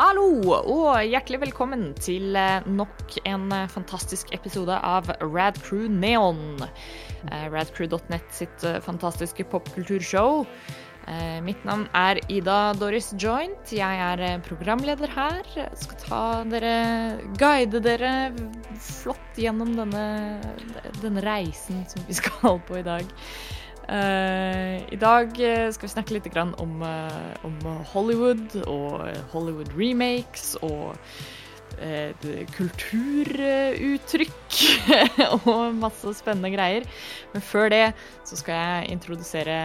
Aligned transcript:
Hallo 0.00 0.30
og 0.56 1.02
hjertelig 1.04 1.42
velkommen 1.42 1.90
til 2.00 2.32
eh, 2.38 2.64
nok 2.72 3.18
en 3.28 3.50
eh, 3.52 3.66
fantastisk 3.68 4.30
episode 4.32 4.72
av 4.72 5.10
Rad 5.20 5.58
Crew 5.60 5.90
Neon. 5.92 6.62
Eh, 7.28 7.44
Radcrew.net 7.52 8.24
sitt 8.32 8.64
fantastiske 8.86 9.44
popkulturshow. 9.52 10.46
Mitt 11.42 11.64
navn 11.66 11.86
er 11.96 12.20
Ida 12.30 12.72
Doris 12.78 13.10
Joint. 13.18 13.72
Jeg 13.74 14.00
er 14.04 14.40
programleder 14.46 15.10
her. 15.10 15.40
Jeg 15.56 15.80
skal 15.80 16.00
ta 16.04 16.24
dere, 16.48 16.74
guide 17.40 17.80
dere 17.82 18.12
flott 18.78 19.40
gjennom 19.40 19.74
denne, 19.74 20.04
denne 21.00 21.24
reisen 21.24 21.82
som 21.90 22.04
vi 22.06 22.16
skal 22.20 22.60
på 22.68 22.78
i 22.80 22.86
dag. 22.86 23.08
Eh, 23.90 24.86
I 24.94 24.96
dag 25.00 25.32
eh, 25.42 25.66
skal 25.74 25.88
vi 25.88 25.90
snakke 25.90 26.14
litt 26.14 26.28
om, 26.62 26.78
eh, 26.86 27.32
om 27.42 27.56
Hollywood 27.90 28.54
og 28.70 29.02
Hollywood 29.32 29.72
remakes 29.74 30.52
og 30.62 30.94
eh, 31.82 32.14
kulturuttrykk 32.54 34.58
og 35.40 35.74
masse 35.80 36.12
spennende 36.20 36.52
greier. 36.54 36.86
Men 37.32 37.42
før 37.42 37.66
det 37.74 37.88
så 38.28 38.36
skal 38.38 38.54
jeg 38.54 38.90
introdusere 38.94 39.58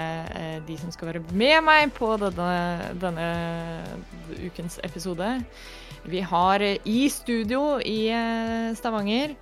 de 0.66 0.78
som 0.81 0.89
skal 0.95 1.08
være 1.12 1.22
med 1.30 1.62
meg 1.67 1.94
på 1.94 2.17
denne, 2.17 2.81
denne 3.02 3.28
ukens 4.42 4.80
episode. 4.81 5.45
Vi 6.05 6.20
har 6.22 6.62
i 6.66 7.09
studio 7.09 7.78
i 7.78 8.09
Stavanger 8.78 9.36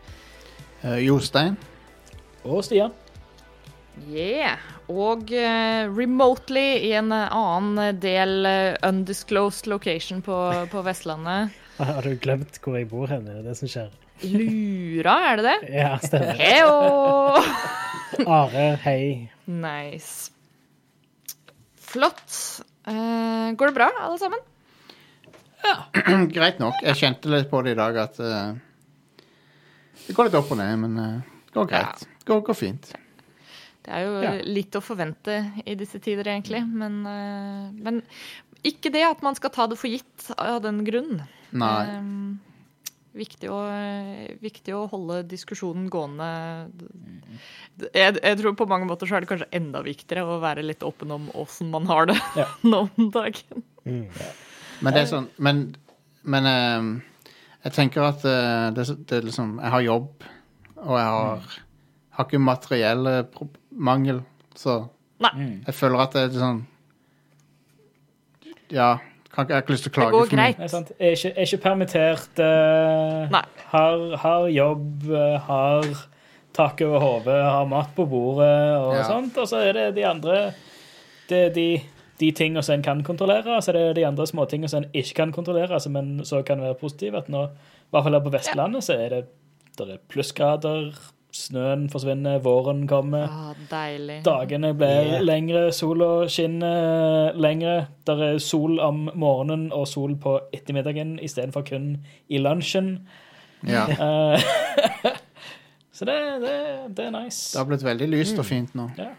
Jostein. 1.00 1.58
Og 2.44 2.64
Stian. 2.68 2.92
Yeah. 4.10 4.62
Og 4.92 5.30
uh, 5.32 5.90
remotely 5.94 6.66
i 6.90 6.94
en 6.98 7.12
eh, 7.16 7.34
annen 7.34 8.00
del 8.04 8.46
uh, 8.46 8.76
undisclosed 8.88 9.70
location 9.72 10.22
på, 10.26 10.38
på 10.72 10.84
Vestlandet. 10.86 11.54
Har 11.78 12.06
du 12.06 12.16
glemt 12.22 12.60
hvor 12.62 12.78
jeg 12.78 12.90
bor 12.92 13.12
hen? 13.12 13.28
Er 13.30 13.42
det 13.42 13.52
det 13.52 13.58
som 13.62 13.72
skjer? 13.72 13.92
Lura, 14.24 15.16
er 15.32 15.42
det 15.42 15.46
det? 15.48 15.58
Ja, 15.84 15.94
stemmer. 16.04 16.40
Heo! 16.40 16.74
Are, 18.38 18.66
hei. 18.84 19.30
Nice. 19.50 20.32
Flott. 21.94 22.26
Uh, 22.88 23.54
går 23.58 23.72
det 23.72 23.78
bra, 23.78 23.90
alle 24.04 24.20
sammen? 24.22 24.44
Ja. 25.64 25.76
Greit 26.36 26.60
nok. 26.60 26.82
Jeg 26.84 27.00
kjente 27.00 27.32
litt 27.32 27.50
på 27.52 27.62
det 27.64 27.76
i 27.76 27.80
dag 27.80 27.98
at 28.02 28.20
eh, 28.20 28.56
Det 30.08 30.16
går 30.16 30.28
litt 30.28 30.38
opp 30.40 30.52
og 30.52 30.60
ned, 30.60 30.74
men 30.82 31.00
eh, 31.00 31.38
det 31.48 31.56
går 31.56 31.70
greit. 31.72 32.04
Det 32.04 32.28
går, 32.28 32.42
går 32.50 32.58
fint. 32.60 32.92
Det 33.84 33.92
er 33.92 34.06
jo 34.08 34.22
Ja. 34.24 34.32
litt 34.48 34.72
å 34.80 34.82
forvente 34.82 35.38
i 35.68 35.76
disse 35.76 36.00
tider, 36.00 36.24
egentlig. 36.32 36.62
Men, 36.68 37.02
eh, 37.06 37.72
men 37.84 38.02
ikke 38.64 38.92
det 38.94 39.04
at 39.04 39.22
man 39.22 39.36
skal 39.36 39.50
ta 39.52 39.68
det 39.68 39.78
for 39.78 39.90
gitt 39.92 40.30
av 40.38 40.62
den 40.64 40.84
grunn. 40.88 41.22
Nei. 41.52 41.84
Eh, 41.84 42.50
viktig, 43.14 43.50
å, 43.52 43.60
viktig 44.42 44.74
å 44.74 44.88
holde 44.90 45.20
diskusjonen 45.30 45.90
gående. 45.92 46.30
Jeg, 47.94 48.18
jeg 48.24 48.38
tror 48.40 48.56
på 48.58 48.68
mange 48.70 48.88
måter 48.90 49.10
så 49.10 49.18
er 49.18 49.26
det 49.26 49.30
kanskje 49.32 49.50
enda 49.60 49.82
viktigere 49.86 50.24
å 50.26 50.40
være 50.42 50.64
litt 50.66 50.84
åpen 50.86 51.12
om 51.14 51.28
åssen 51.38 51.70
man 51.74 51.86
har 51.90 52.08
det 52.10 52.18
Ja. 52.40 52.48
nå 52.64 52.86
om 52.98 53.10
dagen. 53.14 53.66
Men 53.84 54.94
det 54.96 55.02
er 55.04 55.10
sånn 55.12 55.28
Men, 55.44 55.76
men 56.24 56.48
eh, 56.48 56.88
jeg 57.68 57.76
tenker 57.76 58.08
at 58.08 58.24
eh, 58.28 58.70
det, 58.76 58.86
er 58.88 58.96
det 59.04 59.18
er 59.20 59.26
liksom 59.28 59.58
Jeg 59.62 59.72
har 59.76 59.84
jobb, 59.86 60.24
og 60.84 60.96
jeg 60.98 61.10
har, 61.18 61.44
har 62.18 62.26
ikke 62.30 62.42
materielle 62.44 63.18
eh, 63.20 63.28
pro- 63.34 63.50
mangel, 63.78 64.22
så 64.56 64.88
Nei, 65.24 65.32
jeg 65.68 65.74
føler 65.78 66.00
at 66.04 66.14
det 66.14 66.24
er 66.28 66.40
sånn 66.40 66.64
Ja. 68.74 68.98
Kan, 69.34 69.48
jeg 69.50 69.56
har 69.56 69.64
ikke 69.64 69.74
lyst 69.74 69.88
til 69.88 69.90
å 69.90 69.94
det 69.94 69.98
klage 69.98 70.14
går 70.14 70.28
for 70.30 70.36
mye. 70.38 70.44
greit. 70.54 70.60
Er, 70.62 70.68
sant? 70.70 70.92
er, 71.00 71.16
ikke, 71.16 71.32
er 71.34 71.48
ikke 71.48 71.62
permittert. 71.64 72.38
Uh, 72.38 73.40
har, 73.72 74.04
har 74.22 74.44
jobb, 74.54 75.08
uh, 75.10 75.38
har 75.48 75.88
tak 76.54 76.84
over 76.86 77.02
hodet, 77.02 77.40
har 77.42 77.66
mat 77.66 77.90
på 77.96 78.06
bordet 78.06 78.78
og 78.78 78.94
Ja. 78.94 79.08
sånt. 79.10 79.38
Og 79.42 79.48
så 79.50 79.64
er 79.66 79.74
det 79.74 79.96
de 79.96 80.06
andre 80.06 80.54
Det 81.30 81.40
er 81.48 81.50
de, 81.56 81.82
de 82.20 82.32
tingene 82.32 82.62
som 82.62 82.76
en 82.76 82.84
kan 82.84 83.02
kontrollere, 83.04 83.62
så 83.64 83.72
det 83.74 83.82
er 83.82 83.94
det 83.94 84.02
de 84.04 84.06
andre 84.06 84.28
småtingene 84.28 84.70
som 84.70 84.84
en 84.84 84.90
ikke 84.94 85.14
kan 85.16 85.32
kontrollere, 85.32 85.80
som 85.82 85.96
en 85.96 86.20
så 86.26 86.44
kan 86.46 86.62
være 86.62 86.76
positiv. 86.76 87.16
At 87.16 87.30
nå, 87.30 87.46
i 87.48 87.90
hvert 87.96 88.04
fall 88.04 88.14
her 88.14 88.20
på 88.26 88.34
Vestlandet, 88.34 88.84
så 88.84 88.94
er 89.00 89.10
det, 89.10 89.22
der 89.80 89.94
er 89.96 89.98
plussgrader, 90.10 90.92
snøen 91.34 91.88
forsvinner, 91.90 92.38
våren 92.46 92.84
kommer. 92.88 93.24
Ah, 93.26 93.54
deilig. 93.72 94.20
Dagene 94.26 94.74
blir 94.78 95.02
Yeah. 95.14 95.24
lengre, 95.26 95.64
sola 95.74 96.28
skinner 96.30 97.34
lengre. 97.36 97.88
Der 98.06 98.22
er 98.28 98.38
sol 98.40 98.80
om 98.80 99.10
morgenen 99.16 99.72
og 99.74 99.88
sol 99.88 100.16
på 100.16 100.36
ettermiddagen 100.54 101.16
istedenfor 101.20 101.66
kun 101.66 101.98
i 102.30 102.38
lunsjen. 102.38 103.00
Ja. 103.66 103.88
Eh, 103.90 104.42
så 105.98 106.06
det, 106.06 106.18
det, 106.44 106.56
det 106.98 107.06
er 107.08 107.12
nice. 107.16 107.54
Det 107.54 107.60
har 107.64 107.70
blitt 107.72 107.84
veldig 107.88 108.10
lyst 108.14 108.40
og 108.40 108.46
fint 108.46 108.74
nå. 108.78 108.90
Ja. 108.98 109.10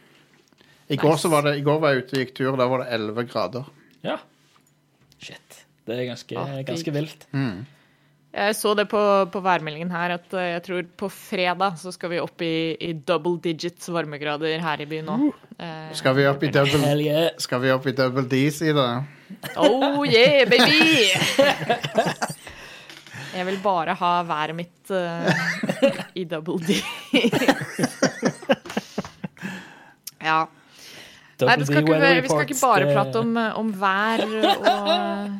I 0.88 0.96
går, 1.00 1.16
så 1.16 1.28
var 1.32 1.42
det, 1.48 1.56
I 1.58 1.64
går 1.64 1.78
var 1.80 1.94
jeg 1.94 2.04
ute 2.04 2.14
og 2.18 2.20
gikk 2.22 2.34
tur, 2.36 2.56
da 2.60 2.66
var 2.68 2.82
det 2.84 2.90
11 2.92 3.24
grader. 3.32 3.64
ja. 4.04 4.18
Shit. 5.24 5.62
Det 5.86 5.94
er 5.98 6.04
ganske, 6.10 6.36
Ah, 6.36 6.58
ganske 6.64 6.92
vilt. 6.92 7.26
Mm. 7.32 7.62
Jeg 8.34 8.54
så 8.58 8.72
det 8.74 8.88
på, 8.90 9.00
på 9.30 9.40
værmeldingen 9.44 9.92
her, 9.94 10.16
at 10.16 10.32
eh, 10.34 10.48
jeg 10.56 10.62
tror 10.66 10.86
på 10.98 11.08
fredag 11.12 11.76
så 11.78 11.92
skal 11.94 12.10
vi 12.10 12.18
opp 12.18 12.42
i, 12.42 12.74
i 12.82 12.90
double 13.06 13.38
digits 13.42 13.86
varmegrader 13.94 14.58
her 14.58 14.82
i 14.82 14.86
byen 14.90 15.06
nå. 15.06 15.18
Eh, 15.54 15.92
Skal 15.94 16.16
vi 16.18 16.24
opp 16.26 16.42
i 16.42 16.50
double 16.50 16.96
yeah. 16.98 17.30
Skal 17.38 17.62
vi 17.62 17.70
opp 17.70 17.86
i 17.86 17.94
double 17.94 18.26
D, 18.26 18.40
si 18.50 18.72
det? 18.74 18.88
Oh 19.54 20.02
yeah, 20.02 20.42
baby! 20.50 21.14
Jeg 23.34 23.46
vil 23.46 23.58
bare 23.62 23.94
ha 23.98 24.10
været 24.26 24.54
mitt 24.54 24.90
uh, 24.94 25.30
i 26.14 26.26
double 26.26 26.58
D. 26.62 26.76
ja. 30.28 30.44
Nei, 31.42 31.56
det 31.58 31.66
skal 31.66 31.82
ikke, 31.82 31.98
vi 32.22 32.28
skal 32.30 32.44
ikke 32.46 32.60
bare 32.60 32.92
prate 32.94 33.22
om, 33.22 33.34
om 33.58 33.72
vær 33.74 34.22
og, 34.26 35.32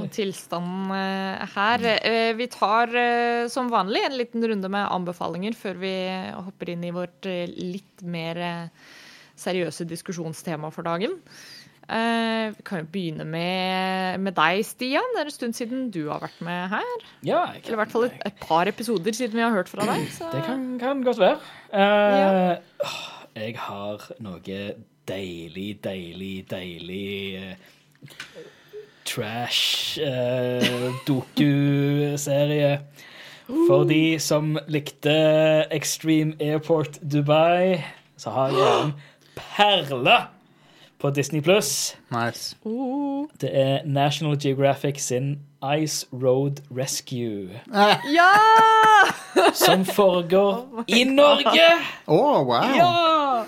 og 0.00 0.08
tilstanden 0.14 0.90
eh, 0.96 1.46
her. 1.54 1.84
Eh, 2.00 2.32
Vi 2.38 2.46
tar 2.52 2.92
eh, 2.96 3.46
som 3.52 3.70
vanlig 3.72 4.02
en 4.06 4.18
liten 4.18 4.44
runde 4.52 4.70
med 4.72 4.88
anbefalinger 4.92 5.56
før 5.58 5.80
vi 5.82 5.94
hopper 6.46 6.74
inn 6.74 6.84
i 6.86 6.92
vårt 6.94 7.26
eh, 7.30 7.46
litt 7.50 8.04
mer 8.04 8.40
eh, 8.44 8.92
seriøse 9.40 9.86
diskusjonstema 9.88 10.70
for 10.74 10.86
dagen. 10.86 11.16
Eh, 11.90 12.52
Vi 12.54 12.62
kan 12.66 12.84
jo 12.84 12.90
begynne 12.92 13.24
med, 13.26 14.20
med 14.22 14.36
deg, 14.36 14.60
Stian. 14.68 15.14
Det 15.16 15.24
er 15.24 15.30
en 15.32 15.34
stund 15.38 15.58
siden 15.58 15.88
du 15.94 16.04
har 16.10 16.20
vært 16.22 16.38
med 16.46 16.70
her. 16.76 17.08
Ja, 17.26 17.40
jeg 17.54 17.64
Eller 17.64 17.78
i 17.78 17.80
hvert 17.82 17.94
fall 17.96 18.06
et, 18.10 18.20
et 18.30 18.38
par 18.44 18.70
episoder 18.70 19.16
siden 19.16 19.40
vi 19.40 19.46
har 19.46 19.56
hørt 19.56 19.72
fra 19.72 19.88
deg. 19.88 20.06
Så. 20.14 20.30
Det 20.34 20.44
kan, 20.46 20.68
kan 20.82 21.02
godt 21.06 21.18
være. 21.22 21.40
Uh, 21.72 22.54
ja. 22.60 22.94
jeg 23.40 23.58
har 23.58 24.06
noe 24.22 24.62
deilig, 25.10 25.68
deilig, 25.82 26.34
deilig 26.50 27.56
eh, 29.10 29.14
trash 29.14 29.98
uh, 29.98 30.92
doku-serie. 31.06 32.80
For 33.66 33.84
de 33.84 34.18
som 34.18 34.58
likte 34.68 35.10
Extreme 35.70 36.34
Airport 36.40 36.98
Dubai, 37.02 37.82
så 38.16 38.30
har 38.30 38.48
jeg 38.54 38.84
en 38.84 38.92
perle 39.34 40.18
på 41.00 41.10
Disney 41.10 41.40
Pluss. 41.40 41.96
Nice. 42.10 42.56
Oh. 42.64 43.26
Det 43.40 43.50
er 43.52 43.78
National 43.84 44.38
Geographic 44.42 45.00
sin 45.00 45.40
Ice 45.78 46.06
Road 46.12 46.62
Rescue, 46.70 47.48
Ja! 48.14 48.32
som 49.66 49.84
foregår 49.84 50.84
i 50.88 51.04
Norge! 51.04 51.68
Å, 52.06 52.44
wow! 52.44 52.76
Ja! 52.76 53.44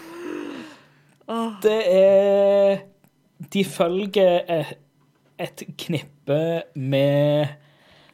Det 1.62 1.80
er 1.94 2.82
De 3.52 3.64
følger 3.64 4.42
et, 5.42 5.64
knippe 5.80 6.38
med 6.78 7.52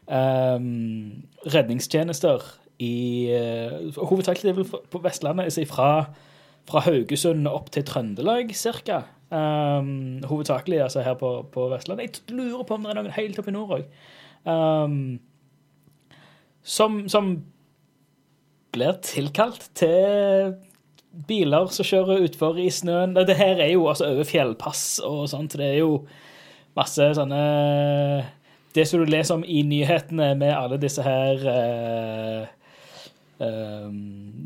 um, 0.07 1.25
redningstjenester 1.47 2.45
i 2.83 2.95
uh, 3.35 4.05
Hovedsakelig 4.09 4.55
på 4.91 5.03
Vestlandet, 5.05 5.51
altså 5.51 5.67
fra, 5.69 5.91
fra 6.69 6.83
Haugesund 6.87 7.49
opp 7.51 7.71
til 7.75 7.87
Trøndelag, 7.89 8.55
cirka. 8.57 9.03
Um, 9.29 10.23
hovedsakelig 10.25 10.81
altså 10.87 11.03
her 11.05 11.19
på, 11.21 11.43
på 11.53 11.69
Vestlandet. 11.69 12.23
Jeg 12.29 12.37
lurer 12.37 12.65
på 12.65 12.79
om 12.79 12.87
det 12.87 12.95
er 12.95 13.01
noen 13.03 13.17
helt 13.19 13.41
oppe 13.41 13.53
i 13.53 13.57
nord 13.57 13.75
òg. 13.77 13.91
som, 16.65 17.03
som 17.13 17.35
blir 18.73 18.97
tilkalt 19.05 19.69
til 19.77 20.55
biler 21.29 21.69
som 21.73 21.87
kjører 21.87 22.25
utfor 22.29 22.59
i 22.61 22.69
snøen. 22.73 23.17
Det 23.17 23.37
her 23.37 23.61
er 23.61 23.73
jo 23.73 23.89
altså 23.91 24.11
over 24.13 24.29
fjellpass 24.29 25.01
og 25.05 25.27
sånt. 25.33 25.57
Det 25.59 25.67
er 25.67 25.81
jo 25.81 25.93
masse 26.79 27.11
sånne 27.19 27.41
Det 28.75 28.85
som 28.87 29.01
du 29.03 29.11
leser 29.11 29.35
om 29.39 29.45
i 29.49 29.63
nyhetene 29.67 30.31
med 30.39 30.53
alle 30.55 30.79
disse 30.81 31.03
her 31.03 31.41
eh, 31.53 32.43
eh, 33.43 33.89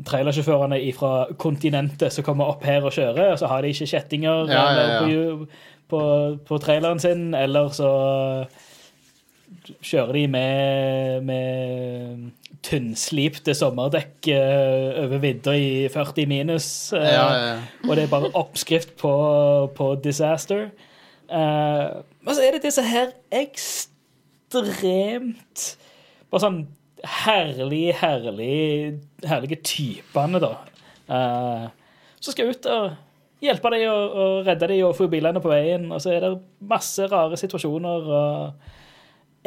trailersjåførene 0.07 0.79
fra 0.97 1.13
kontinentet 1.39 2.13
som 2.15 2.25
kommer 2.25 2.49
opp 2.53 2.63
her 2.67 2.83
og 2.87 2.95
kjører, 2.95 3.33
og 3.35 3.39
så 3.41 3.49
har 3.51 3.61
de 3.63 3.71
ikke 3.75 3.89
kjettinger 3.93 4.49
Ja, 4.51 4.63
ja, 4.73 4.85
ja. 4.93 5.01
På, 5.03 5.47
på, 5.93 6.03
på 6.47 6.57
traileren 6.63 6.99
sin, 7.03 7.29
eller 7.37 7.69
så 7.75 7.91
kjører 9.83 10.13
de 10.17 10.23
med, 10.33 11.27
med 11.27 12.31
tynnslipte 12.65 13.53
sommerdekk 13.55 14.27
eh, 14.33 15.03
over 15.03 15.21
vidda 15.23 15.53
i 15.59 15.67
40 15.93 16.25
minus. 16.31 16.67
eh, 16.95 17.05
Ja, 17.13 17.27
ja, 17.35 17.43
ja. 17.53 17.59
Og 17.87 17.95
det 17.99 18.05
er 18.07 18.11
bare 18.15 18.31
oppskrift 18.39 18.95
på, 18.99 19.13
på 19.77 19.91
disaster. 20.03 20.69
Eh, 21.29 21.85
men 22.23 22.35
så 22.35 22.41
er 22.45 22.51
det 22.55 22.63
disse 22.65 22.83
her 22.85 23.07
ekstremt 23.33 23.91
Bare 26.31 26.41
sånn 26.41 26.61
herlig, 27.03 27.93
herlig 27.99 28.99
herlige 29.27 29.59
typene, 29.65 30.39
da. 30.41 30.53
Uh, 31.09 31.67
som 32.23 32.31
skal 32.33 32.49
ut 32.53 32.65
og 32.71 32.83
hjelpe 33.43 33.69
dem 33.73 33.83
og, 33.91 34.03
og 34.15 34.47
redde 34.47 34.67
dem 34.71 34.85
og 34.87 34.95
få 34.97 35.07
bilene 35.11 35.41
på 35.43 35.51
veien. 35.51 35.91
Og 35.91 35.99
så 36.01 36.09
er 36.15 36.19
det 36.23 36.41
masse 36.63 37.03
rare 37.11 37.37
situasjoner 37.39 37.99
og 38.19 38.31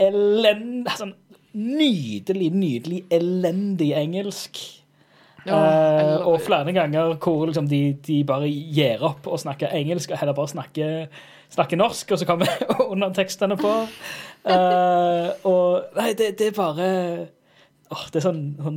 elend... 0.06 0.88
Sånn 1.00 1.14
nydelig, 1.56 2.50
nydelig 2.52 2.99
elendig 3.17 3.94
engelsk. 3.96 4.58
Ja, 5.46 5.56
uh, 5.56 6.26
og 6.26 6.40
flere 6.44 6.75
ganger 6.75 7.14
hvor 7.23 7.46
liksom 7.46 7.69
de, 7.70 7.94
de 8.05 8.19
bare 8.26 8.49
gir 8.50 9.00
opp 9.06 9.28
og 9.31 9.40
snakker 9.40 9.73
engelsk, 9.78 10.11
og 10.11 10.20
heller 10.20 10.37
bare 10.37 10.52
snakker, 10.52 11.06
snakker 11.56 11.80
norsk, 11.80 12.12
og 12.12 12.20
så 12.20 12.28
kommer 12.28 12.52
undertekstene 12.92 13.58
på. 13.60 13.72
Uh, 14.46 15.28
og 15.48 15.96
Nei, 15.96 16.12
det, 16.18 16.36
det 16.38 16.52
er 16.52 16.54
bare 16.54 16.86
åh, 17.90 18.04
Det 18.12 18.20
er 18.20 18.26
sånn, 18.28 18.42
sånn 18.62 18.76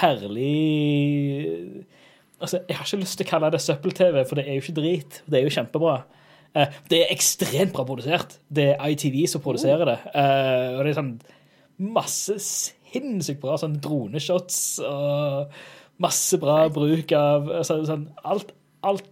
herlig 0.00 1.86
Altså, 2.36 2.60
Jeg 2.68 2.76
har 2.76 2.84
ikke 2.84 3.00
lyst 3.00 3.16
til 3.16 3.24
å 3.24 3.30
kalle 3.30 3.52
det 3.54 3.62
søppel-TV, 3.64 4.20
for 4.28 4.36
det 4.36 4.44
er 4.44 4.58
jo 4.58 4.64
ikke 4.64 4.76
drit. 4.76 5.20
Det 5.28 5.38
er 5.38 5.44
jo 5.44 5.54
kjempebra. 5.56 5.98
Uh, 6.56 6.78
det 6.90 7.02
er 7.02 7.12
ekstremt 7.14 7.74
bra 7.76 7.84
produsert. 7.88 8.38
Det 8.48 8.70
er 8.74 8.94
ITV 8.94 9.22
som 9.28 9.44
produserer 9.44 9.88
det. 9.88 9.98
Uh, 10.14 10.78
og 10.78 10.84
det 10.84 10.92
er 10.92 10.98
sånn 11.00 11.12
masse 11.80 12.36
sinnssykt 12.40 13.40
bra 13.42 13.56
sånn 13.60 13.78
droneshots 13.80 14.80
og 14.84 15.52
masse 16.00 16.38
bra 16.40 16.62
bruk 16.72 17.12
av 17.16 17.48
altså, 17.60 17.80
sånn, 17.88 18.06
alt, 18.24 18.52
alt 18.86 19.09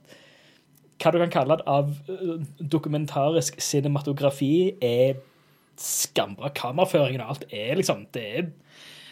Hva 0.98 1.12
du 1.14 1.18
kan 1.22 1.30
kalle 1.30 1.56
det 1.60 1.66
av 1.70 1.92
eh, 2.10 2.34
dokumentarisk 2.58 3.60
cinematografi, 3.62 4.74
er 4.82 5.20
skambra. 5.78 6.50
Kameraføringen 6.58 7.22
og 7.22 7.36
alt 7.36 7.44
er 7.54 7.78
liksom 7.78 8.06
Det 8.14 8.26
er 8.40 8.50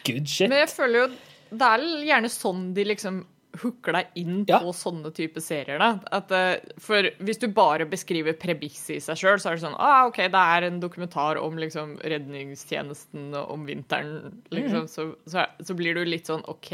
good 0.07 0.27
shit. 0.27 0.49
Men 0.51 0.65
jeg 0.65 0.73
føler 0.75 1.05
jo 1.05 1.07
det 1.47 1.63
er 1.63 1.83
gjerne 2.03 2.27
sånn 2.27 2.63
de 2.75 2.83
liksom 2.89 3.21
hooker 3.61 3.95
deg 3.95 4.17
inn 4.19 4.41
Ja. 4.45 4.59
på 4.61 4.73
sånne 4.75 5.09
type 5.15 5.39
serier. 5.41 5.79
da. 5.79 5.99
At, 6.11 6.29
eh, 6.35 6.59
for 6.77 7.07
hvis 7.23 7.39
du 7.39 7.47
bare 7.47 7.87
beskriver 7.89 8.35
premisset 8.37 8.97
i 8.97 8.99
seg 8.99 9.15
sjøl, 9.17 9.39
så 9.39 9.49
er 9.49 9.55
det 9.55 9.63
sånn 9.63 9.79
ah, 9.79 10.05
OK, 10.09 10.17
det 10.27 10.43
er 10.43 10.67
en 10.67 10.79
dokumentar 10.83 11.39
om 11.41 11.55
liksom 11.57 11.95
redningstjenesten 12.03 13.33
om 13.39 13.65
vinteren, 13.65 14.41
liksom. 14.51 14.85
Mm. 14.85 14.87
Så, 14.91 15.07
så, 15.25 15.45
så 15.63 15.73
blir 15.79 15.95
du 15.95 16.03
litt 16.05 16.27
sånn 16.29 16.43
OK, 16.51 16.69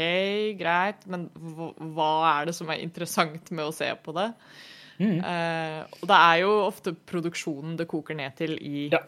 greit, 0.58 1.06
men 1.06 1.30
hva 1.94 2.10
er 2.40 2.50
det 2.50 2.54
som 2.58 2.68
er 2.68 2.82
interessant 2.84 3.50
med 3.54 3.70
å 3.70 3.72
se 3.74 3.88
på 4.04 4.12
det? 4.18 4.32
Eh, 5.02 5.80
og 6.00 6.08
det 6.08 6.18
er 6.18 6.40
jo 6.44 6.50
ofte 6.68 6.94
produksjonen 6.94 7.76
det 7.80 7.88
koker 7.90 8.14
ned 8.14 8.36
til 8.38 8.54
i 8.60 8.88
Ja. 8.92 9.00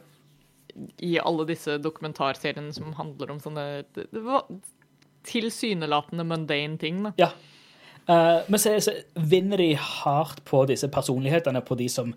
i 1.00 1.18
alle 1.18 1.46
disse 1.46 1.78
dokumentarseriene 1.78 2.72
som 2.74 2.92
handler 2.98 3.30
om 3.30 3.38
sånne 3.40 3.84
det, 3.94 4.08
det 4.12 4.22
var 4.24 4.44
tilsynelatende 5.26 6.24
mundane 6.24 6.78
ting. 6.78 7.02
da. 7.04 7.12
Ja. 7.18 7.30
Uh, 8.08 8.44
men 8.46 8.60
så, 8.62 8.76
så 8.78 8.92
vinner 9.18 9.58
de 9.58 9.72
hardt 9.74 10.44
på 10.46 10.60
disse 10.70 10.86
personlighetene, 10.88 11.62
på 11.66 11.74
de 11.74 11.88
som 11.90 12.12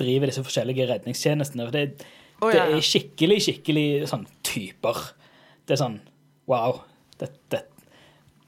driver 0.00 0.30
disse 0.30 0.44
forskjellige 0.44 0.86
redningstjenestene. 0.88 1.66
For 1.66 1.74
det, 1.76 2.06
oh, 2.40 2.48
ja, 2.48 2.64
det 2.64 2.78
er 2.78 2.86
skikkelig, 2.88 3.42
skikkelig 3.44 4.08
sånn 4.08 4.24
typer. 4.46 5.02
Det 5.66 5.76
er 5.76 5.82
sånn 5.82 6.00
Wow. 6.48 6.82
Det, 7.20 7.28
det, 7.52 7.62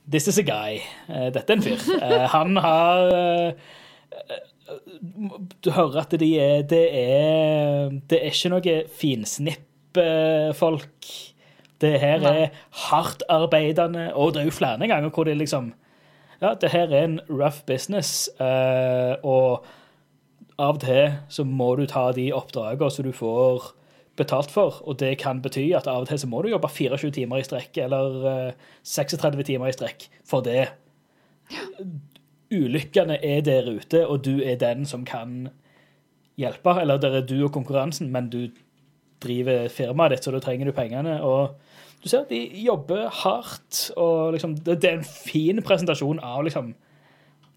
this 0.08 0.29
is 0.29 0.38
a 0.38 0.44
guy. 0.44 0.81
Uh, 1.08 1.29
dette 1.32 1.52
er 1.52 1.56
en 1.56 1.62
fyr. 1.64 1.84
Uh, 2.00 2.26
han 2.32 2.56
har 2.64 3.12
Du 5.63 5.71
hører 5.71 6.03
at 6.03 6.15
de 6.19 6.39
er 6.41 6.63
Det 6.67 6.87
er, 6.91 7.91
det 8.11 8.19
er 8.19 8.33
ikke 8.33 8.53
noe 8.53 8.77
finsnipp-folk. 8.99 10.99
Det 11.81 12.01
her 12.01 12.19
Nei. 12.25 12.33
er 12.33 12.49
hardtarbeidende, 12.89 14.15
og 14.15 14.35
det 14.35 14.41
er 14.41 14.47
jo 14.49 14.57
flere 14.57 14.89
ganger 14.89 15.11
hvor 15.13 15.25
det 15.29 15.37
liksom 15.37 15.75
Ja, 16.41 16.53
det 16.53 16.73
her 16.73 16.93
er 16.93 17.05
en 17.05 17.21
rough 17.31 17.63
business, 17.67 18.29
eh, 18.41 19.15
og 19.25 19.65
av 20.59 20.77
og 20.77 20.83
til 20.83 21.15
så 21.33 21.45
må 21.49 21.75
du 21.77 21.87
ta 21.89 22.11
de 22.13 22.29
oppdragene 22.37 22.91
som 22.93 23.05
du 23.07 23.13
får 23.17 23.71
betalt 24.17 24.53
for, 24.53 24.81
og 24.85 24.99
det 25.01 25.15
kan 25.21 25.41
bety 25.45 25.71
at 25.77 25.89
av 25.89 26.05
og 26.05 26.11
til 26.11 26.21
så 26.21 26.29
må 26.29 26.43
du 26.43 26.51
jobbe 26.53 26.69
24 26.73 27.13
timer 27.17 27.41
i 27.41 27.47
strekk, 27.47 27.81
eller 27.85 28.29
eh, 28.33 28.53
36 28.85 29.47
timer 29.49 29.73
i 29.73 29.77
strekk, 29.77 30.09
for 30.29 30.45
det. 30.45 30.69
Ulykkene 32.52 33.19
er 33.25 33.40
der 33.43 33.70
ute, 33.70 34.06
og 34.06 34.25
du 34.25 34.38
er 34.38 34.58
den 34.60 34.87
som 34.87 35.04
kan 35.04 35.48
hjelpe, 36.38 36.76
eller 36.81 37.00
der 37.02 37.20
er 37.20 37.26
du 37.26 37.38
og 37.44 37.52
konkurransen, 37.52 38.10
men 38.12 38.31
du 38.31 38.46
driver 39.22 39.69
firmaet 39.72 40.12
ditt, 40.12 40.26
så 40.26 40.34
da 40.34 40.40
trenger 40.44 40.69
du 40.69 40.76
pengene, 40.76 41.19
og 41.25 41.56
du 42.02 42.08
ser 42.08 42.22
at 42.22 42.31
de 42.31 42.43
jobber 42.62 43.08
hardt, 43.22 43.90
og 43.96 44.37
liksom, 44.37 44.54
det, 44.56 44.82
det 44.82 44.90
er 44.90 44.98
en 45.00 45.08
fin 45.08 45.62
presentasjon 45.64 46.20
av 46.22 46.44
liksom, 46.46 46.75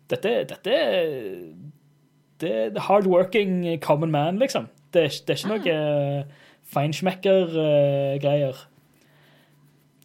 dette, 0.09 0.31
dette 0.50 0.77
det 2.39 2.51
er 2.56 2.80
hardworking 2.88 3.81
common 3.83 4.12
man, 4.12 4.39
liksom. 4.39 4.69
Det 4.94 5.03
det 5.27 5.36
er 5.36 5.38
ikke 5.38 5.50
noe 5.51 5.74
uh, 5.75 6.45
feinschmecker-greier. 6.74 8.62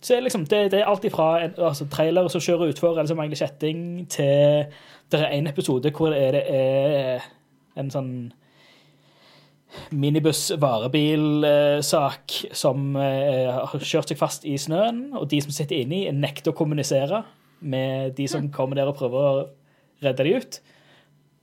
Så 0.05 0.15
er 0.15 0.21
liksom, 0.21 0.45
det, 0.51 0.71
det 0.75 0.81
er 0.83 0.91
alt 0.91 1.05
ifra 1.09 1.27
en, 1.47 1.55
altså, 1.65 1.85
trailere 1.89 2.29
som 2.33 2.43
kjører 2.45 2.71
utfor, 2.75 2.93
eller 2.93 3.09
som 3.09 3.19
mangler 3.21 3.41
kjetting, 3.41 3.79
til 4.13 4.35
Det 5.13 5.19
er 5.21 5.33
en 5.33 5.49
episode 5.49 5.91
hvor 5.97 6.09
det 6.13 6.21
er, 6.21 6.33
det 6.33 6.43
er 7.77 7.81
en 7.81 7.91
sånn 7.93 8.33
minibuss-varebil-sak 9.95 12.33
som 12.55 12.97
eh, 13.01 13.51
har 13.51 13.79
kjørt 13.81 14.09
seg 14.13 14.19
fast 14.21 14.45
i 14.47 14.59
snøen, 14.61 15.17
og 15.19 15.29
de 15.33 15.41
som 15.43 15.53
sitter 15.55 15.77
inni, 15.83 16.13
nekter 16.15 16.51
å 16.53 16.59
kommunisere 16.59 17.19
med 17.65 18.13
de 18.19 18.27
som 18.31 18.53
kommer 18.55 18.75
der 18.79 18.89
og 18.91 18.99
prøver 18.99 19.19
å 19.19 19.49
redde 20.05 20.25
de 20.27 20.33
ut. 20.37 20.53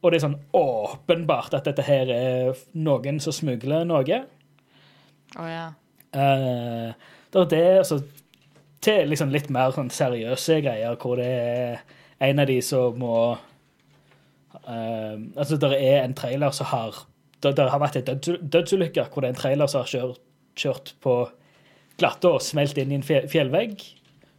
Og 0.01 0.07
det 0.09 0.15
er 0.17 0.27
sånn 0.27 0.43
åpenbart 0.57 1.53
at 1.57 1.65
dette 1.69 1.83
her 1.85 2.05
er 2.13 2.55
noen 2.77 3.19
som 3.21 3.33
smugler 3.35 3.85
noe. 3.89 4.17
Å 5.37 5.43
ja. 5.49 5.67
Eh, 6.11 6.89
det 7.31 7.39
er 7.39 7.45
det, 7.51 7.77
altså 7.83 7.97
Til 8.81 9.09
liksom 9.11 9.31
litt 9.33 9.49
mer 9.53 9.73
sånn 9.75 9.91
seriøse 9.93 10.59
greier, 10.65 10.97
hvor 11.01 11.19
det 11.21 11.29
er 11.29 11.81
en 12.21 12.41
av 12.41 12.49
de 12.49 12.57
som 12.65 12.97
må 13.01 13.15
uh, 13.35 15.15
Altså, 15.35 15.57
det 15.61 15.71
er 15.77 16.01
en 16.01 16.17
trailer 16.17 16.53
som 16.55 16.69
har 16.71 17.03
Det, 17.41 17.55
det 17.57 17.69
har 17.73 17.81
vært 17.81 17.99
en 18.01 18.07
døds, 18.09 18.41
dødsulykke 18.41 19.07
hvor 19.09 19.23
det 19.23 19.31
er 19.31 19.35
en 19.35 19.41
trailer 19.41 19.69
som 19.69 19.81
har 19.81 19.89
kjørt, 19.89 20.21
kjørt 20.57 20.93
på 21.01 21.15
glatte 22.01 22.29
og 22.29 22.41
smelt 22.41 22.77
inn 22.77 22.93
i 22.93 22.99
en 22.99 23.05
fjellvegg. 23.05 23.81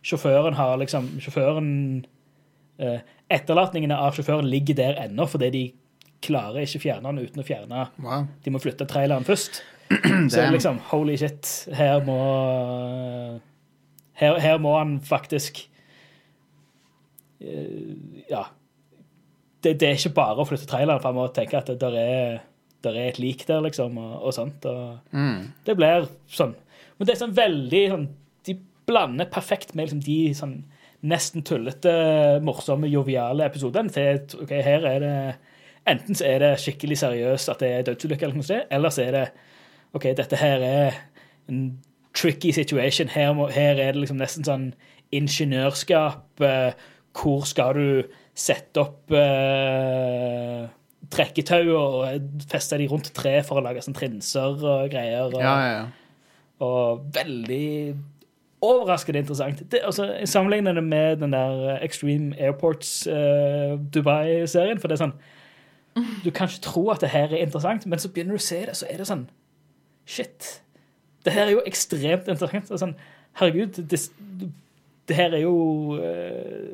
Sjåføren 0.06 0.54
har 0.58 0.78
liksom 0.78 1.08
Sjåføren 1.22 1.70
uh, 2.82 3.00
Etterlatningene 3.32 3.96
av 3.96 4.16
sjåføren 4.16 4.49
ligger 4.50 4.76
der 4.76 4.99
ennå 5.06 5.25
fordi 5.30 5.49
de 5.54 5.62
klarer 6.22 6.66
ikke 6.66 6.82
fjerne 6.84 7.11
den 7.11 7.26
uten 7.26 7.42
å 7.42 7.46
fjerne 7.46 7.87
Wow. 8.02 8.26
De 8.44 8.52
må 8.52 8.61
flytte 8.62 8.87
traileren 8.90 9.26
først. 9.26 9.62
Så 10.32 10.44
liksom, 10.52 10.78
holy 10.92 11.16
shit, 11.20 11.49
her 11.76 12.02
må 12.06 12.18
Her, 14.23 14.38
her 14.41 14.59
må 14.62 14.76
han 14.79 14.97
faktisk 15.05 15.59
eh, 17.41 17.95
Ja. 18.31 18.45
Det, 19.62 19.76
det 19.79 19.88
er 19.88 19.95
ikke 19.99 20.14
bare 20.17 20.43
å 20.43 20.47
flytte 20.49 20.67
traileren, 20.67 20.99
for 20.99 21.12
han 21.12 21.19
må 21.21 21.29
tenke 21.35 21.55
at 21.61 21.69
det 21.71 21.76
der 21.79 21.95
er, 22.00 22.41
der 22.83 22.97
er 22.99 23.12
et 23.12 23.21
lik 23.23 23.45
der, 23.47 23.61
liksom, 23.62 23.95
og, 24.02 24.17
og 24.26 24.33
sånt. 24.35 24.64
Og 24.67 24.99
Mm. 25.14 25.52
det 25.67 25.76
blir 25.79 26.09
sånn. 26.35 26.57
Men 26.99 27.07
det 27.07 27.14
er 27.14 27.21
sånn 27.21 27.37
veldig 27.37 27.83
sånn 27.93 28.09
De 28.47 28.57
blander 28.87 29.29
perfekt 29.31 29.75
med 29.79 29.87
liksom 29.87 30.00
de 30.02 30.17
sånn 30.35 30.57
nesten 31.07 31.43
tullete, 31.47 31.93
morsomme, 32.43 32.87
joviale 32.91 33.47
episodene 33.47 33.91
til 33.95 34.19
OK, 34.43 34.50
her 34.62 34.85
er 34.87 35.00
det 35.02 35.14
Enten 35.87 36.14
så 36.14 36.26
er 36.29 36.38
det 36.38 36.50
skikkelig 36.62 36.99
seriøst 37.00 37.49
at 37.50 37.59
det 37.62 37.71
er 37.75 37.87
dødsulykke, 37.88 38.23
eller 38.29 38.37
noe 38.38 38.47
sånt, 38.47 38.69
eller 38.71 38.91
så 38.95 39.02
er 39.02 39.12
det 39.17 39.23
OK, 39.99 40.05
dette 40.14 40.38
her 40.38 40.62
er 40.62 40.99
en 41.50 41.64
tricky 42.14 42.52
situation. 42.52 43.09
Her, 43.12 43.33
må, 43.37 43.49
her 43.52 43.78
er 43.81 43.95
det 43.95 44.02
liksom 44.02 44.21
nesten 44.21 44.47
sånn 44.47 44.71
ingeniørskap. 45.12 46.42
Eh, 46.45 46.87
hvor 47.12 47.45
skal 47.49 47.76
du 47.76 48.14
sette 48.35 48.81
opp 48.81 49.12
eh, 49.16 50.71
trekketau 51.12 51.75
og 51.76 52.47
feste 52.49 52.78
de 52.81 52.88
rundt 52.90 53.12
tre 53.16 53.38
for 53.47 53.61
å 53.61 53.64
lage 53.66 53.83
sånn 53.85 53.97
trinser 53.97 54.57
og 54.57 54.88
greier. 54.92 55.28
Og, 55.28 55.40
Ja, 55.42 55.57
ja, 55.61 55.75
ja. 55.76 55.85
og 56.64 57.04
veldig 57.14 57.97
overraskende 58.62 59.19
interessant. 59.25 59.62
Det, 59.73 59.83
altså, 59.85 60.07
jeg 60.14 60.28
sammenligner 60.31 60.73
det 60.78 60.85
med 60.87 61.21
den 61.21 61.35
der 61.35 61.78
Extreme 61.83 62.37
Airports 62.38 63.07
uh, 63.11 63.75
Dubai-serien. 63.95 64.81
For 64.81 64.88
det 64.88 64.99
er 64.99 65.07
sånn 65.09 65.16
Du 66.25 66.31
kan 66.31 66.49
ikke 66.49 66.64
tro 66.64 66.87
at 66.88 67.02
det 67.02 67.11
her 67.12 67.35
er 67.35 67.42
interessant, 67.42 67.85
men 67.87 68.00
så 68.00 68.09
begynner 68.09 68.38
du 68.38 68.40
å 68.40 68.45
se 68.47 68.62
det, 68.64 68.76
så 68.78 68.87
er 68.88 69.02
det 69.02 69.09
sånn 69.11 69.26
Shit. 70.09 70.62
Det 71.23 71.35
her 71.35 71.47
er 71.47 71.55
jo 71.57 71.64
ekstremt 71.69 72.29
interessant. 72.29 72.71
Sånn, 72.81 72.95
herregud, 73.38 73.79
det, 73.91 74.00
det 75.09 75.19
her 75.19 75.37
er 75.37 75.45
jo 75.45 75.57
eh, 76.02 76.73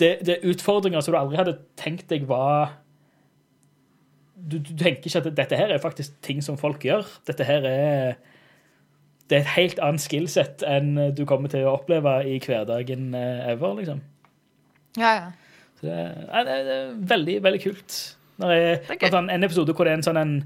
det, 0.00 0.10
det 0.26 0.36
er 0.36 0.50
utfordringer 0.52 1.04
som 1.04 1.14
du 1.14 1.20
aldri 1.20 1.40
hadde 1.40 1.58
tenkt 1.80 2.10
deg 2.12 2.26
var 2.28 2.76
du, 4.36 4.58
du 4.60 4.74
tenker 4.76 5.08
ikke 5.08 5.22
at 5.24 5.30
dette 5.38 5.58
her 5.58 5.72
er 5.74 5.82
faktisk 5.82 6.12
ting 6.22 6.42
som 6.44 6.58
folk 6.60 6.84
gjør. 6.84 7.06
Dette 7.26 7.46
her 7.48 7.64
er 7.66 8.18
det 9.26 9.40
er 9.40 9.42
et 9.42 9.54
helt 9.56 9.80
annet 9.82 10.04
skillset 10.04 10.62
enn 10.62 10.92
du 11.16 11.24
kommer 11.26 11.50
til 11.50 11.64
å 11.66 11.72
oppleve 11.80 12.20
i 12.30 12.36
hverdagen 12.38 13.08
eh, 13.18 13.48
ever, 13.50 13.72
liksom. 13.80 14.04
Ja, 15.00 15.10
ja. 15.16 15.32
Så 15.80 15.88
det, 15.88 15.96
er, 15.96 16.46
det 16.46 16.76
er 16.76 16.92
veldig, 17.10 17.34
veldig 17.42 17.62
kult. 17.64 17.96
Når 18.40 18.52
jeg, 18.54 18.78
Det 18.86 18.96
er 18.96 19.10
gøy. 19.10 19.34
en 19.34 19.48
episode 19.48 19.74
hvor 19.74 19.88
det 19.88 19.92
er 19.96 19.98
en 19.98 20.06
sånn, 20.06 20.20
en, 20.20 20.36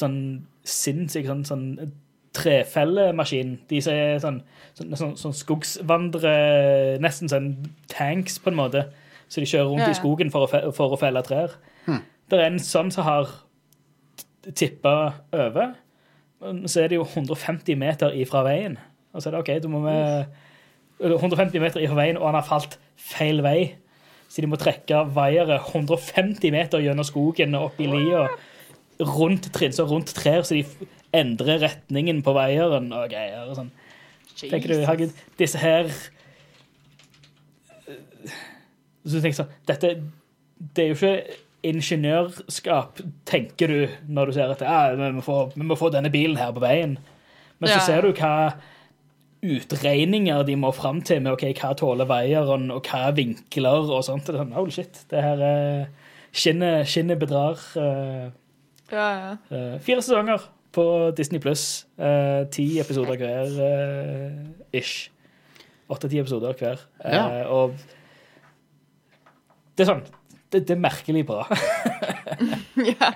sånn 0.00 0.16
sinnssyk 0.64 1.26
sånn, 1.28 1.44
sånn 1.48 1.92
trefellemaskin. 2.34 3.58
De 3.70 3.80
som 3.84 3.94
er 3.94 4.18
sånn, 4.22 4.40
sånn, 4.74 4.94
sånn, 4.98 5.14
sånn 5.20 5.36
skogsvandrere, 5.38 6.98
nesten 7.04 7.30
sånn 7.30 7.50
tanks 7.92 8.40
på 8.42 8.50
en 8.50 8.58
måte. 8.58 8.86
Så 9.28 9.40
de 9.42 9.48
kjører 9.48 9.70
rundt 9.70 9.84
Ja, 9.84 9.90
ja. 9.90 9.94
i 9.94 9.98
skogen 10.00 10.30
for 10.34 10.46
å, 10.46 10.50
fe, 10.50 10.60
for 10.76 10.94
å 10.94 11.00
felle 11.00 11.22
trær. 11.26 11.54
Det 11.86 12.38
er 12.40 12.46
en 12.48 12.58
sånn 12.62 12.90
som 12.94 13.04
har 13.06 13.30
tippa 14.54 15.14
over. 15.32 15.74
Så 16.68 16.82
er 16.82 16.90
det 16.92 16.98
jo 16.98 17.06
150 17.06 17.76
meter 17.80 18.12
ifra 18.20 18.42
veien. 18.44 18.76
Og 19.14 19.22
så 19.22 19.30
er 19.30 19.36
det 19.36 19.40
OK, 19.44 19.52
du 19.62 19.68
må 19.72 19.80
med 19.84 20.26
150 21.00 21.60
meter 21.62 21.82
ifra 21.84 21.96
veien, 21.98 22.18
og 22.18 22.28
han 22.28 22.38
har 22.38 22.46
falt 22.46 22.78
feil 23.00 23.42
vei. 23.44 23.74
Så 24.28 24.42
de 24.42 24.48
må 24.50 24.58
trekke 24.58 25.04
vaiere 25.14 25.60
150 25.60 26.50
meter 26.54 26.82
gjennom 26.82 27.06
skogen 27.06 27.54
og 27.54 27.70
opp 27.70 27.80
i 27.80 27.88
lia. 27.88 28.26
Rundt 29.00 29.48
trinser, 29.54 29.84
rundt 29.90 30.12
trær, 30.14 30.42
så 30.46 30.54
de 30.54 30.64
endrer 31.14 31.60
retningen 31.62 32.22
på 32.22 32.34
veieren 32.36 32.92
og 32.94 33.08
greier. 33.10 33.48
og 33.48 33.56
sånn. 33.58 33.70
Tenker 34.38 34.68
du, 34.74 34.84
Hagen, 34.86 35.12
disse 35.38 35.58
her 35.62 35.88
Så 39.04 39.16
du 39.16 39.20
tenker 39.20 39.36
sånn 39.38 39.52
Dette 39.68 39.94
det 40.74 40.84
er 40.84 40.88
jo 40.92 40.94
ikke 40.96 41.40
ingeniørskap, 41.66 43.00
tenker 43.28 43.68
du, 43.72 43.80
når 44.08 44.30
du 44.30 44.32
ser 44.36 44.52
at 44.52 44.60
ja, 44.64 44.78
vi, 44.96 45.08
må 45.16 45.22
få, 45.24 45.36
vi 45.56 45.64
må 45.66 45.76
få 45.76 45.88
denne 45.92 46.10
bilen 46.12 46.36
her 46.38 46.52
på 46.54 46.62
veien. 46.62 46.94
Men 47.58 47.68
så 47.72 47.78
Ja. 47.80 47.84
ser 47.88 48.04
du 48.06 48.12
hva 48.16 48.54
utregninger 49.44 50.44
de 50.46 50.56
må 50.56 50.70
fram 50.76 51.02
til 51.04 51.20
med 51.24 51.32
okay, 51.34 51.52
hva 51.58 51.72
tåler 51.76 52.08
veieren, 52.08 52.70
og 52.72 52.86
hva 52.88 53.10
vinkler 53.16 53.90
og 53.90 54.04
sånt. 54.06 54.24
Det 54.28 54.34
er 54.36 54.40
sånn, 54.44 54.54
Holy 54.56 54.70
shit, 54.76 55.02
det 55.10 55.22
her 55.24 55.42
er 55.42 55.86
Skinnet, 56.34 56.86
skinnet 56.90 57.18
bedrar. 57.20 57.58
eh, 57.76 58.30
Ja, 58.92 59.06
ja. 59.16 59.30
eh, 59.56 59.78
fire 59.80 60.02
sesonger 60.04 60.42
på 60.74 60.84
Disney 61.16 61.40
pluss. 61.40 61.84
ti 62.50 62.64
episoder 62.82 63.16
hver, 63.16 63.52
eh, 63.62 64.78
ish. 64.80 65.10
Åtte-ti 65.90 66.18
episoder 66.20 66.54
hver. 66.58 66.80
Eh, 67.04 67.14
Ja. 67.14 67.46
og 67.48 67.74
det 69.76 69.84
er 69.86 69.90
sånn 69.92 70.04
det, 70.54 70.60
det 70.68 70.74
er 70.76 70.78
merkelig 70.78 71.24
bra. 71.26 71.42
ja. 72.78 73.08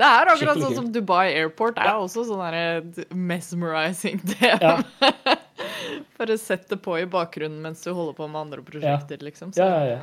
Det 0.00 0.06
er 0.06 0.30
akkurat 0.32 0.58
sånn 0.58 0.74
som 0.74 0.88
Dubai 0.92 1.28
Airport 1.38 1.78
er 1.78 1.92
Ja. 1.92 1.98
også 2.02 2.24
sånn 2.26 2.40
der 2.50 3.04
mesmerizing 3.14 4.18
tema. 4.26 4.58
Ja. 4.60 4.82
Bare 6.18 6.36
sett 6.38 6.66
det 6.68 6.80
på 6.82 6.96
i 7.00 7.06
bakgrunnen 7.10 7.60
mens 7.62 7.82
du 7.86 7.92
holder 7.94 8.16
på 8.18 8.26
med 8.28 8.40
andre 8.40 8.62
prosjekter, 8.66 9.22
liksom. 9.22 9.52
Så, 9.54 9.62
Ja, 9.62 9.84
ja, 9.84 9.94
ja. 9.94 10.00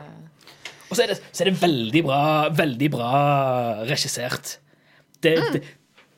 Og 0.89 0.95
så 0.95 1.03
er, 1.03 1.07
det, 1.11 1.17
så 1.35 1.43
er 1.43 1.49
det 1.51 1.57
veldig 1.59 2.01
bra, 2.07 2.21
veldig 2.55 2.89
bra 2.93 3.11
regissert. 3.89 4.57
Det, 5.23 5.35
det 5.53 5.63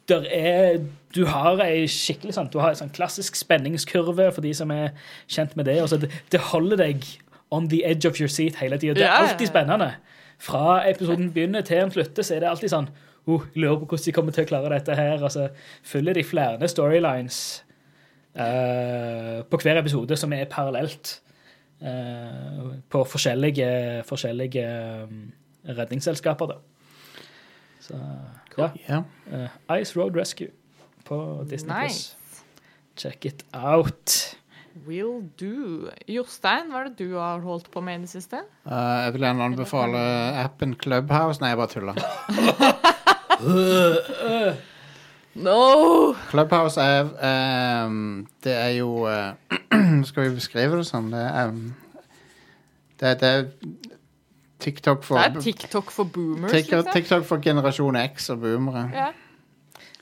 der 0.09 0.25
er 0.31 0.79
Du 1.15 1.25
har 1.25 1.61
ei 1.63 1.87
skikkelig 1.89 2.35
sånn 2.37 2.51
Du 2.53 2.59
har 2.61 2.73
en 2.73 2.81
sånn 2.83 2.93
klassisk 2.93 3.37
spenningskurve 3.37 4.29
for 4.35 4.45
de 4.45 4.53
som 4.57 4.71
er 4.73 4.93
kjent 5.27 5.55
med 5.57 5.69
det. 5.69 5.79
Og 5.83 5.89
så 5.91 5.99
det, 6.01 6.11
det 6.33 6.41
holder 6.51 6.83
deg 6.83 7.07
on 7.51 7.69
the 7.69 7.81
edge 7.85 8.05
of 8.09 8.19
your 8.21 8.29
seat 8.29 8.59
hele 8.61 8.77
tida. 8.77 8.93
Det 8.97 9.07
er 9.07 9.15
alltid 9.23 9.49
spennende. 9.49 9.93
Fra 10.39 10.83
episoden 10.87 11.31
begynner 11.33 11.65
til 11.65 11.81
den 11.81 11.91
slutter, 11.91 12.23
så 12.23 12.35
er 12.35 12.43
det 12.43 12.51
alltid 12.51 12.71
sånn 12.71 12.91
oh, 13.25 13.47
Lurer 13.55 13.81
på 13.81 13.89
hvordan 13.89 14.05
de 14.05 14.13
kommer 14.15 14.35
til 14.35 14.45
å 14.45 14.51
klare 14.51 14.69
dette 14.75 14.97
her. 14.99 15.23
Og 15.25 15.33
så 15.33 15.49
følger 15.87 16.19
de 16.19 16.25
flere 16.27 16.69
storylines 16.69 17.39
uh, 18.37 19.41
på 19.49 19.61
hver 19.63 19.81
episode 19.81 20.19
som 20.19 20.37
er 20.37 20.49
parallelt. 20.51 21.17
Uh, 21.79 22.77
på 22.91 23.01
forskjellige, 23.07 23.67
forskjellige 24.07 24.65
um, 25.09 25.29
redningsselskaper, 25.79 26.53
da. 26.53 27.25
Så 27.79 27.97
ja. 28.59 28.69
Yeah. 28.89 29.49
Uh, 29.69 29.79
Ice 29.79 29.95
Road 29.99 30.17
Rescue 30.17 30.51
på 31.07 31.45
Disney+. 31.49 31.73
Nice. 31.83 32.15
Check 32.99 33.25
it 33.25 33.45
out. 33.53 34.35
Will 34.87 35.23
do. 35.39 35.89
Jostein, 36.07 36.69
hva 36.71 36.83
er 36.83 36.89
det 36.91 36.99
du 37.01 37.17
har 37.17 37.39
holdt 37.43 37.71
på 37.71 37.81
med 37.83 37.99
i 37.99 38.01
det 38.05 38.11
siste? 38.11 38.43
Uh, 38.65 39.05
jeg 39.05 39.13
vil 39.15 39.25
gjerne 39.27 39.47
anbefale 39.51 40.01
appen 40.43 40.75
Clubhouse. 40.79 41.41
Nei, 41.41 41.53
jeg 41.53 41.57
bare 41.57 41.73
tuller. 41.75 41.95
No! 45.39 46.13
Clubhouse 46.27 46.81
er 46.81 47.05
um, 47.85 48.27
Det 48.43 48.51
er 48.51 48.69
jo 48.69 49.07
uh, 49.07 49.33
Skal 50.09 50.23
vi 50.25 50.35
beskrive 50.35 50.79
det 50.81 50.87
sånn? 50.89 51.11
Det 51.13 51.21
er, 51.21 51.53
um, 51.53 51.75
det, 52.99 53.13
det 53.21 53.29
er 53.29 53.45
TikTok 54.59 55.03
for 55.03 55.17
Det 55.17 55.37
er 55.37 55.41
TikTok 55.41 55.91
for 55.91 56.03
boomers, 56.03 56.51
TikTok, 56.51 56.85
liksom. 56.85 56.93
TikTok 56.93 57.25
for 57.25 57.37
generasjon 57.43 57.95
X 57.95 58.29
og 58.29 58.41
boomere. 58.43 58.89
Ja. 58.93 59.07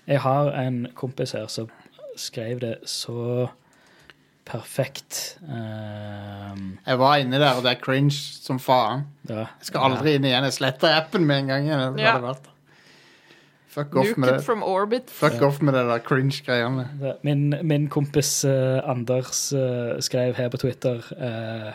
Jeg 0.07 0.21
har 0.23 0.51
en 0.61 0.87
kompis 0.95 1.31
her 1.35 1.47
som 1.51 1.69
skrev 2.17 2.59
det 2.63 2.75
så 2.89 3.47
perfekt. 4.47 5.37
Um, 5.43 6.77
Jeg 6.87 6.99
var 6.99 7.15
inne 7.21 7.39
der, 7.39 7.57
og 7.57 7.63
det 7.63 7.71
er 7.75 7.81
cringe 7.81 8.11
som 8.15 8.59
faen. 8.59 9.05
ja. 9.29 9.35
Jeg 9.59 9.71
skal 9.71 9.79
aldri 9.91 10.15
inn 10.15 10.25
igjen. 10.25 10.43
Jeg 10.47 10.53
sletter 10.53 10.95
appen 10.95 11.25
med 11.27 11.39
en 11.43 11.47
gang. 11.47 11.67
Det 11.95 12.03
Ja. 12.03 12.19
vært. 12.19 12.47
Fuck 13.67 13.95
off 13.95 14.17
med 14.17 14.33
det. 14.33 14.43
from 14.43 14.63
orbit. 14.63 15.09
Fuck 15.09 15.41
off 15.41 15.61
med 15.61 15.73
det 15.73 15.83
der 15.85 15.99
cringe-greiene. 15.99 16.87
Min, 17.23 17.53
min 17.61 17.87
kompis 17.89 18.45
uh, 18.45 18.79
Anders 18.89 19.53
uh, 19.53 19.99
skrev 19.99 20.33
her 20.35 20.49
på 20.49 20.57
Twitter 20.57 21.03
eh, 21.19 21.73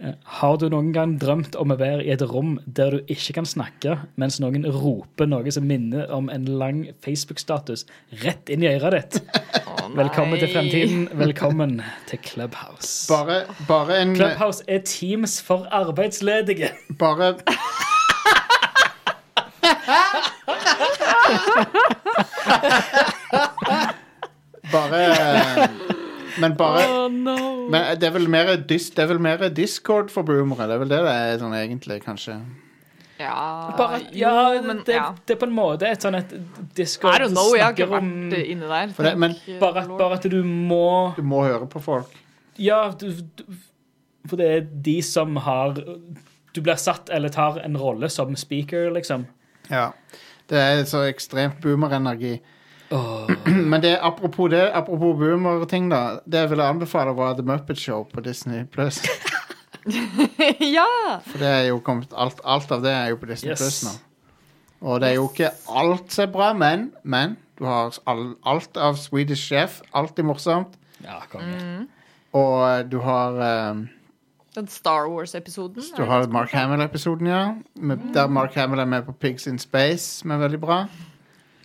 Har 0.00 0.56
du 0.56 0.70
noen 0.72 0.94
gang 0.96 1.18
drømt 1.20 1.56
om 1.60 1.74
å 1.74 1.76
være 1.76 2.06
i 2.06 2.12
et 2.14 2.22
rom 2.24 2.54
der 2.64 2.94
du 2.94 3.10
ikke 3.12 3.34
kan 3.36 3.48
snakke, 3.48 3.98
mens 4.20 4.38
noen 4.40 4.64
roper 4.64 5.28
noe 5.28 5.52
som 5.52 5.66
minner 5.68 6.08
om 6.16 6.30
en 6.32 6.46
lang 6.48 6.86
Facebook-status 7.04 7.84
rett 8.22 8.48
inn 8.48 8.64
i 8.64 8.72
øret 8.76 8.96
ditt? 8.96 9.20
Oh. 9.70 9.86
Velkommen 9.96 10.38
til 10.38 10.50
fremtiden. 10.50 11.04
Velkommen 11.18 11.82
til 12.10 12.18
Clubhouse. 12.26 13.06
Bare, 13.08 13.44
bare 13.68 14.00
en 14.02 14.16
Clubhouse 14.16 14.64
er 14.68 14.82
Teams 14.84 15.38
for 15.42 15.66
arbeidsledige. 15.70 16.72
Bare 16.98 17.34
Bare 24.72 25.89
Men 26.38 26.54
bare 26.58 26.82
oh, 26.86 27.06
no. 27.12 27.36
Men 27.72 27.98
det 27.98 28.08
er 28.08 28.14
vel 28.14 28.28
mer, 28.30 28.56
dis, 28.68 28.90
det 28.94 29.02
er 29.04 29.08
vel 29.12 29.20
mer 29.22 29.48
Discord 29.54 30.10
for 30.14 30.22
boomere. 30.26 30.66
Det 30.68 30.76
er 30.76 30.82
vel 30.84 30.92
det 30.92 31.00
det 31.06 31.14
er 31.14 31.38
sånn 31.42 31.56
egentlig, 31.58 32.00
kanskje. 32.04 32.38
Ja, 33.20 33.74
Bare, 33.76 33.98
jo, 34.16 34.30
men 34.64 34.78
det, 34.86 34.94
ja. 34.96 35.10
det 35.28 35.34
er 35.34 35.40
på 35.42 35.44
en 35.44 35.52
måte 35.52 35.84
et 35.90 36.00
sånn 36.00 36.16
et 36.16 36.30
Discord 36.78 37.18
I 37.18 37.20
don't 37.20 37.34
know, 37.34 37.50
jeg 37.52 37.66
har 37.66 37.74
ikke 37.74 37.84
snakker 37.90 37.98
om 38.00 38.30
vært 38.30 38.46
inne 38.54 38.70
der. 38.70 38.94
For 38.96 39.04
det- 39.04 39.18
men- 39.20 39.36
bare, 39.60 39.82
at, 39.82 39.90
bare 39.98 40.16
at 40.16 40.22
du 40.32 40.38
må 40.42 41.14
Du 41.16 41.22
må 41.22 41.42
høre 41.44 41.68
på 41.68 41.82
folk. 41.84 42.14
Ja, 42.56 42.90
du, 42.96 43.10
du, 43.12 43.44
for 44.26 44.36
det 44.40 44.48
er 44.54 44.60
de 44.88 45.02
som 45.02 45.36
har 45.36 45.74
Du 46.54 46.60
blir 46.62 46.76
satt 46.80 47.10
eller 47.12 47.28
tar 47.28 47.58
en 47.62 47.76
rolle 47.76 48.08
som 48.10 48.32
speaker, 48.36 48.88
liksom. 48.90 49.26
Ja. 49.70 49.90
Det 50.48 50.58
er 50.58 50.80
så 50.84 51.04
ekstremt 51.06 51.60
boomerenergi. 51.62 52.40
Åh. 52.90 53.30
Men 53.46 53.80
det, 53.80 53.98
apropos 54.02 54.48
det, 54.48 54.72
apropos 54.74 55.18
boomer-ting, 55.18 55.90
da. 55.90 56.20
Det 56.26 56.38
jeg 56.38 56.50
ville 56.50 56.64
anbefale, 56.64 57.14
var 57.16 57.34
The 57.38 57.42
Muppet 57.42 57.78
Show 57.78 58.04
på 58.04 58.20
Disney 58.20 58.64
Plus. 58.66 59.02
ja! 60.76 61.20
For 61.26 61.38
det 61.38 61.48
er 61.48 61.66
jo 61.68 61.78
kommet 61.78 62.10
alt, 62.16 62.40
alt 62.44 62.72
av 62.74 62.82
det 62.82 62.92
er 62.92 63.12
jo 63.12 63.20
på 63.20 63.30
Disney 63.30 63.52
Yes. 63.52 63.62
Plus 63.62 63.82
nå. 63.86 63.94
Og 64.80 65.00
det 65.00 65.10
er 65.10 65.14
jo 65.18 65.28
ikke 65.28 65.52
alt 65.68 66.12
som 66.12 66.24
er 66.24 66.32
bra, 66.32 66.52
men, 66.56 66.90
men 67.04 67.36
du 67.58 67.66
har 67.68 67.94
all, 68.08 68.34
alt 68.48 68.76
av 68.80 68.96
Swedish 68.96 69.46
Chef. 69.52 69.80
Alltid 69.92 70.24
morsomt. 70.24 70.78
Ja, 71.04 71.20
mm. 71.34 71.86
Og 72.32 72.54
eh, 72.64 72.80
du 72.88 72.98
har 73.04 73.36
um, 73.70 73.84
Den 74.56 74.68
Star 74.68 75.06
Wars-episoden. 75.08 75.84
Du 75.96 76.02
har 76.08 76.26
Mark 76.32 76.50
Hamill-episoden, 76.56 77.28
ja. 77.28 77.54
Med, 77.74 77.98
Der 78.14 78.26
Mark 78.26 78.54
Hamill 78.54 78.80
er 78.80 78.84
med 78.84 79.02
på 79.02 79.12
Pigs 79.12 79.46
in 79.46 79.58
Space, 79.58 80.20
som 80.20 80.30
er 80.30 80.36
veldig 80.36 80.60
bra. 80.60 80.80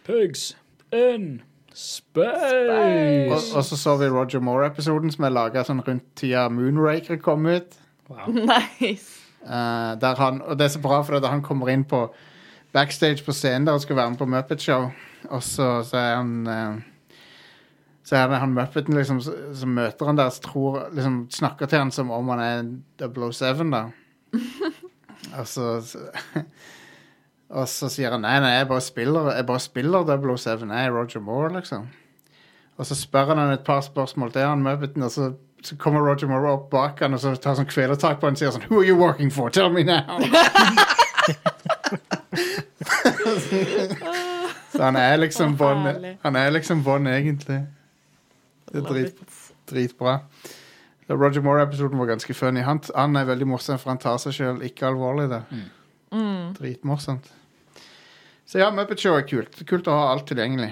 Pigs 0.06 0.54
in 0.96 1.28
space. 1.76 3.32
Og, 3.32 3.42
og 3.60 3.66
så 3.68 3.78
så 3.78 3.96
vi 4.00 4.08
Roger 4.12 4.40
Moore-episoden, 4.44 5.12
som 5.12 5.28
er 5.28 5.34
laga 5.36 5.64
sånn 5.68 5.84
rundt 5.86 6.08
tida 6.20 6.48
Moonraker 6.50 7.20
kom 7.24 7.46
ut. 7.52 7.76
Wow. 8.10 8.30
Nice. 8.80 9.22
Eh, 9.46 9.92
der 10.02 10.16
han, 10.18 10.40
og 10.42 10.58
det 10.58 10.66
er 10.66 10.74
så 10.74 10.82
bra, 10.82 11.02
for 11.06 11.20
da 11.22 11.30
han 11.30 11.44
kommer 11.46 11.70
inn 11.70 11.84
på 11.86 12.08
backstage 12.74 13.22
på 13.26 13.34
scenen 13.36 13.68
der 13.68 13.78
og 13.78 13.84
skal 13.84 13.96
være 14.00 14.14
med 14.16 14.20
på 14.24 14.28
Muppet 14.30 14.64
Show. 14.64 14.88
Og 15.30 15.44
så, 15.46 15.68
så 15.86 15.98
er 16.00 16.16
han 16.20 16.32
eh, 16.50 17.20
Så 18.06 18.16
er 18.20 18.28
det 18.30 18.40
han 18.42 18.54
Muppeten 18.54 18.94
liksom, 18.98 19.20
som 19.22 19.70
møter 19.74 20.06
han 20.10 20.18
der, 20.20 20.30
så 20.34 20.42
tror, 20.46 20.80
liksom, 20.94 21.24
snakker 21.34 21.66
til 21.70 21.82
han 21.84 21.92
som 21.94 22.12
om 22.14 22.28
han 22.34 22.42
er 22.46 22.66
007, 23.10 23.64
da. 23.74 23.84
og 25.40 25.48
så 25.50 25.70
så- 25.82 26.10
Og 27.50 27.68
så 27.70 27.90
sier 27.94 28.12
han 28.16 28.24
nei, 28.26 28.40
nei, 28.42 28.56
jeg 28.58 28.68
bare 28.70 28.82
spiller, 28.82 29.30
jeg 29.36 29.46
bare 29.46 29.62
spiller 29.62 30.08
007. 30.10 30.66
Jeg 30.66 30.86
er 30.86 30.92
Roger 30.96 31.22
Moore, 31.22 31.52
liksom. 31.60 31.86
Og 32.78 32.86
så 32.86 32.96
spør 32.98 33.36
han 33.36 33.52
et 33.54 33.64
par 33.64 33.82
spørsmål 33.86 34.32
til 34.32 34.42
han 34.42 34.64
Muppeten, 34.66 35.04
og 35.06 35.12
så, 35.12 35.34
så 35.64 35.76
kommer 35.80 36.02
Roger 36.02 36.28
Moore 36.28 36.52
opp 36.58 36.70
bak 36.72 37.00
han 37.06 37.14
og 37.16 37.20
så 37.24 37.36
tar 37.40 37.56
sånn 37.56 37.70
kvelertak 37.70 38.20
på 38.20 38.28
han 38.28 38.36
og 38.36 38.40
sier 38.42 38.52
sånn 38.52 38.66
Who 38.68 38.82
are 38.82 38.88
you 38.88 38.98
working 39.00 39.32
for? 39.32 39.50
Tell 39.54 39.70
me 39.72 39.84
now! 39.88 40.20
så 44.76 44.84
han 44.84 44.96
er 45.00 45.18
liksom 45.22 45.56
herlig. 45.60 46.18
han 46.24 46.36
er 46.36 46.50
liksom 46.52 46.84
Bond, 46.84 47.08
egentlig. 47.08 47.62
Det 48.72 48.82
er 48.82 48.90
drit, 48.90 49.16
dritbra. 49.70 50.20
Roger 51.10 51.42
Moore-episoden 51.46 52.00
var 52.02 52.06
ganske 52.06 52.34
funny. 52.34 52.62
Han, 52.66 52.82
han 52.96 53.16
er 53.16 53.26
veldig 53.30 53.48
morsom, 53.48 53.78
for 53.80 53.94
han 53.94 54.02
tar 54.02 54.18
seg 54.22 54.34
sjøl 54.34 54.62
ikke 54.66 54.88
alvorlig. 54.90 55.30
det. 55.30 55.42
Mm. 55.52 55.66
Dritmorsomt. 56.58 57.28
Så 58.46 58.62
ja, 58.62 58.70
Muppet 58.72 59.02
Show 59.02 59.18
er 59.18 59.26
kult. 59.28 59.58
Kult 59.68 59.88
å 59.90 59.96
ha 59.98 60.10
alt 60.14 60.28
tilgjengelig. 60.30 60.72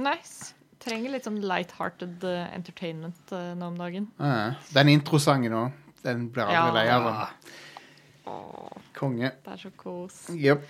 Nice. 0.00 0.54
Trenger 0.82 1.12
litt 1.12 1.26
sånn 1.28 1.38
light-hearted 1.44 2.24
eh, 2.26 2.46
entertainment 2.56 3.34
uh, 3.34 3.52
nå 3.58 3.68
om 3.70 3.76
dagen. 3.78 4.08
Ja, 4.18 4.54
Den 4.74 4.90
introsangen 4.90 5.54
òg. 5.54 5.76
Den 6.02 6.24
blir 6.34 6.48
aldri 6.48 6.80
lei 6.80 6.88
av. 6.90 7.04
den. 7.06 7.52
Konge. 8.96 9.30
det 9.44 9.52
er 9.52 9.60
så 9.60 9.70
kos. 9.78 10.16
Yep. 10.34 10.64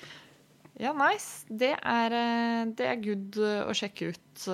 Ja, 0.82 0.92
nice. 0.96 1.46
Det 1.48 1.70
er, 1.76 2.16
eh, 2.16 2.64
det 2.76 2.88
er 2.88 3.00
good 3.04 3.38
å 3.40 3.72
sjekke 3.76 4.10
ut. 4.12 4.44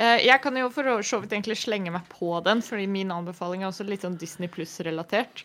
Jeg 0.00 0.40
kan 0.40 0.56
jo 0.56 0.70
for 0.72 1.02
så 1.04 1.18
vidt 1.20 1.34
egentlig 1.34 1.58
slenge 1.60 1.92
meg 1.92 2.06
på 2.12 2.30
den, 2.46 2.62
fordi 2.64 2.86
min 2.88 3.12
anbefaling 3.12 3.64
er 3.64 3.72
også 3.72 3.84
litt 3.88 4.06
sånn 4.06 4.16
Disney 4.20 4.48
Pluss-relatert. 4.52 5.44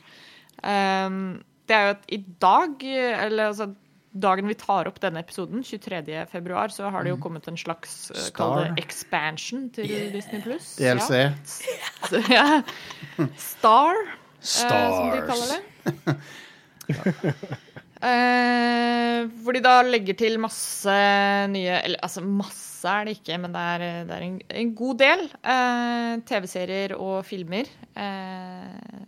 Um, 0.63 1.41
det 1.67 1.75
er 1.75 1.87
jo 1.87 1.95
at 1.95 2.05
i 2.13 2.21
dag, 2.41 2.85
eller 3.25 3.51
altså 3.51 3.69
dagen 4.15 4.47
vi 4.47 4.55
tar 4.59 4.87
opp 4.89 4.99
denne 5.03 5.21
episoden, 5.25 5.63
23. 5.65 6.01
februar, 6.31 6.71
så 6.71 6.89
har 6.93 7.03
det 7.03 7.11
jo 7.11 7.19
kommet 7.21 7.47
en 7.51 7.59
slags 7.59 8.11
eh, 8.13 8.29
det 8.31 8.85
expansion 8.85 9.67
til 9.75 9.91
Disney 10.13 10.43
Pluss. 10.45 10.75
DLC. 10.79 11.25
Ja. 12.13 12.21
ja. 12.37 12.47
Star, 13.35 13.99
eh, 13.99 14.47
som 14.47 15.11
de 15.11 15.21
kaller 15.27 15.47
det. 15.53 16.17
Eh, 18.05 19.23
hvor 19.41 19.55
de 19.55 19.61
da 19.63 19.79
legger 19.87 20.17
til 20.19 20.35
masse 20.37 20.93
nye 21.49 21.77
Eller 21.79 22.01
altså 22.03 22.21
masse 22.21 22.85
er 22.85 23.07
det 23.07 23.15
ikke, 23.17 23.37
men 23.41 23.55
det 23.55 23.61
er, 23.61 23.85
det 24.05 24.13
er 24.13 24.25
en, 24.25 24.35
en 24.61 24.73
god 24.77 24.99
del 24.99 25.23
eh, 25.39 26.11
TV-serier 26.27 26.93
og 26.99 27.23
filmer 27.25 27.71
eh, 27.97 28.99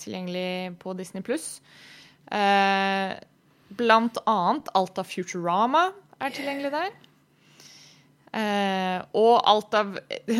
tilgjengelig 0.00 0.80
på 0.82 0.96
Disney 0.98 1.22
pluss. 1.22 1.60
Eh, 2.30 3.12
blant 3.80 4.18
annet 4.30 4.70
alt 4.78 4.98
av 5.00 5.08
Futurama 5.08 5.88
er 6.20 6.34
tilgjengelig 6.34 6.72
der. 6.74 6.90
Eh, 8.30 8.98
og 9.18 9.40
alt 9.50 9.74
av 9.74 9.96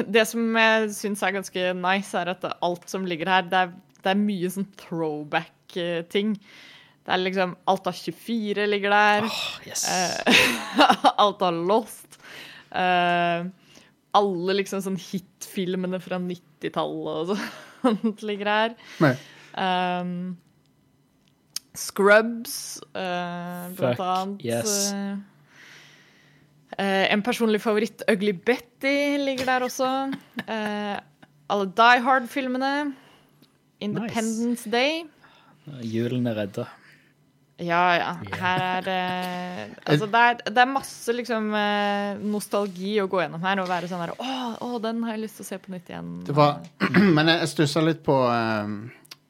Det 0.06 0.23
som 0.30 0.54
jeg 0.54 0.90
syns 0.94 1.23
er 1.26 1.35
ganske 1.35 1.70
nice, 1.75 2.14
er 2.14 2.30
at 2.37 2.44
alt 2.62 2.85
som 2.90 3.06
ligger 3.09 3.30
her, 3.32 3.49
det 3.50 3.64
er, 3.64 3.73
det 4.04 4.12
er 4.12 4.20
mye 4.20 4.50
sånn 4.54 4.68
throwback-ting. 4.85 6.37
Det 7.00 7.14
er 7.16 7.23
liksom 7.25 7.56
Alt 7.70 7.88
av 7.90 7.97
24 7.97 8.68
ligger 8.68 8.94
der. 8.94 9.26
Yes. 9.66 9.87
Eh, 9.90 10.44
alt 11.25 11.42
av 11.42 11.56
Lost. 11.66 12.20
Eh, 12.70 13.48
alle 14.14 14.57
liksom 14.59 14.83
sånn 14.85 14.98
hitfilmene 15.00 16.00
fra 16.03 16.18
90-tallet 16.22 17.35
og 17.35 17.42
sånt 17.83 18.22
ligger 18.29 18.50
her. 18.50 18.79
Um, 19.55 20.12
Scrubs, 21.74 22.80
uh, 22.94 23.70
blant 23.76 23.96
Fuck, 23.96 24.00
annet. 24.00 24.42
yes. 24.42 24.92
eh, 24.92 25.14
eh, 26.78 27.12
en 27.12 27.22
personlig 27.22 27.61
favoritt, 27.62 28.02
Ugly 28.11 28.33
Betty, 28.33 29.16
ligger 29.22 29.46
der 29.46 29.66
også. 29.68 30.11
Uh, 30.48 30.98
alle 31.50 31.70
Die 31.76 32.02
Hard-filmene. 32.02 32.92
Independence 33.80 34.70
Day. 34.70 35.04
Julen 35.83 36.26
er 36.26 36.37
redda. 36.42 36.66
Ja, 37.61 37.92
ja. 37.92 38.12
Her 38.40 38.62
er 38.64 38.80
det 38.80 39.00
Altså, 39.85 40.06
det 40.06 40.20
er, 40.20 40.38
det 40.48 40.59
er 40.59 40.68
masse 40.68 41.12
liksom 41.12 41.50
nostalgi 42.33 42.94
å 43.02 43.09
gå 43.12 43.20
gjennom 43.20 43.42
her 43.44 43.61
og 43.61 43.68
være 43.68 43.88
sånn 43.90 44.00
her 44.00 44.14
Å, 44.16 44.37
å, 44.64 44.78
den 44.80 45.02
har 45.04 45.12
jeg 45.12 45.26
lyst 45.26 45.37
til 45.37 45.44
å 45.44 45.48
se 45.50 45.59
på 45.61 45.74
nytt 45.74 45.90
igjen. 45.92 46.09
Det 46.24 46.37
var, 46.37 46.62
men 47.16 47.28
jeg, 47.28 47.42
jeg 47.42 47.50
stussa 47.52 47.83
litt 47.85 48.00
på 48.06 48.16
um, 48.16 48.78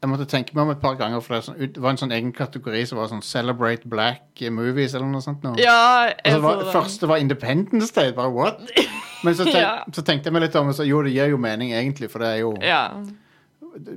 Jeg 0.01 0.09
måtte 0.09 0.25
tenke 0.33 0.55
meg 0.57 0.63
om 0.65 0.71
et 0.73 0.81
par 0.81 0.95
ganger, 0.97 1.21
for 1.21 1.35
det, 1.37 1.43
sånn, 1.45 1.59
det 1.61 1.81
var 1.85 1.91
en 1.93 1.99
sånn 2.01 2.13
egen 2.17 2.31
kategori 2.33 2.87
som 2.89 2.97
var 3.03 3.11
sånn 3.11 3.21
Celebrate 3.27 3.85
Black 3.85 4.41
Movies 4.51 4.95
eller 4.97 5.11
noe 5.13 5.21
sånt. 5.21 5.43
Noe. 5.45 5.59
Ja, 5.61 6.07
jeg 6.25 6.41
var, 6.41 6.57
så 6.57 6.65
det 6.65 6.73
første 6.73 7.11
var 7.11 7.21
Independence 7.21 7.93
Day. 7.93 8.15
Bare 8.17 8.33
what? 8.33 8.63
Men 9.25 9.35
så, 9.37 9.45
tenk, 9.45 9.59
Ja. 9.61 9.75
så 9.93 10.01
tenkte 10.07 10.31
jeg 10.31 10.33
meg 10.39 10.47
litt 10.47 10.57
om 10.57 10.71
og 10.73 10.75
så, 10.79 10.87
Jo, 10.89 11.03
det 11.05 11.13
gir 11.13 11.29
jo 11.35 11.37
mening, 11.37 11.75
egentlig, 11.77 12.09
for 12.11 12.25
det 12.25 12.29
er 12.33 12.41
jo 12.47 12.55
Ja. 12.65 12.87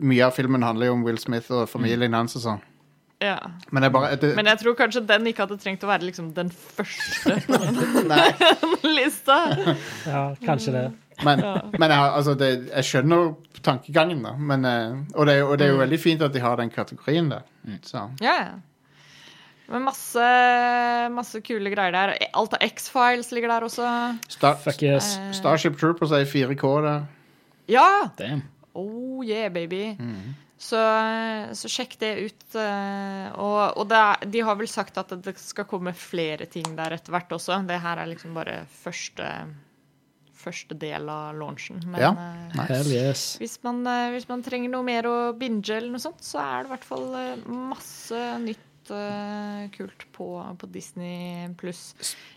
Mye 0.04 0.28
av 0.28 0.36
filmen 0.36 0.62
handler 0.62 0.92
jo 0.92 0.94
om 1.00 1.04
Will 1.08 1.18
Smith 1.18 1.48
og 1.56 1.70
familien 1.72 2.14
hans 2.14 2.36
og 2.36 2.44
sånn. 2.44 2.60
ja. 3.24 3.38
Men 3.72 3.88
bare 3.92 4.18
det, 4.20 4.36
Men 4.36 4.46
jeg 4.52 4.60
tror 4.60 4.76
kanskje 4.76 5.06
den 5.08 5.26
ikke 5.32 5.48
hadde 5.48 5.58
trengt 5.64 5.84
å 5.88 5.88
være 5.88 6.04
liksom 6.04 6.34
den 6.36 6.52
første 6.52 7.40
på 7.48 8.82
den 8.84 8.96
lista. 9.00 9.40
Ja, 10.06 10.36
kanskje 10.44 10.76
det. 10.76 10.84
Men, 11.24 11.40
men 11.78 11.90
jeg, 11.90 11.98
har- 12.00 12.16
altså 12.18 12.34
det, 12.40 12.50
jeg 12.72 12.84
skjønner 12.90 13.36
tankegangen, 13.64 14.24
da. 14.26 14.34
Men, 14.38 14.66
eh, 14.66 14.96
og, 15.16 15.26
det, 15.28 15.34
er 15.36 15.40
jo- 15.44 15.50
og 15.52 15.58
det 15.62 15.68
er 15.68 15.72
jo 15.76 15.82
veldig 15.84 16.00
fint 16.02 16.22
at 16.26 16.34
de 16.34 16.42
har 16.44 16.58
den 16.58 16.70
kategorien 16.74 17.30
der. 17.30 17.44
Så. 17.86 18.08
Ja, 18.22 18.34
ja. 18.42 18.54
Men 19.72 19.86
masse, 19.88 20.20
masse 21.16 21.40
kule 21.46 21.72
greier 21.72 21.94
der. 21.96 22.16
Alt 22.36 22.54
av 22.58 22.64
X-Files 22.68 23.32
ligger 23.32 23.54
der 23.54 23.66
også. 23.70 23.86
Star, 24.30 24.58
Fuck 24.60 24.82
yes. 24.84 25.14
Eh, 25.18 25.32
Starship 25.38 25.78
Troopers 25.80 26.12
er 26.12 26.26
i 26.26 26.30
4K 26.30 26.74
der. 26.84 27.06
Ja! 27.72 27.88
Damn. 28.20 28.42
Oh 28.76 29.24
yeah, 29.26 29.48
baby. 29.54 29.94
Mm. 30.00 30.34
Så, 30.64 30.80
så 31.60 31.68
sjekk 31.72 31.96
det 32.00 32.12
ut. 32.28 32.44
eh, 32.60 33.32
Og, 33.40 33.78
og 33.80 33.88
det 33.92 33.98
er, 34.00 34.28
de 34.36 34.44
har 34.48 34.56
vel 34.60 34.68
sagt 34.72 34.98
at 35.00 35.12
det 35.24 35.34
skal 35.40 35.66
komme 35.70 35.94
flere 35.96 36.46
ting 36.52 36.68
der 36.78 36.96
etter 36.98 37.12
hvert 37.16 37.32
også. 37.36 37.62
Det 37.68 37.80
her 37.84 38.00
er 38.04 38.12
liksom 38.12 38.36
bare 38.36 38.62
første, 38.84 39.28
første 40.44 40.78
del 40.80 41.08
av 41.10 41.34
launchen. 41.40 41.80
Men 41.88 42.02
Ja. 42.02 42.12
eh, 42.12 42.60
Nice. 42.60 42.92
Yes. 42.94 43.24
hvis, 43.42 43.58
man, 43.64 43.82
eh, 43.88 44.12
hvis 44.18 44.28
man 44.30 44.44
trenger 44.46 44.70
noe 44.76 44.84
mer 44.84 45.04
å 45.10 45.16
binge, 45.38 45.70
eller 45.78 45.90
noe 45.96 46.04
sånt, 46.04 46.22
så 46.22 46.40
er 46.44 46.64
det 46.64 46.70
i 46.70 46.74
hvert 46.76 46.88
fall 46.92 47.10
eh, 47.16 47.36
masse 47.48 48.22
nytt 48.44 48.70
kult 48.84 50.02
på, 50.12 50.26
på 50.60 50.68
Disney 50.68 51.48
pluss. 51.56 51.94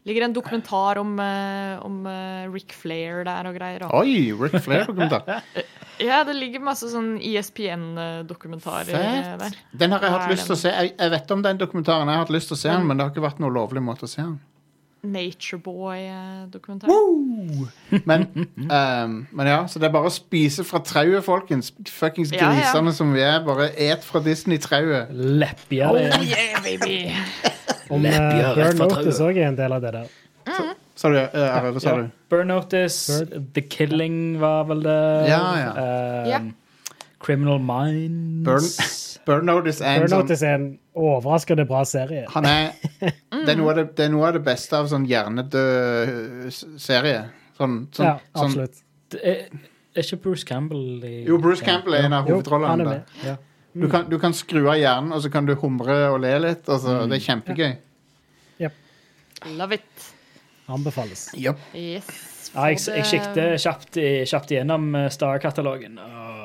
Ligger 0.06 0.28
en 0.28 0.32
dokumentar 0.36 1.00
om, 1.02 1.16
om 1.18 1.96
Rick 2.54 2.70
Flair 2.70 3.24
der 3.26 3.48
og 3.50 3.56
greier. 3.58 3.82
Oi! 3.90 4.30
Rick 4.38 4.62
Flair-dokumentar. 4.62 5.42
Ja, 5.98 6.18
det 6.28 6.34
ligger 6.36 6.60
masse 6.60 6.90
sånn 6.92 7.14
E 7.24 7.38
ISPN-dokumentarer 7.40 9.38
der. 9.40 9.54
Den 9.72 9.94
har 9.94 10.02
jeg 10.04 10.12
hatt 10.12 10.30
lyst 10.30 10.46
til 10.50 10.54
å 10.56 10.58
se. 10.60 10.72
Jeg, 10.74 10.92
jeg 10.98 11.12
vet 11.14 11.30
om 11.32 11.42
den 11.44 11.58
dokumentaren. 11.60 12.08
Jeg 12.10 12.18
har 12.20 12.24
hatt 12.26 12.34
lyst 12.34 12.50
til 12.52 12.56
å 12.58 12.60
se 12.60 12.68
den, 12.72 12.86
men 12.86 12.98
det 13.00 13.06
har 13.06 13.14
ikke 13.14 13.24
vært 13.24 13.40
noe 13.42 13.54
lovlig 13.54 13.82
måte 13.84 14.04
å 14.06 14.10
se 14.10 14.22
den. 14.22 14.36
Natureboy-dokumentar. 15.12 16.88
Men, 18.04 18.26
um, 18.56 19.26
men 19.32 19.46
ja, 19.50 19.58
så 19.68 19.78
det 19.80 19.88
er 19.88 19.94
bare 19.94 20.10
å 20.10 20.14
spise 20.14 20.64
fra 20.66 20.80
trauet, 20.84 21.24
folkens. 21.26 21.72
Fuckings 21.90 22.32
Ja, 22.34 22.38
ja. 22.50 22.50
grisene 22.56 22.92
som 22.96 23.12
vi 23.14 23.22
er. 23.24 23.38
Bare 23.46 23.70
et 23.78 24.04
fra 24.06 24.20
Disney-trauet. 24.24 25.12
Leppja 25.14 25.92
det. 25.96 26.06
yeah, 26.26 26.58
baby! 26.64 26.98
Om 27.94 28.02
uh, 28.02 28.10
rett 28.10 28.56
Burn 28.56 28.76
fra 28.80 28.86
Notice 28.88 29.16
trauet. 29.18 29.30
òg 29.30 29.36
er 29.42 29.48
en 29.52 29.58
del 29.62 29.72
av 29.76 29.80
det 29.86 29.92
der. 30.00 30.08
Sa 30.96 31.10
du, 31.12 31.16
uh, 31.20 31.26
Are, 31.44 31.70
hva 31.74 31.80
sa 31.82 31.90
Ja. 31.92 31.96
du? 32.02 32.12
Burn 32.32 32.48
Notice, 32.50 33.20
The 33.54 33.62
Killing 33.70 34.38
var 34.42 34.64
vel 34.70 34.80
det. 34.86 35.00
Ja, 35.30 35.42
ja. 35.60 35.72
Eh, 35.82 36.30
Ja. 36.34 36.40
Criminal 37.26 37.60
Minds. 37.62 38.46
Burn- 38.46 38.92
Burnout 39.26 39.64
Notice 39.64 39.82
er 39.82 39.96
en 39.96 40.04
Burn 40.04 40.12
sånn 40.28 40.44
er 40.46 40.52
en 40.54 40.66
overraskende 40.94 41.64
bra 41.66 41.80
serie. 41.88 42.26
Han 42.30 42.46
er 42.46 42.68
det 43.00 43.48
er, 43.50 43.56
noe 43.58 43.72
av 43.72 43.80
det, 43.80 43.86
det 43.98 44.06
er 44.06 44.12
noe 44.14 44.28
av 44.28 44.36
det 44.38 44.42
beste 44.46 44.78
av 44.78 44.86
sånn 44.92 45.06
hjernedød 45.10 46.52
serie. 46.78 47.24
Sånn, 47.58 47.80
sånn, 47.96 48.06
Ja, 48.06 48.14
sånn 48.36 48.52
absolutt. 48.52 48.82
Det 49.10 49.22
Er, 49.26 49.42
er 49.96 50.06
ikke 50.06 50.20
Bruce 50.22 50.46
Campbell 50.46 51.02
i 51.06 51.16
Jo, 51.26 51.40
Bruce 51.42 51.64
Campbell 51.66 51.98
er 51.98 52.06
en 52.06 52.14
av 52.20 52.30
hovedrollene. 52.30 52.86
der. 52.86 53.26
Ja. 53.26 53.36
Du 53.76 53.90
kan, 53.92 54.06
du 54.08 54.16
kan 54.22 54.32
skru 54.32 54.62
av 54.70 54.78
hjernen, 54.80 55.12
og 55.12 55.20
så 55.24 55.28
kan 55.32 55.44
du 55.48 55.52
humre 55.60 55.96
og 56.12 56.22
le 56.24 56.32
litt. 56.46 56.64
Altså, 56.68 56.94
mm. 57.02 57.10
Det 57.10 57.18
er 57.18 57.26
kjempegøy. 57.26 57.74
Love 59.44 59.74
it. 59.74 60.06
Anbefales. 60.68 61.28
Yep. 61.34 61.60
Yes. 61.74 62.08
Ja, 62.54 62.66
jeg, 62.70 62.80
jeg 62.88 63.06
sjekket 63.10 63.60
kjapt, 63.62 63.98
kjapt 64.30 64.52
igjennom 64.54 64.88
eh, 64.98 65.10
Star-katalogen. 65.12 65.98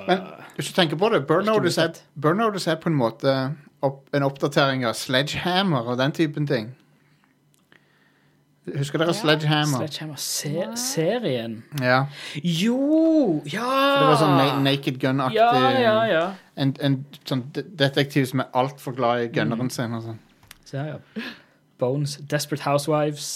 Men 0.07 0.25
hvis 0.57 0.69
du 0.69 0.75
tenker 0.77 0.99
på 0.99 1.09
det, 1.13 1.23
Burn 1.29 1.45
Ikke 1.45 1.55
Notice 1.55 1.81
er, 1.81 1.89
mottatt. 1.93 2.03
Burn 2.21 2.41
er 2.41 2.79
på 2.81 2.89
en 2.91 2.97
måte 2.99 3.33
opp, 3.85 4.03
en 4.13 4.25
oppdatering 4.27 4.85
av 4.85 4.93
Sledgehammer 4.99 5.89
og 5.89 5.97
den 6.01 6.13
typen 6.15 6.47
ting. 6.49 6.71
Husker 8.77 9.01
dere 9.01 9.13
Sledgehammer? 9.17 9.87
Sledgehammer-serien 9.87 11.63
Ja. 11.81 12.03
Jo! 12.43 13.41
Ja! 13.49 13.69
Det 13.97 14.05
var 14.05 14.19
sånn 14.21 14.35
na 14.37 14.59
Naked 14.61 14.99
Gun-aktig 15.01 15.39
Ja, 15.39 15.71
ja, 15.81 15.95
ja. 16.11 16.25
En, 16.61 16.75
en 16.77 16.99
sånn 17.25 17.41
detektiv 17.55 18.29
som 18.29 18.43
er 18.43 18.51
altfor 18.53 18.93
glad 18.97 19.23
i 19.25 19.31
gunneren 19.33 19.73
sin. 19.73 19.95
Og 19.97 20.05
sånn. 20.05 20.21
Se 20.69 20.85
ja. 20.91 20.99
Bones, 21.81 22.19
Desperate 22.29 22.61
Housewives, 22.67 23.31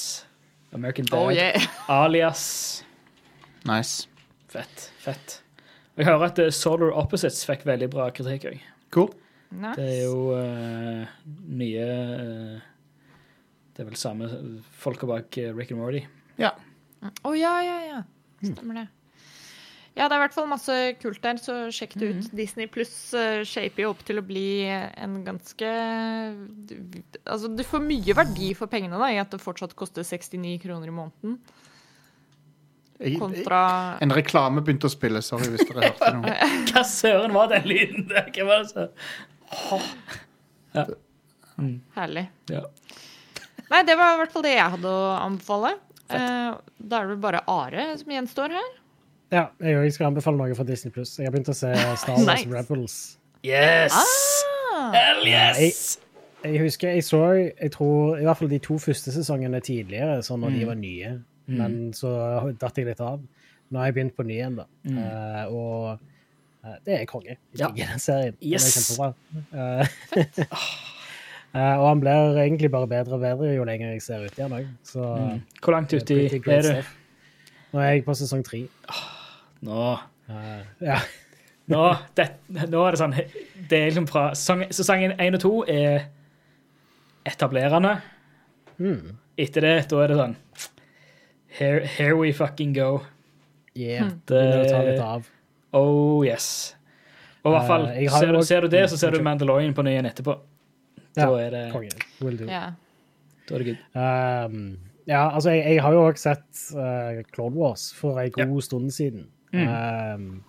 American 0.74 1.06
Dad, 1.06 1.18
Oh, 1.20 1.30
yeah. 1.30 1.62
Alias. 1.90 2.84
Nice. 3.66 4.08
Fett. 4.48 4.92
Fett. 5.00 5.42
Jeg 5.96 6.06
hører 6.10 6.26
at 6.28 6.40
eh, 6.40 6.52
Solar 6.52 6.92
Opposites 6.98 7.46
fikk 7.48 7.64
veldig 7.68 7.90
bra 7.94 8.10
kritikk 8.12 8.50
òg. 8.52 8.64
Cool. 8.96 9.10
Nice. 9.56 9.76
Det 9.78 9.86
er 9.86 10.02
jo 10.04 10.34
uh, 10.36 11.06
nye 11.56 11.86
uh, 11.86 12.64
Det 13.76 13.84
er 13.84 13.88
vel 13.88 13.98
samme 14.00 14.28
folka 14.82 15.08
bak 15.08 15.38
Rick 15.56 15.72
and 15.72 15.80
Morty. 15.80 16.02
Ja. 16.42 16.52
Å 17.06 17.34
ja, 17.38 17.54
ja, 17.64 17.78
ja. 17.86 18.02
Stemmer 18.44 18.82
det. 18.82 18.88
Ja, 19.96 20.10
det 20.10 20.16
er 20.16 20.20
i 20.20 20.24
hvert 20.26 20.36
fall 20.36 20.48
masse 20.52 20.74
kult 21.00 21.22
der, 21.24 21.38
så 21.40 21.54
sjekk 21.72 21.94
det 21.96 22.10
ut. 22.12 22.26
Disney 22.36 22.68
pluss 22.68 23.14
uh, 23.16 23.46
shaper 23.48 23.86
jo 23.86 23.94
opp 23.94 24.02
til 24.08 24.20
å 24.20 24.26
bli 24.28 24.68
en 24.68 25.22
ganske 25.24 25.70
Altså, 27.24 27.48
du 27.48 27.64
får 27.64 27.86
mye 27.86 28.18
verdi 28.18 28.52
for 28.60 28.72
pengene 28.72 29.00
da, 29.00 29.08
i 29.14 29.22
at 29.22 29.32
det 29.32 29.40
fortsatt 29.44 29.78
koster 29.80 30.04
69 30.04 30.58
kroner 30.66 30.92
i 30.92 30.96
måneden, 30.98 31.40
kontra 33.20 33.62
en 34.04 34.14
reklame 34.16 34.64
begynte 34.64 34.88
å 34.88 34.92
spille. 34.92 35.24
Sorry 35.24 35.50
hvis 35.52 35.66
dere 35.68 35.90
hørte 35.90 36.12
noe. 36.16 36.36
Hva 36.70 36.84
søren 36.88 37.36
var 37.36 37.50
den 37.52 37.68
lyden 37.68 38.08
der? 38.12 38.30
Hva 38.36 38.48
var 38.52 38.64
det 38.64 38.72
så? 38.72 38.86
Herlig. 41.96 42.28
Ja. 42.52 42.64
Nei, 43.72 43.82
det 43.88 43.96
var 43.98 44.16
i 44.16 44.22
hvert 44.22 44.34
fall 44.36 44.46
det 44.46 44.56
jeg 44.56 44.72
hadde 44.76 44.92
å 44.92 45.12
anbefale. 45.18 45.76
Eh, 46.14 46.50
da 46.78 47.00
er 47.00 47.08
det 47.08 47.16
vel 47.16 47.22
bare 47.24 47.44
Are 47.50 47.86
som 48.00 48.12
gjenstår 48.14 48.56
her. 48.56 48.74
Ja, 49.36 49.46
jeg, 49.60 49.76
også 49.82 49.98
skal 50.00 50.08
anbefale 50.14 50.40
noe 50.40 50.56
fra 50.56 50.64
Disney 50.68 50.94
Pluss. 50.96 51.18
Jeg 51.20 51.28
har 51.28 51.34
begynt 51.36 51.52
å 51.52 51.56
se 51.58 51.74
Star 52.00 52.16
Wars 52.16 52.28
Nice. 52.30 52.48
Rebels. 52.54 52.98
Yes! 53.46 53.94
Ah, 54.00 54.94
Hell 54.96 55.26
yes! 55.28 55.98
Jeg 56.46 56.62
husker 56.62 56.94
jeg 56.94 57.04
så 57.04 57.20
jeg 57.36 57.72
tror, 57.74 58.20
i 58.22 58.26
hvert 58.28 58.38
fall 58.38 58.52
de 58.52 58.60
to 58.62 58.78
første 58.82 59.12
sesongene 59.16 59.60
tidligere, 59.66 60.20
sånn 60.26 60.44
når 60.46 60.56
de 60.60 60.66
var 60.70 60.78
nye. 60.80 61.14
Men 61.50 61.78
så 61.98 62.12
datt 62.62 62.78
jeg 62.80 62.88
litt 62.90 63.02
av. 63.04 63.20
Nå 63.74 63.82
har 63.82 63.90
jeg 63.90 63.96
begynt 63.98 64.16
på 64.18 64.26
ny 64.28 64.36
igjen, 64.38 64.60
da. 64.60 64.66
Eh, 64.86 65.54
og 65.54 65.96
uh, 66.66 66.76
det 66.86 67.00
er 67.00 67.08
konge. 67.10 67.34
Jeg 67.34 67.62
Ja. 67.62 67.70
liker 67.74 67.92
den 67.96 68.04
serien. 68.04 68.38
Den 68.42 68.54
er 68.62 68.76
kjempebra. 68.76 69.14
Uh, 69.52 70.70
Uh, 71.56 71.76
og 71.80 71.86
han 71.88 72.02
blir 72.04 72.38
egentlig 72.44 72.68
bare 72.72 72.88
bedre 72.92 73.16
og 73.16 73.22
bedre 73.24 73.54
jo 73.56 73.64
lenger 73.64 73.94
jeg 73.94 74.02
ser 74.04 74.26
ut 74.26 74.34
igjen 74.38 74.52
òg. 74.58 74.66
Mm. 74.96 75.38
Hvor 75.64 75.72
langt 75.78 75.94
det 75.94 76.02
er 76.04 76.26
uti 76.28 76.42
er 76.52 76.66
du? 76.66 76.90
Nå 77.72 77.80
er 77.80 77.94
jeg 77.94 78.04
på 78.04 78.16
sesong 78.20 78.44
tre. 78.44 78.66
Nå 79.66 79.86
Eh, 80.26 80.62
ja. 80.82 80.96
Nå, 81.70 81.82
det, 82.18 82.24
nå 82.70 82.80
er 82.88 82.96
det 82.96 82.98
sånn 82.98 83.12
Det 83.70 83.78
er 83.78 83.92
liksom 83.92 84.08
fra 84.10 84.24
så 84.38 84.56
sesongen 84.74 85.12
1 85.22 85.36
og 85.38 85.42
2 85.44 85.52
er 85.70 86.08
etablerende. 87.30 87.92
Mm. 88.80 89.12
Etter 89.38 89.62
det, 89.66 89.74
da 89.92 90.00
er 90.04 90.12
det 90.12 90.18
sånn 90.20 90.34
Here, 91.60 91.86
here 91.88 92.16
we 92.20 92.32
fucking 92.36 92.74
go. 92.76 93.04
Yeah. 93.78 94.10
Det, 94.28 94.42
det 94.42 94.64
å 94.64 94.66
ta 94.72 94.80
litt 94.88 95.04
av. 95.06 95.30
oh 95.78 96.26
yes. 96.28 96.48
Og 97.46 97.52
i 97.52 97.56
hvert 97.56 97.70
fall, 97.70 97.86
uh, 97.94 98.10
ser, 98.18 98.32
du- 98.34 98.40
også- 98.40 98.48
ser 98.50 98.66
du 98.66 98.68
det, 98.74 98.82
så 98.92 98.98
ser 99.00 99.12
du 99.16 99.22
Mandalorian 99.24 99.74
på 99.78 99.84
ny 99.86 99.94
igjen 99.94 100.10
etterpå. 100.10 100.36
Da 101.16 101.30
Ja, 101.30 101.38
er 101.46 101.50
det, 101.54 101.64
Will 102.20 102.38
do. 102.42 102.46
Yeah. 102.50 102.74
da 103.48 103.56
er 103.56 103.64
det 103.64 103.66
good. 103.70 103.86
Um, 103.96 104.78
ja, 105.08 105.30
altså, 105.30 105.52
jeg, 105.54 105.76
jeg 105.76 105.82
har 105.86 105.94
jo 105.94 106.04
også 106.10 106.34
sett 106.34 106.66
uh, 106.76 107.22
Clone 107.32 107.56
Wars 107.56 107.94
for 107.94 108.20
en 108.20 108.32
god 108.36 108.62
stund 108.66 108.92
siden. 108.92 109.28
Um, 109.54 110.44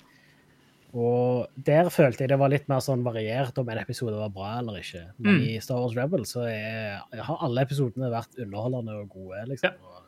og 0.97 1.63
der 1.67 1.91
følte 1.93 2.25
jeg 2.25 2.33
det 2.33 2.39
var 2.41 2.51
litt 2.53 2.69
mer 2.71 2.81
sånn 2.85 3.03
variert 3.05 3.59
om 3.61 3.69
en 3.69 3.81
episode 3.83 4.17
var 4.17 4.33
bra 4.33 4.55
eller 4.63 4.81
ikke. 4.81 5.03
Men 5.21 5.43
i 5.45 5.57
Star 5.61 5.83
Wars 5.83 5.97
Rebel 5.99 6.25
så 6.29 6.47
er, 6.49 7.03
har 7.21 7.43
alle 7.45 7.67
episodene 7.67 8.09
vært 8.13 8.39
underholdende 8.41 8.97
og 9.03 9.11
gode. 9.13 9.43
liksom. 9.51 9.77
Og, 9.83 10.05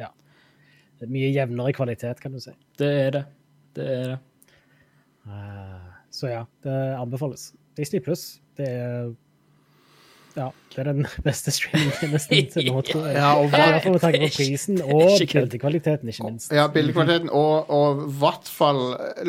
ja. 0.00 0.10
Det 0.98 1.06
er 1.06 1.12
Mye 1.14 1.30
jevnere 1.30 1.74
kvalitet, 1.76 2.22
kan 2.22 2.34
du 2.34 2.42
si. 2.42 2.54
Det 2.80 2.90
er 3.04 3.12
det. 3.18 3.24
Det 3.78 3.90
er 3.92 4.14
det. 4.14 4.20
Uh, 5.24 5.92
så 6.14 6.32
ja, 6.32 6.42
det 6.66 6.80
anbefales. 6.98 7.52
Disney 7.78 8.02
Pluss, 8.02 8.40
det 8.58 8.66
er 8.70 9.14
ja, 10.36 10.48
det 10.74 10.78
er 10.82 10.88
den 10.90 11.06
beste 11.22 11.52
streamingtjenesten 11.54 12.48
til 12.52 12.66
nå, 12.72 12.80
tror 12.88 13.04
jeg. 13.06 13.16
Ja, 13.20 13.28
og 13.38 13.44
I 13.46 13.50
hvert 13.52 13.82
fall 13.84 13.92
med 13.94 14.00
tanke 14.02 14.20
på 14.24 14.30
prisen 14.36 14.80
og 14.82 15.02
bildekvaliteten, 15.20 16.08
ikke 16.10 16.24
minst. 16.30 16.52
Ja, 16.52 16.64
bildekvaliteten, 16.74 17.30
og 17.30 17.70
og 17.70 18.02
i 18.08 18.08
hvert 18.22 18.50
fall 18.50 18.80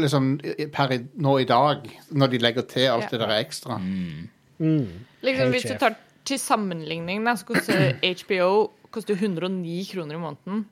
liksom, 0.01 0.31
per 0.73 0.95
i, 0.95 0.99
nå 1.21 1.37
i 1.43 1.45
dag, 1.49 1.85
når 2.11 2.33
de 2.33 2.41
legger 2.41 2.65
til 2.71 2.87
alt 2.89 3.05
Ja. 3.05 3.11
det 3.13 3.19
der 3.25 3.35
ekstra. 3.37 3.77
Mm. 3.77 4.87
Liksom, 5.21 5.51
hvis 5.53 5.67
du 5.69 5.75
tar 5.77 5.95
til 6.25 6.39
sammenligning, 6.41 7.23
da, 7.25 7.35
så 7.37 7.45
koster 7.45 7.93
HBO 8.23 8.49
koster 8.95 9.13
109 9.19 9.83
kroner 9.91 10.15
i 10.15 10.21
måneden. 10.21 10.65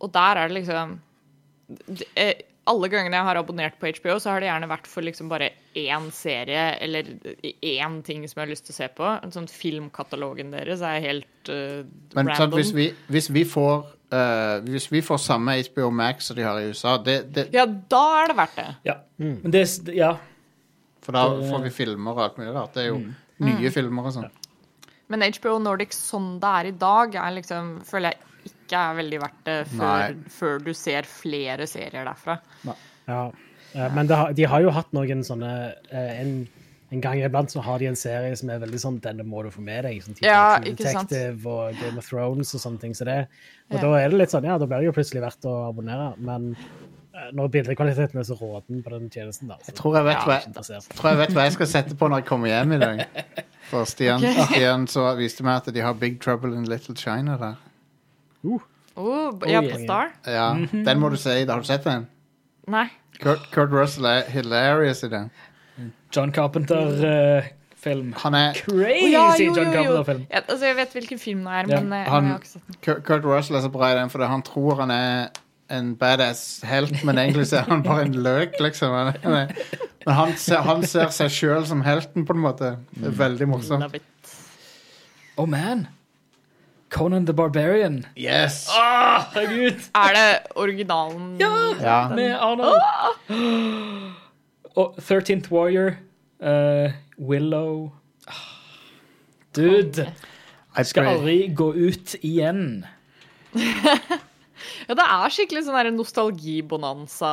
Og 0.00 0.12
der 0.14 0.36
er 0.44 0.48
det 0.48 0.60
liksom 0.62 0.98
det- 1.88 2.06
eh, 2.16 2.34
Alle 2.68 2.88
gangene 2.92 3.16
jeg 3.16 3.24
har 3.24 3.36
abonnert 3.40 3.78
på 3.80 3.88
HBO, 3.88 4.18
så 4.20 4.30
har 4.30 4.40
det 4.40 4.48
gjerne 4.50 4.68
vært 4.68 4.86
for 4.86 5.00
liksom 5.00 5.28
bare 5.30 5.48
én 5.78 6.08
serie 6.14 6.64
eller 6.84 7.10
én 7.62 8.00
ting 8.06 8.24
som 8.28 8.40
jeg 8.40 8.46
har 8.46 8.50
lyst 8.50 8.66
til 8.68 8.74
å 8.74 8.78
se 8.78 8.88
på. 8.96 9.06
En 9.22 9.34
sånn 9.34 9.48
Filmkatalogen 9.50 10.50
deres 10.54 10.82
er 10.84 10.98
helt 11.04 11.52
uh, 11.52 11.84
Men 12.16 12.32
random. 12.32 12.56
hvis, 12.58 12.72
vi, 12.76 12.88
hvis, 13.12 13.30
vi 13.34 13.44
får, 13.48 13.86
uh, 14.14 14.58
hvis 14.66 14.88
vi 14.92 15.02
får 15.04 15.22
samme 15.24 15.58
HBO 15.68 15.92
Max 15.94 16.30
som 16.30 16.38
de 16.38 16.46
har 16.46 16.60
i 16.60 16.68
USA, 16.72 16.96
det, 17.02 17.20
det, 17.34 17.48
Ja, 17.54 17.66
da 17.66 18.04
er 18.22 18.32
det 18.32 18.38
verdt 18.40 18.58
det. 18.60 18.68
Ja. 18.90 18.98
Men 19.22 19.54
det, 19.54 19.64
ja. 19.96 20.14
for 21.04 21.16
da 21.16 21.28
får 21.52 21.64
vi 21.68 21.74
filmer 21.82 22.16
og 22.16 22.26
alt 22.26 22.42
mulig 22.42 22.54
rart. 22.56 22.76
Det 22.76 22.86
er 22.86 22.92
jo 22.92 23.02
nye 23.48 23.74
filmer 23.74 24.10
og 24.10 24.16
sånn. 24.18 24.30
Men 25.08 25.24
HBO 25.24 25.56
Nordic 25.62 25.94
sånn 25.96 26.34
det 26.42 26.54
er 26.60 26.68
i 26.68 26.74
dag, 26.76 27.14
er 27.16 27.36
liksom, 27.38 27.78
føler 27.88 28.12
jeg 28.12 28.52
ikke 28.52 28.80
er 28.80 28.96
veldig 28.98 29.20
verdt 29.22 29.44
det 29.46 29.58
før, 29.72 30.16
før 30.32 30.64
du 30.66 30.72
ser 30.76 31.08
flere 31.08 31.66
serier 31.70 32.04
derfra. 32.04 32.36
Ja. 33.08 33.22
Eh, 33.74 33.94
Men 33.94 34.06
det 34.06 34.16
har, 34.16 34.32
de 34.32 34.44
har 34.44 34.60
jo 34.62 34.70
hatt 34.70 34.92
noen 34.96 35.20
sånne 35.26 35.74
eh, 35.92 36.20
en, 36.22 36.48
en 36.90 37.00
gang 37.04 37.18
iblant 37.20 37.50
så 37.52 37.60
har 37.60 37.78
de 37.78 37.86
en 37.90 37.96
serie 37.96 38.36
som 38.36 38.48
er 38.50 38.58
veldig 38.62 38.78
sånn 38.80 39.00
'denne 39.00 39.24
må 39.26 39.42
du 39.44 39.50
få 39.50 39.60
med 39.60 39.84
deg'. 39.84 40.00
Sånn 40.02 40.14
type 40.16 40.24
Ja, 40.26 40.58
ikke 40.60 40.88
sant. 40.90 41.10
Detective 41.10 41.46
og 41.46 41.74
Game 41.82 41.98
of 41.98 42.08
Thrones 42.08 42.54
og 42.54 42.60
sånne 42.60 42.80
ting. 42.80 42.94
Så 42.94 43.04
det, 43.04 43.26
og 43.70 43.76
Ja. 43.76 43.80
da 43.82 43.94
er 44.00 44.08
det 44.08 44.18
litt 44.18 44.30
sånn, 44.30 44.44
ja, 44.44 44.56
da 44.58 44.66
blir 44.66 44.78
det 44.80 44.86
jo 44.86 44.92
plutselig 44.92 45.20
verdt 45.22 45.44
å 45.44 45.68
abonnere. 45.68 46.14
Men 46.18 46.56
eh, 47.14 47.30
når 47.34 47.48
bildekvaliteten 47.50 48.16
er 48.18 48.22
så 48.24 48.38
råden 48.40 48.82
på 48.82 48.90
den 48.90 49.10
tjenesten, 49.10 49.48
da 49.48 49.56
så 49.62 49.72
Tror 49.74 49.96
jeg 49.96 50.04
vet 50.04 50.16
ja, 50.16 50.24
hva 50.24 50.34
jeg 50.40 50.54
jeg, 50.54 50.82
tror 50.96 51.10
jeg 51.10 51.18
vet 51.18 51.34
hva 51.36 51.42
jeg 51.44 51.52
skal 51.52 51.66
sette 51.66 51.94
på 51.98 52.08
når 52.08 52.16
jeg 52.22 52.26
kommer 52.26 52.48
hjem 52.48 52.72
i 52.72 52.78
dag. 52.78 53.06
For 53.70 53.84
Stian, 53.84 54.24
okay. 54.24 54.44
Stian 54.48 54.86
så 54.88 55.14
viste 55.18 55.42
meg 55.44 55.56
at 55.60 55.74
de 55.74 55.80
har 55.80 55.92
Big 55.92 56.20
Trouble 56.20 56.56
in 56.56 56.64
Little 56.64 56.94
China 56.96 57.36
der. 57.36 57.56
Oh, 58.96 59.30
b- 59.32 59.46
ja, 59.50 59.60
yeah. 59.62 59.72
på 59.76 59.78
Star? 59.84 60.08
Ja, 60.26 60.54
Den 60.72 60.98
må 61.00 61.10
du 61.10 61.16
se. 61.16 61.44
Har 61.46 61.60
du 61.60 61.66
sett 61.66 61.84
den? 61.84 62.06
Nei. 62.68 62.86
Kurt, 63.22 63.48
Kurt 63.54 63.72
Russell 63.74 64.04
er 64.06 64.26
hilarious 64.30 65.02
i 65.02 65.08
den. 65.12 65.30
John 66.14 66.30
Carpenter-film. 66.32 68.12
Han 68.24 68.34
er 68.34 68.52
Crazy 68.54 69.06
oh, 69.06 69.10
ja, 69.12 69.24
jo, 69.38 69.54
John 69.54 69.56
jo, 69.56 69.62
jo. 69.64 69.72
Carpenter-film. 69.72 70.22
Ja, 70.30 70.40
altså, 70.48 70.66
jeg 70.66 70.76
vet 70.76 70.92
hvilken 70.98 71.18
film 71.22 71.44
det 71.44 71.52
er, 71.52 71.68
Ja, 71.74 71.80
men 71.80 71.92
eh, 71.92 72.04
han- 72.12 72.24
jeg 72.24 72.32
har 72.32 72.38
ikke 72.38 72.48
sett 72.52 72.66
den. 72.66 72.78
Kurt, 72.84 73.04
Kurt 73.04 73.24
Russell 73.24 73.56
er 73.56 73.60
så 73.66 73.68
bra 73.74 73.92
i 73.92 73.98
den 73.98 74.10
fordi 74.10 74.24
han 74.30 74.42
tror 74.42 74.80
han 74.80 74.90
er 74.90 75.28
en 75.70 75.90
badass 76.00 76.62
helt, 76.64 77.04
men 77.04 77.18
egentlig 77.18 77.46
så 77.50 77.56
er 77.60 77.66
han 77.68 77.82
bare 77.84 78.06
en 78.06 78.14
løk, 78.14 78.54
liksom. 78.60 78.92
Er, 78.94 79.18
men 80.06 80.14
han 80.14 80.36
ser, 80.40 80.62
han 80.64 80.82
ser 80.86 81.10
seg 81.12 81.30
sjøl 81.30 81.66
som 81.68 81.82
helten, 81.84 82.24
på 82.24 82.32
en 82.32 82.40
måte. 82.40 82.76
Det 82.96 83.10
er 83.10 83.18
veldig 83.18 83.48
morsomt. 83.48 83.98
Oh 85.36 85.46
man. 85.46 85.86
Conan 86.90 87.26
the 87.26 87.32
Barbarian. 87.34 88.06
Yes! 88.16 88.68
Ah, 88.72 89.26
herregud. 89.34 89.90
Er 89.94 90.14
det 90.16 90.52
originalen? 90.56 91.36
Ja. 91.40 92.08
Med 92.14 92.32
Arnold. 92.40 92.80
Og 94.76 94.94
13th 94.98 95.50
Warrior. 95.52 95.96
Uh, 96.40 96.92
Willow. 97.18 97.90
Ah. 98.28 98.32
Dude. 99.56 100.06
Jeg 100.78 100.86
Skal 100.86 101.06
aldri 101.10 101.48
gå 101.54 101.72
ut 101.74 102.14
igjen. 102.22 102.84
Ja, 104.88 104.94
det 104.96 105.04
er 105.04 105.30
skikkelig 105.32 105.60
sånn 105.68 105.94
nostalgibonanza 105.96 107.28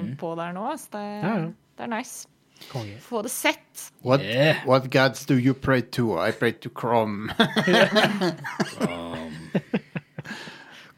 Mm. 0.00 0.16
på 0.20 0.30
der 0.38 0.52
nå. 0.56 0.64
Det, 0.92 1.00
Ja, 1.22 1.32
ja. 1.38 1.46
det 1.76 1.84
er 1.84 1.90
nice. 1.92 2.26
Konge. 2.72 2.98
Få 3.00 3.22
det 3.22 3.28
sett. 3.28 3.92
What, 4.02 4.20
Yeah. 4.22 4.56
what 4.66 4.90
gods 4.90 5.26
do 5.26 5.34
you 5.34 5.54
pray 5.54 5.82
to? 5.82 6.18
I 6.18 6.32
pray 6.32 6.52
to 6.52 6.68
Crom. 6.68 7.32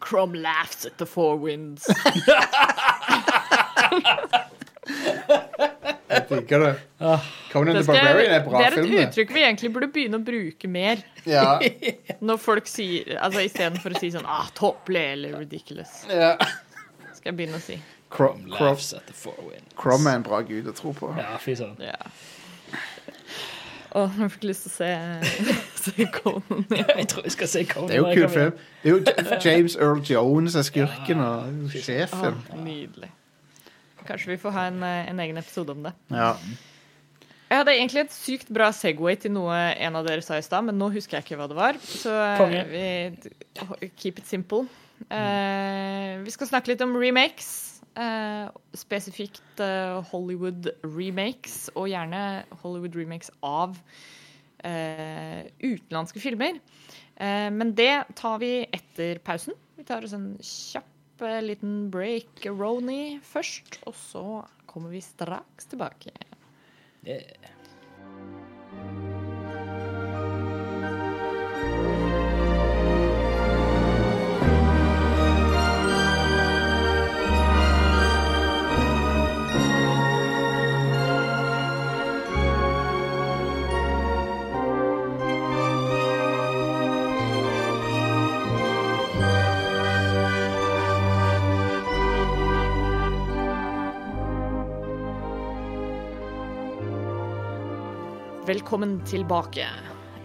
Crom 0.00 0.34
laughs 0.34 0.86
at 0.86 0.98
the 0.98 1.06
four 1.06 1.36
winds. 1.36 1.86
digger 6.50 6.58
det. 6.58 6.74
Ah. 6.98 7.20
Conan 7.52 7.74
Det, 7.74 7.82
the 7.82 7.92
Barbarian 7.92 8.32
er 8.32 8.44
bra 8.44 8.58
det 8.58 8.66
er 8.66 8.72
et 8.72 8.84
film, 8.84 8.98
uttrykk 9.04 9.32
vi 9.34 9.42
egentlig 9.44 9.70
burde 9.74 9.88
begynne 9.94 10.18
å 10.20 10.24
bruke 10.24 10.70
mer. 10.70 11.02
Ja. 11.28 11.58
Når 12.26 12.40
folk 12.42 12.70
sier 12.70 13.16
Altså 13.20 13.44
istedenfor 13.46 13.94
å 13.94 14.02
si 14.02 14.12
sånn 14.14 14.26
ah, 14.28 14.48
tåpelig 14.56 15.06
eller 15.14 15.38
ridiculous. 15.42 16.04
ja. 16.10 16.34
Skal 17.14 17.34
jeg 17.34 17.36
begynne 17.42 17.58
å 17.58 17.62
si. 17.62 17.76
Crom, 18.10 18.42
Crom, 18.50 18.50
Laughs 18.60 18.92
at 18.92 19.06
the 19.06 19.12
four 19.12 19.34
winds. 19.38 19.74
Crom 19.76 20.06
er 20.06 20.18
en 20.18 20.26
bra 20.26 20.42
gud 20.42 20.66
å 20.66 20.74
tro 20.74 20.92
på. 20.96 21.12
Ja, 21.18 21.36
fy 21.38 21.54
søren. 21.58 21.78
Ja. 21.82 21.94
Å, 23.90 24.04
jeg 24.18 24.30
fikk 24.36 24.44
lyst 24.46 24.66
til 24.66 24.70
å 24.70 24.74
se, 24.74 24.90
se 25.84 26.08
Conan. 26.14 26.66
Jeg 26.70 27.06
tror 27.10 27.26
jeg 27.26 27.34
skal 27.34 27.50
se 27.50 27.62
Conan. 27.70 27.88
Det 27.90 27.96
er 27.96 28.02
jo 28.02 28.10
en 28.10 28.18
kul 28.18 28.28
film. 28.34 28.58
Det 28.82 28.90
er 28.90 29.30
jo 29.30 29.38
James 29.46 29.78
Earl 29.78 30.02
Jones 30.06 30.58
er 30.58 30.66
skurken 30.66 31.22
og 31.24 31.72
sjefen. 31.74 32.38
Å, 32.38 32.58
nydelig. 32.62 33.10
Kanskje 34.06 34.32
vi 34.32 34.38
får 34.42 34.54
ha 34.54 34.66
en, 34.70 34.82
eh, 34.86 35.08
en 35.10 35.22
egen 35.22 35.38
episode 35.38 35.74
om 35.74 35.82
det. 35.86 35.94
Ja. 36.14 36.34
Jeg 37.50 37.58
hadde 37.58 37.74
egentlig 37.74 38.04
et 38.04 38.14
sykt 38.14 38.52
bra 38.54 38.68
Segway 38.74 39.18
til 39.18 39.34
noe 39.34 39.54
en 39.54 39.98
av 39.98 40.06
dere 40.06 40.22
sa 40.22 40.38
i 40.38 40.44
stad, 40.46 40.68
men 40.68 40.78
nå 40.78 40.92
husker 40.94 41.18
jeg 41.18 41.26
ikke 41.26 41.40
hva 41.40 41.48
det 41.50 41.58
var. 41.58 41.78
Så 41.82 42.14
eh, 42.14 42.62
vi 42.70 43.90
keep 43.98 44.22
it 44.22 44.30
simple. 44.30 44.68
Uh, 45.10 46.20
vi 46.22 46.30
skal 46.30 46.46
snakke 46.46 46.70
litt 46.70 46.82
om 46.84 46.94
remakes. 46.94 47.69
Eh, 47.98 48.46
spesifikt 48.76 49.62
eh, 49.62 49.98
Hollywood 50.10 50.70
remakes, 50.84 51.68
og 51.74 51.90
gjerne 51.92 52.44
Hollywood 52.62 52.96
remakes 52.98 53.32
av 53.46 53.78
eh, 54.64 55.46
utenlandske 55.62 56.22
filmer. 56.22 56.60
Eh, 57.16 57.48
men 57.54 57.74
det 57.78 57.92
tar 58.20 58.40
vi 58.42 58.54
etter 58.66 59.22
pausen. 59.24 59.56
Vi 59.76 59.86
tar 59.88 60.04
oss 60.06 60.16
en 60.16 60.32
kjapp 60.44 61.24
eh, 61.26 61.40
liten 61.44 61.88
break 61.92 62.46
Roni 62.48 63.20
først, 63.24 63.80
og 63.86 63.96
så 63.98 64.26
kommer 64.70 64.94
vi 64.94 65.02
straks 65.04 65.70
tilbake. 65.72 66.14
Yeah. 67.06 67.56
Velkommen 98.50 98.96
tilbake. 99.06 99.62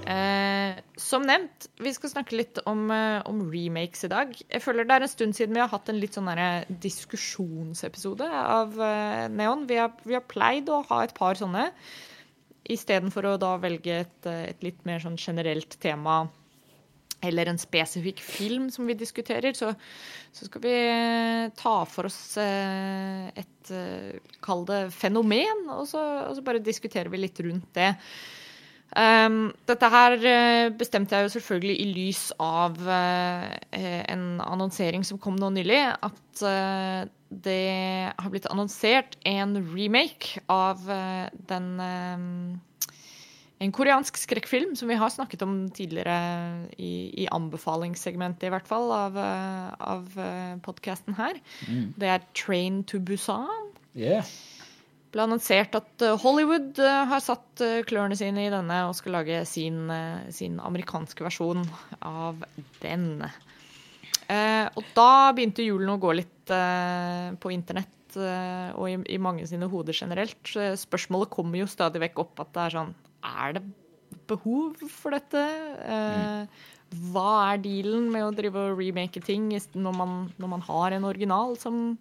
Eh, 0.09 0.77
som 0.97 1.25
nevnt, 1.29 1.67
vi 1.77 1.91
skal 1.93 2.09
snakke 2.09 2.33
litt 2.39 2.57
om, 2.65 2.87
eh, 2.89 3.21
om 3.29 3.43
remakes 3.51 4.07
i 4.07 4.09
dag. 4.09 4.31
Jeg 4.49 4.63
føler 4.63 4.87
det 4.87 4.95
er 4.95 5.03
en 5.05 5.11
stund 5.11 5.35
siden 5.37 5.53
vi 5.53 5.61
har 5.61 5.69
hatt 5.69 5.91
en 5.91 5.99
litt 5.99 6.17
sånn 6.17 6.31
derre 6.31 6.65
diskusjonsepisode 6.81 8.25
av 8.25 8.73
eh, 8.81 9.27
Neon. 9.29 9.67
Vi 9.69 9.77
har, 9.77 9.93
vi 10.01 10.17
har 10.17 10.25
pleid 10.25 10.71
å 10.73 10.81
ha 10.89 11.03
et 11.03 11.13
par 11.13 11.37
sånne, 11.37 11.67
istedenfor 12.65 13.29
å 13.29 13.35
da 13.37 13.51
velge 13.61 13.99
et, 14.07 14.17
eh, 14.25 14.49
et 14.55 14.65
litt 14.65 14.81
mer 14.89 15.05
sånn 15.05 15.21
generelt 15.21 15.77
tema 15.77 16.23
eller 17.23 17.49
en 17.49 17.59
spesifikk 17.61 18.21
film 18.23 18.69
som 18.73 18.87
vi 18.89 18.97
diskuterer, 18.97 19.55
så, 19.57 19.71
så 20.35 20.47
skal 20.47 20.63
vi 20.63 20.73
eh, 20.75 21.49
ta 21.57 21.75
for 21.89 22.09
oss 22.09 22.37
eh, 22.41 23.27
et 23.35 23.73
eh, 23.73 24.17
Kall 24.45 24.65
det 24.67 24.87
fenomen, 24.93 25.67
og 25.73 25.87
så, 25.89 26.01
og 26.29 26.35
så 26.37 26.45
bare 26.45 26.63
diskuterer 26.63 27.09
vi 27.13 27.23
litt 27.23 27.39
rundt 27.45 27.69
det. 27.77 27.93
Um, 28.95 29.49
dette 29.67 29.87
her 29.91 30.13
bestemte 30.77 31.17
jeg 31.17 31.25
jo 31.25 31.31
selvfølgelig 31.33 31.73
i 31.81 31.87
lys 31.89 32.21
av 32.39 32.77
uh, 32.85 33.47
en 33.73 34.25
annonsering 34.45 35.03
som 35.03 35.19
kom 35.19 35.35
nå 35.41 35.49
nylig, 35.57 35.81
at 36.05 36.43
uh, 36.45 37.09
det 37.29 38.13
har 38.17 38.29
blitt 38.31 38.47
annonsert 38.51 39.17
en 39.25 39.57
remake 39.73 40.39
av 40.51 40.83
uh, 40.87 41.27
den 41.49 41.67
eh, 41.81 42.25
en 43.63 43.71
koreansk 43.71 44.17
skrekkfilm 44.19 44.73
som 44.75 44.89
vi 44.91 44.97
har 44.99 45.13
snakket 45.13 45.45
om 45.45 45.69
tidligere 45.71 46.17
i, 46.75 47.23
i 47.23 47.27
anbefalingssegmentet, 47.31 48.49
i 48.49 48.51
hvert 48.51 48.67
fall, 48.67 48.91
av, 48.91 49.15
eh, 49.15 49.69
av 49.79 50.19
podkasten 50.65 51.15
her. 51.15 51.39
Det 51.95 52.11
er 52.17 52.27
Train 52.35 52.83
to 52.83 52.99
Busan. 52.99 53.71
Yeah. 53.95 54.27
ble 55.15 55.23
annonsert 55.23 55.75
at 55.77 56.03
eh, 56.03 56.17
Hollywood 56.19 56.79
eh, 56.83 57.01
har 57.07 57.23
satt 57.23 57.63
eh, 57.63 57.81
klørne 57.87 58.17
sine 58.19 58.45
i 58.45 58.51
denne 58.51 58.81
og 58.89 58.95
skal 58.97 59.19
lage 59.21 59.41
sin, 59.47 59.85
eh, 59.91 60.27
sin 60.35 60.59
amerikanske 60.59 61.25
versjon 61.25 61.63
av 62.03 62.43
den. 62.83 63.23
Eh, 64.27 64.65
og 64.75 64.93
da 64.97 65.31
begynte 65.37 65.65
julen 65.65 65.93
å 65.93 65.99
gå 66.01 66.11
litt 66.17 66.51
eh, 66.53 67.31
på 67.39 67.53
internett 67.53 68.17
eh, 68.19 68.75
og 68.75 68.89
i, 68.91 68.99
i 69.15 69.21
mange 69.21 69.47
sine 69.47 69.69
hoder 69.71 69.95
generelt. 69.95 70.41
Spørsmålet 70.81 71.31
kommer 71.33 71.61
jo 71.61 71.71
stadig 71.71 72.03
vekk 72.03 72.23
opp 72.25 72.43
at 72.43 72.53
det 72.57 72.65
er 72.65 72.79
sånn 72.79 72.95
Er 73.25 73.57
det 73.57 73.65
behov 74.29 74.79
for 74.89 75.15
dette? 75.15 75.43
Mm. 75.85 76.47
hva 77.11 77.29
er 77.51 77.59
dealen 77.63 78.07
med 78.13 78.23
å 78.23 78.33
drive 78.33 78.61
og 78.69 78.79
remake 78.79 79.19
ting 79.25 79.49
når 79.51 79.95
man, 79.97 80.13
når 80.39 80.51
man 80.53 80.63
har 80.63 80.95
en 80.95 81.07
original 81.09 81.57
som, 81.59 81.97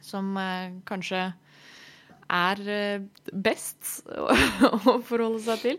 som 0.00 0.30
eh, 0.40 0.78
kanskje 0.88 1.26
er 2.28 2.62
eh, 2.68 3.04
best 3.32 4.04
å, 4.88 4.98
forholde 5.06 5.42
seg 5.44 5.62
til. 5.64 5.78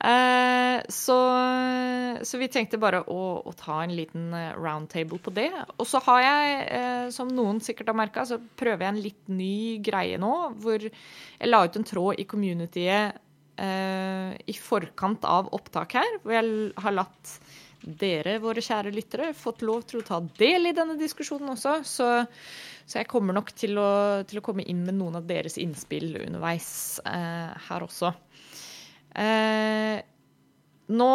Eh, 0.00 0.80
så, 0.88 1.16
så 2.24 2.40
vi 2.40 2.48
tenkte 2.52 2.80
bare 2.80 3.02
å, 3.04 3.22
å 3.44 3.52
ta 3.56 3.82
en 3.84 3.94
liten 3.94 4.32
roundtable 4.56 5.20
på 5.20 5.34
det. 5.36 5.50
Og 5.76 5.86
så 5.88 6.00
har 6.06 6.22
jeg, 6.24 6.60
eh, 6.76 7.06
som 7.14 7.32
noen 7.32 7.60
sikkert 7.64 7.92
har 7.92 8.00
merka, 8.00 8.24
så 8.28 8.40
prøver 8.40 8.86
jeg 8.86 8.94
en 8.94 9.02
litt 9.04 9.32
ny 9.32 9.56
greie 9.84 10.20
nå. 10.20 10.34
Hvor 10.60 10.86
jeg 10.88 11.50
la 11.50 11.64
ut 11.66 11.80
en 11.80 11.90
tråd 11.92 12.22
i 12.22 12.28
communityet 12.28 13.26
eh, 13.60 14.36
i 14.48 14.56
forkant 14.56 15.26
av 15.28 15.50
opptak 15.56 15.98
her. 16.00 16.20
Hvor 16.24 16.36
jeg 16.36 16.70
har 16.84 16.96
latt 16.96 17.34
dere, 17.80 18.36
våre 18.42 18.62
kjære 18.64 18.92
lyttere, 18.92 19.30
fått 19.36 19.62
lov 19.64 19.84
til 19.88 20.00
å 20.00 20.06
ta 20.06 20.20
del 20.38 20.68
i 20.68 20.74
denne 20.76 20.98
diskusjonen 21.00 21.54
også. 21.54 21.78
Så, 21.86 22.08
så 22.84 23.00
jeg 23.00 23.08
kommer 23.10 23.36
nok 23.36 23.52
til 23.56 23.80
å, 23.80 23.90
til 24.28 24.40
å 24.40 24.44
komme 24.44 24.66
inn 24.68 24.84
med 24.86 24.98
noen 24.98 25.20
av 25.20 25.28
deres 25.28 25.58
innspill 25.60 26.12
underveis 26.20 26.70
eh, 27.08 27.54
her 27.68 27.86
også. 27.86 28.12
Eh, 29.20 30.00
nå 30.90 31.12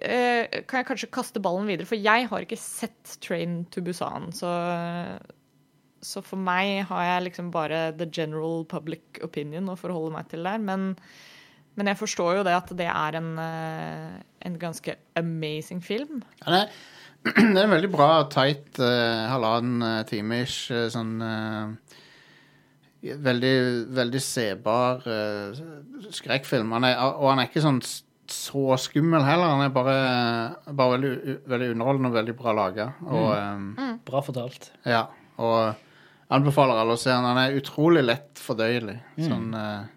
eh, 0.00 0.62
kan 0.68 0.80
jeg 0.80 0.88
kanskje 0.88 1.12
kaste 1.12 1.42
ballen 1.42 1.68
videre, 1.68 1.88
for 1.88 2.00
jeg 2.00 2.30
har 2.30 2.46
ikke 2.46 2.60
sett 2.60 3.18
Train 3.22 3.64
to 3.72 3.84
Busan. 3.84 4.30
Så, 4.36 4.50
så 6.00 6.24
for 6.24 6.40
meg 6.40 6.86
har 6.90 7.06
jeg 7.06 7.26
liksom 7.28 7.52
bare 7.54 7.90
the 7.98 8.08
general 8.08 8.64
public 8.70 9.20
opinion 9.26 9.68
å 9.68 9.78
forholde 9.78 10.14
meg 10.16 10.32
til 10.32 10.48
der. 10.48 10.62
Men, 10.62 10.94
men 11.78 11.86
jeg 11.92 11.98
forstår 12.00 12.40
jo 12.40 12.46
det 12.46 12.54
at 12.56 12.72
det 12.76 12.88
er 12.90 13.16
en, 13.20 13.28
eh, 13.38 14.16
en 14.48 14.58
ganske 14.60 14.96
amazing 15.16 15.80
film. 15.84 16.22
Ja, 16.42 16.50
det, 16.52 16.60
er, 16.60 17.30
det 17.54 17.60
er 17.60 17.64
en 17.68 17.74
veldig 17.76 17.90
bra, 17.92 18.10
tight 18.32 18.80
uh, 18.82 19.28
halvannen 19.30 19.82
uh, 19.84 20.02
time-ish. 20.08 20.70
eh, 20.74 20.88
sånn 20.92 21.16
uh, 21.22 21.96
Veldig, 23.00 23.54
veldig 23.96 24.20
sebar 24.20 25.00
uh, 25.08 25.56
skrekkfilm. 26.12 26.74
Han 26.76 26.84
er, 26.84 26.98
og 27.00 27.30
han 27.30 27.40
er 27.40 27.46
ikke 27.48 27.62
sånn 27.64 27.78
så 28.30 28.76
skummel 28.78 29.24
heller. 29.24 29.54
Han 29.54 29.64
er 29.64 29.70
bare, 29.72 29.94
bare 30.76 30.98
veldig, 30.98 31.36
veldig 31.48 31.70
underholdende 31.72 32.10
og 32.12 32.18
veldig 32.18 32.34
bra 32.36 32.52
laga. 32.58 32.90
Mm. 33.00 33.70
Um, 33.80 33.94
Bra 34.04 34.20
fortalt. 34.22 34.68
ja, 34.84 35.06
og 35.40 35.80
anbefaler 36.30 36.82
alle 36.82 36.94
å 36.94 37.00
se 37.00 37.10
han. 37.10 37.24
Han 37.24 37.40
er 37.40 37.56
utrolig 37.58 38.04
lett 38.04 38.38
fordøyelig. 38.38 38.98
Sånn 39.24 39.48
eh, 39.56 39.88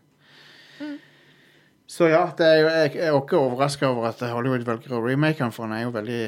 Så 1.94 2.08
ja, 2.10 2.24
det 2.38 2.46
er 2.48 2.56
jo, 2.58 2.70
jeg 2.74 2.94
er 3.06 3.18
ikke 3.20 3.38
overraska 3.38 3.90
over 3.92 4.08
at 4.10 4.22
Hollywood 4.26 4.64
velger 4.66 4.96
å 4.98 5.02
remake 5.04 5.38
den, 5.44 5.52
for 5.54 5.68
han 5.68 5.76
er 5.78 5.84
jo 5.86 5.92
veldig 5.94 6.22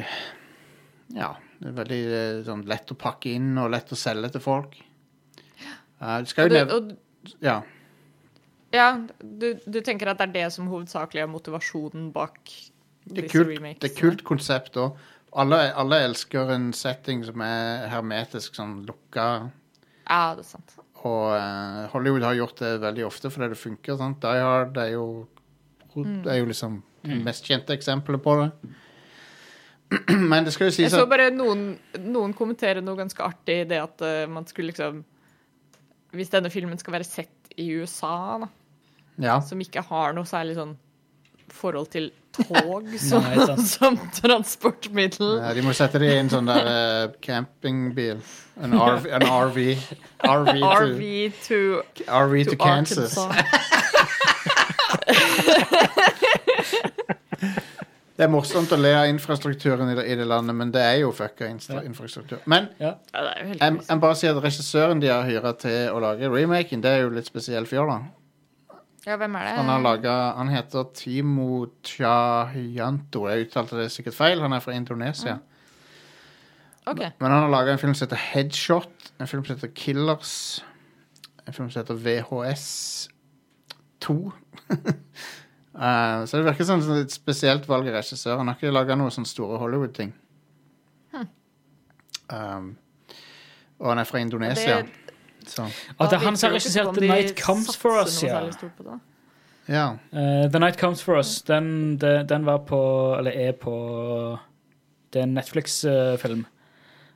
Ja, 1.16 1.32
det 1.62 1.72
er 1.72 1.78
veldig 1.80 2.02
eh, 2.20 2.42
sånn, 2.46 2.66
lett 2.70 2.92
å 2.94 2.98
pakke 3.00 3.32
inn 3.34 3.56
og 3.58 3.72
lett 3.74 3.94
å 3.94 3.98
selge 3.98 4.36
til 4.36 4.44
folk. 4.46 4.78
Eh, 5.66 6.18
det 6.22 6.30
skal 6.30 6.52
jo 6.52 6.54
du, 6.54 6.76
og, 6.76 6.94
Ja. 7.42 7.56
ja, 8.76 8.88
du, 9.24 9.48
du 9.66 9.82
tenker 9.82 10.12
at 10.12 10.22
det 10.22 10.30
er 10.30 10.36
det 10.36 10.46
som 10.54 10.70
hovedsakelig 10.70 11.26
er 11.26 11.34
motivasjonen 11.34 12.12
bak 12.14 12.38
disse 12.46 13.32
kult, 13.32 13.50
remakesene? 13.50 13.82
det 13.82 13.92
er 13.92 13.98
kult 13.98 14.26
konsept 14.28 14.78
òg. 14.82 15.00
Alle, 15.36 15.66
alle 15.76 16.04
elsker 16.12 16.54
en 16.54 16.70
setting 16.78 17.26
som 17.28 17.42
er 17.44 17.90
hermetisk, 17.92 18.54
sånn 18.56 18.84
lukka. 18.88 19.50
Ja, 20.06 20.36
det 20.38 20.46
er 20.46 20.52
sant. 20.54 20.78
Og 21.06 21.34
uh, 21.34 21.86
Hollywood 21.92 22.24
har 22.26 22.38
gjort 22.38 22.62
det 22.62 22.76
veldig 22.82 23.04
ofte 23.06 23.30
fordi 23.34 23.52
det 23.52 23.60
funker. 23.60 23.98
Sant? 24.00 24.22
Die 24.24 24.46
Hard 24.46 24.78
er 24.82 24.94
jo, 24.94 25.06
det 26.04 26.32
er 26.34 26.42
jo 26.42 26.50
liksom 26.50 26.82
det 27.06 27.22
mest 27.24 27.46
kjente 27.46 27.76
eksempelet 27.76 28.22
på 28.24 28.36
det. 28.42 28.50
Men 30.32 30.46
det 30.46 30.54
skal 30.54 30.70
jo 30.70 30.84
Jeg 30.84 30.92
så 30.94 31.06
bare 31.10 31.30
noen, 31.34 31.76
noen 32.02 32.34
kommentere 32.34 32.82
noe 32.84 32.98
ganske 32.98 33.22
artig 33.24 33.62
i 33.62 33.68
det 33.70 33.82
at 33.84 34.02
uh, 34.02 34.26
man 34.32 34.48
skulle 34.50 34.72
liksom 34.74 35.04
Hvis 36.16 36.32
denne 36.34 36.50
filmen 36.50 36.80
skal 36.82 36.96
være 36.98 37.08
sett 37.08 37.54
i 37.62 37.70
USA, 37.78 38.40
da, 38.42 38.48
Ja. 39.22 39.40
som 39.40 39.62
ikke 39.62 39.84
har 39.86 40.16
noe 40.16 40.28
særlig 40.28 40.58
sånn 40.58 40.74
forhold 41.56 41.88
til 41.94 42.10
tog 42.36 42.90
som, 43.00 43.24
Nei, 43.24 43.58
som 43.64 43.96
transportmiddel. 44.20 45.38
Ja, 45.40 45.54
de 45.56 45.62
må 45.64 45.72
sette 45.78 46.02
det 46.02 46.10
i 46.12 46.18
en 46.20 46.32
sånn 46.34 46.50
der 46.50 46.68
uh, 46.68 47.14
campingbil. 47.24 48.20
En 48.60 48.76
RV, 48.90 49.08
en 49.16 49.28
RV. 49.30 49.60
RV 50.26 50.52
to, 50.52 50.66
RV 50.66 51.06
to, 51.46 51.62
RV 52.10 52.36
to 52.44 52.50
to 52.52 52.60
Kansas. 52.60 53.16
Det 58.16 58.24
er 58.24 58.30
morsomt 58.32 58.72
å 58.72 58.78
le 58.80 58.94
av 58.96 59.10
infrastrukturen 59.12 59.90
i 59.92 59.96
det, 59.98 60.06
i 60.08 60.16
det 60.16 60.26
landet, 60.28 60.56
men 60.56 60.70
det 60.72 60.80
er 60.82 61.00
jo 61.02 61.10
fucka 61.12 61.50
infra 61.52 61.82
infrastruktur. 61.84 62.40
Men 62.48 62.70
Ja. 62.80 62.94
Jeg 63.14 63.80
jeg 63.90 64.00
bare 64.00 64.16
sier 64.16 64.36
at 64.38 64.44
regissøren 64.44 65.02
de 65.02 65.10
har 65.12 65.26
hyra 65.28 65.52
til 65.60 65.90
å 65.92 66.00
lage 66.00 66.30
remaken, 66.32 66.82
det 66.82 66.92
er 66.94 67.02
jo 67.04 67.10
litt 67.10 67.28
spesiell 67.28 67.66
fyr, 67.68 67.84
da. 67.90 67.98
Ja, 69.06 69.18
hvem 69.18 69.36
er 69.36 69.44
det? 69.46 69.56
Han 69.60 69.68
har 69.70 69.82
laget, 69.84 70.38
han 70.38 70.48
heter 70.50 70.88
Timo 70.98 71.66
Chayanto. 71.84 73.28
Jeg 73.30 73.50
uttalte 73.50 73.78
det 73.78 73.92
sikkert 73.94 74.16
feil. 74.18 74.40
Han 74.42 74.54
er 74.54 74.64
fra 74.64 74.74
Indonesia. 74.74 75.36
OK. 76.88 77.00
Men 77.20 77.32
han 77.32 77.44
har 77.44 77.50
laga 77.54 77.72
en 77.76 77.78
film 77.82 77.94
som 77.94 78.08
heter 78.08 78.18
Headshot, 78.32 79.12
en 79.20 79.28
film 79.28 79.44
som 79.46 79.56
heter 79.58 79.68
Killers, 79.76 80.64
en 81.46 81.54
film 81.54 81.70
som 81.70 81.84
heter 81.84 82.00
VHS 82.02 83.10
2. 84.06 84.18
Eh, 85.76 86.26
så 86.26 86.38
det 86.40 86.46
virker 86.46 86.64
som 86.68 86.80
et 86.96 87.12
spesielt 87.12 87.68
valg 87.68 87.88
av 87.90 87.98
regissør. 88.00 88.38
Han 88.40 88.48
har 88.48 88.56
ikke 88.56 88.72
laga 88.72 88.96
noen 88.96 89.12
sånne 89.12 89.28
store 89.28 89.58
Hollywood-ting. 89.60 90.14
Um, 92.26 92.72
og 93.80 93.90
han 93.92 94.00
er 94.02 94.04
fra 94.10 94.18
Indonesia. 94.18 94.78
Det- 94.82 95.02
Så, 95.48 95.62
At 96.00 96.10
det 96.10 96.14
er 96.18 96.24
han 96.26 96.36
som 96.38 96.48
har 96.50 96.56
regissert 96.56 96.96
The 96.96 97.08
Night 97.08 97.38
Comes 97.40 97.78
For 97.78 98.02
Us, 98.02 98.24
ja. 98.24 98.50
ja. 99.70 99.92
Uh, 100.12 100.50
The 100.50 100.60
Night 100.60 100.80
Comes 100.80 101.04
For 101.04 101.18
Us, 101.18 101.42
den, 101.42 101.98
den 102.00 102.46
var 102.46 102.58
på 102.66 103.16
Eller 103.20 103.32
er 103.32 103.52
på 103.52 104.40
Det 105.14 105.20
er 105.20 105.24
en 105.24 105.34
Netflix-film. 105.36 106.46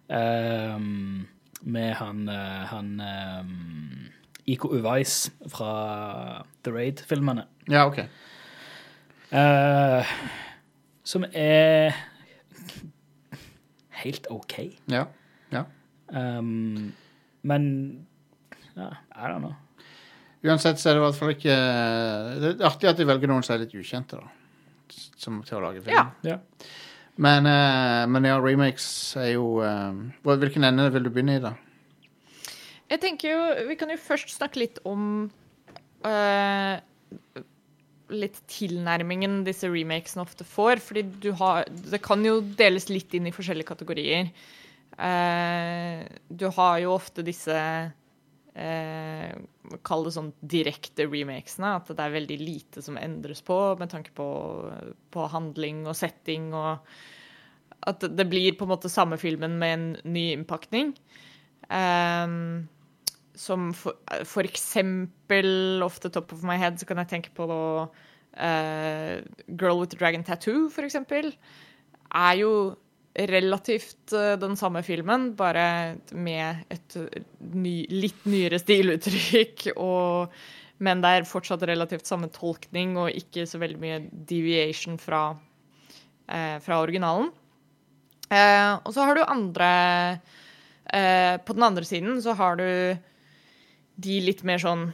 Um, 0.09 1.27
med 1.61 1.93
han, 1.93 2.29
eh, 2.29 2.65
han 2.67 3.01
um, 3.41 4.09
Iko 4.47 4.67
Uweis 4.67 5.31
fra 5.47 6.43
The 6.63 6.71
Raid-filmene. 6.71 7.43
ja, 7.69 7.87
OK. 7.87 7.99
Eh, 9.29 10.13
som 11.05 11.25
er 11.33 11.93
helt 14.01 14.27
OK. 14.33 14.55
Ja. 14.89 15.05
ja. 15.53 15.63
Um, 16.07 16.91
men 17.41 17.63
ja, 18.73 18.89
I 19.13 19.29
don't 19.29 19.43
know. 19.43 19.53
Uansett 20.43 20.79
så 20.79 20.89
er 20.89 20.95
det 20.95 21.01
i 21.01 21.03
hvert 21.03 21.17
fall 21.19 21.31
ikke 21.33 21.55
Det 22.39 22.51
er 22.53 22.67
artig 22.69 22.87
at 22.87 22.99
de 22.99 23.05
velger 23.09 23.27
noen 23.27 23.43
som 23.43 23.57
er 23.57 23.65
litt 23.65 23.75
ukjente, 23.75 24.19
da. 24.21 24.29
Som 25.19 25.41
til 25.45 25.59
å 25.59 25.65
lage 25.65 25.83
film. 25.83 25.97
Ja. 26.23 26.35
Ja. 26.37 26.37
Men, 27.19 27.49
uh, 27.49 28.05
men 28.07 28.29
ja, 28.29 28.37
remakes 28.39 28.87
er 29.19 29.33
jo 29.33 29.59
uh, 29.59 29.91
Hvilken 30.23 30.63
ende 30.63 30.87
vil 30.93 31.05
du 31.05 31.11
begynne 31.11 31.35
i, 31.37 31.43
da? 31.43 31.53
Jeg 32.89 33.03
tenker 33.03 33.33
jo, 33.33 33.41
Vi 33.67 33.77
kan 33.77 33.91
jo 33.91 33.99
først 34.01 34.31
snakke 34.33 34.63
litt 34.63 34.79
om 34.87 35.27
øh, 36.07 36.75
litt 38.09 38.39
tilnærmingen 38.51 39.43
disse 39.47 39.69
remakesene 39.69 40.25
ofte 40.25 40.47
får. 40.47 40.81
Fordi 40.83 41.05
du 41.23 41.31
har 41.39 41.65
Det 41.69 42.01
kan 42.03 42.23
jo 42.25 42.39
deles 42.41 42.89
litt 42.89 43.13
inn 43.17 43.29
i 43.29 43.35
forskjellige 43.35 43.69
kategorier. 43.71 44.31
Uh, 44.99 46.03
du 46.27 46.49
har 46.57 46.79
jo 46.83 46.95
ofte 46.97 47.23
disse 47.23 47.55
uh, 47.55 49.31
Kall 49.85 50.03
det 50.07 50.15
sånn 50.15 50.33
direkte 50.41 51.05
remakesene. 51.07 51.75
At 51.77 51.93
det 51.93 52.03
er 52.03 52.17
veldig 52.17 52.39
lite 52.41 52.83
som 52.85 52.99
endres 52.99 53.43
på 53.45 53.59
med 53.79 53.93
tanke 53.93 54.13
på, 54.17 54.27
på 55.13 55.29
handling 55.31 55.85
og 55.87 55.97
setting. 55.97 56.51
og 56.53 56.83
At 57.87 58.03
det 58.03 58.27
blir 58.29 58.57
på 58.57 58.67
en 58.67 58.73
måte 58.73 58.91
samme 58.91 59.21
filmen 59.21 59.59
med 59.61 59.77
en 59.77 59.89
ny 60.15 60.31
innpakning. 60.33 60.95
Ehm, 61.69 62.67
som 63.39 63.69
for, 63.77 63.95
for 64.27 64.47
eksempel, 64.47 65.81
off 65.85 66.01
the 66.03 66.11
top 66.11 66.33
of 66.35 66.43
my 66.47 66.57
head, 66.59 66.79
så 66.79 66.87
kan 66.89 66.99
jeg 67.01 67.11
tenke 67.13 67.33
på 67.37 67.47
uh, 67.47 69.15
Girl 69.47 69.79
with 69.79 69.93
the 69.93 69.99
Dragon 69.99 70.25
Tattoo, 70.27 70.67
for 70.73 70.87
eksempel. 70.87 71.31
Er 72.11 72.37
jo 72.41 72.53
relativt 73.15 74.13
uh, 74.13 74.35
den 74.39 74.59
samme 74.59 74.83
filmen, 74.83 75.31
bare 75.39 75.97
med 76.11 76.65
et 76.71 76.97
eh, 76.99 77.23
ny, 77.55 77.75
litt 77.91 78.27
nyere 78.29 78.59
stiluttrykk. 78.61 79.69
Og, 79.79 80.35
men 80.83 81.03
det 81.03 81.15
er 81.15 81.27
fortsatt 81.27 81.63
relativt 81.67 82.07
samme 82.07 82.29
tolkning 82.35 82.97
og 82.99 83.15
ikke 83.15 83.47
så 83.49 83.59
veldig 83.63 83.81
mye 83.81 84.01
deviation 84.29 84.99
fra, 85.01 85.29
uh, 85.35 86.57
fra 86.63 86.83
originalen. 86.83 87.31
Eh, 88.29 88.73
og 88.85 88.93
så 88.93 89.05
har 89.07 89.17
du 89.17 89.23
andre 89.25 89.69
eh, 90.93 91.35
På 91.41 91.55
den 91.57 91.65
andre 91.65 91.85
siden 91.85 92.19
så 92.21 92.35
har 92.37 92.59
du 92.59 92.67
de 93.99 94.19
litt 94.23 94.43
mer 94.47 94.61
sånn 94.61 94.89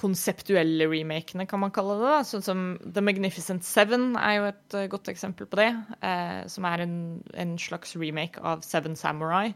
konseptuelle 0.00 0.86
remakene, 0.88 1.44
kan 1.48 1.60
man 1.60 1.72
kalle 1.74 1.98
det. 1.98 2.08
da, 2.08 2.20
Sånn 2.24 2.44
som 2.44 2.62
The 2.80 3.02
Magnificent 3.04 3.66
Seven 3.68 4.14
er 4.16 4.38
jo 4.38 4.46
et 4.48 4.76
eh, 4.78 4.88
godt 4.92 5.10
eksempel 5.12 5.48
på 5.50 5.60
det. 5.60 5.70
eh, 6.00 6.40
som 6.48 6.66
er 6.68 6.86
en, 6.86 6.96
en 7.34 7.54
slags 7.60 7.92
remake 8.00 8.40
av 8.40 8.64
Seven 8.64 8.96
Samurai. 8.96 9.52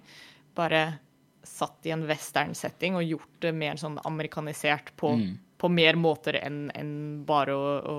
Bare 0.59 0.85
satt 1.44 1.88
i 1.88 1.92
en 1.94 2.05
western-setting 2.09 2.96
og 2.96 3.09
gjort 3.09 3.40
det 3.44 3.55
mer 3.57 3.81
sånn 3.81 3.98
amerikanisert 4.09 4.92
på, 5.00 5.14
på 5.61 5.70
mer 5.72 5.96
måter 6.00 6.38
enn 6.40 6.70
en 6.77 6.94
bare 7.29 7.57
å, 7.57 7.74
å 7.85 7.96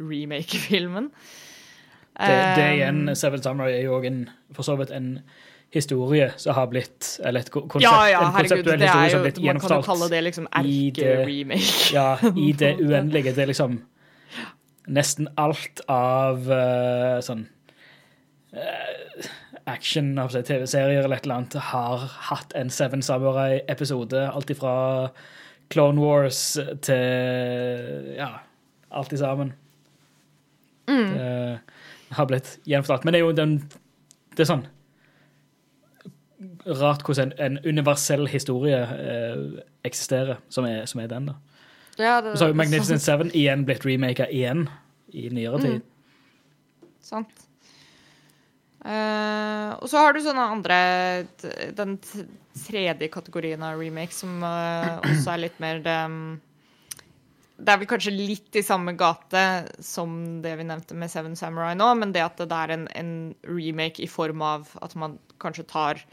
remake 0.00 0.60
filmen. 0.68 1.10
Det, 2.16 2.32
det 2.56 2.64
Eh, 2.64 2.76
igjen, 2.78 3.02
Seven 3.16 3.44
Samurai 3.44 3.74
er 3.76 3.84
jo 3.88 3.98
òg 3.98 4.08
for 4.56 4.64
så 4.64 4.76
vidt 4.80 4.92
en 4.96 5.18
historie 5.72 6.32
som 6.36 6.54
har 6.54 6.66
blitt 6.66 7.20
Eller 7.24 7.40
et 7.40 7.50
konsept, 7.50 7.82
ja, 7.82 8.08
ja, 8.08 8.20
en 8.26 8.32
konseptuell 8.36 8.80
herregud, 8.80 8.82
er 8.82 8.86
historie 8.86 9.10
som 9.10 9.18
har 9.18 9.26
blitt 9.26 9.42
man 9.44 9.60
kan 9.60 9.74
jo 9.74 9.86
kalle 9.86 10.08
det 10.12 10.22
liksom 10.24 10.48
erke-remake. 10.60 11.74
Ja, 11.94 12.06
i 12.36 12.52
det 12.62 12.72
uendelige. 12.80 13.34
Det 13.36 13.44
er 13.44 13.52
liksom 13.52 13.80
nesten 14.86 15.28
alt 15.40 15.82
av 15.90 16.46
uh, 16.46 17.18
sånn 17.26 17.46
uh, 18.54 19.30
action, 19.66 20.12
av 20.22 20.30
TV-serier 20.30 21.02
eller 21.02 21.18
et 21.18 21.26
eller 21.26 21.40
annet, 21.40 21.58
har 21.72 22.06
hatt 22.30 22.54
en 22.54 22.70
Seven 22.70 23.02
Samurai-episode. 23.02 24.28
Alt 24.30 24.52
ifra 24.54 24.76
Clone 25.74 26.00
Wars 26.00 26.42
til 26.86 28.12
Ja, 28.14 28.30
alt 28.94 29.12
i 29.12 29.18
sammen. 29.18 29.56
Det 30.86 32.14
har 32.14 32.30
blitt 32.30 32.60
gjenfortalt. 32.62 33.02
Men 33.04 33.16
det 33.16 33.18
er 33.18 33.26
jo 33.26 33.34
den 33.34 33.56
Det 34.36 34.44
er 34.44 34.52
sånn 34.52 34.66
Rart 36.66 37.04
hvordan 37.06 37.32
en, 37.36 37.58
en 37.58 37.58
universell 37.62 38.26
historie 38.26 38.78
eh, 38.82 39.62
eksisterer, 39.86 40.40
som 40.50 40.66
er, 40.66 40.84
som 40.90 41.00
er 41.00 41.10
den, 41.12 41.30
da. 41.30 41.36
Ja, 41.96 42.20
det, 42.20 42.34
Og 42.34 42.38
så 42.38 42.44
har 42.44 42.52
jo 42.52 42.58
Magnificent 42.58 43.02
Seven 43.02 43.30
igjen 43.32 43.64
blitt 43.68 43.86
remaka 43.86 44.26
igjen 44.28 44.66
i 45.16 45.28
nyere 45.32 45.60
tid. 45.62 45.84
Sant. 47.04 47.46
Uh, 48.86 49.72
og 49.80 49.88
så 49.90 49.98
har 49.98 50.14
du 50.14 50.20
sånne 50.22 50.42
andre 50.46 50.76
Den 51.74 51.96
tredje 51.98 53.08
kategorien 53.10 53.64
av 53.66 53.80
remake 53.80 54.14
som 54.14 54.44
uh, 54.44 55.00
også 55.00 55.32
er 55.32 55.40
litt 55.42 55.56
mer 55.58 55.80
det 55.82 55.96
Det 57.56 57.72
er 57.72 57.80
vel 57.80 57.90
kanskje 57.90 58.14
litt 58.14 58.60
i 58.60 58.62
samme 58.62 58.94
gate 58.94 59.42
som 59.82 60.38
det 60.44 60.54
vi 60.60 60.68
nevnte 60.68 60.94
med 60.94 61.10
Seven 61.10 61.34
Samurai 61.34 61.72
nå, 61.74 61.88
men 61.98 62.14
det 62.14 62.22
at 62.28 62.38
det 62.38 62.60
er 62.60 62.76
en, 62.76 62.86
en 62.94 63.12
remake 63.48 64.04
i 64.04 64.10
form 64.12 64.44
av 64.46 64.70
at 64.84 64.94
man 64.94 65.18
kanskje 65.42 65.66
tar 65.72 66.04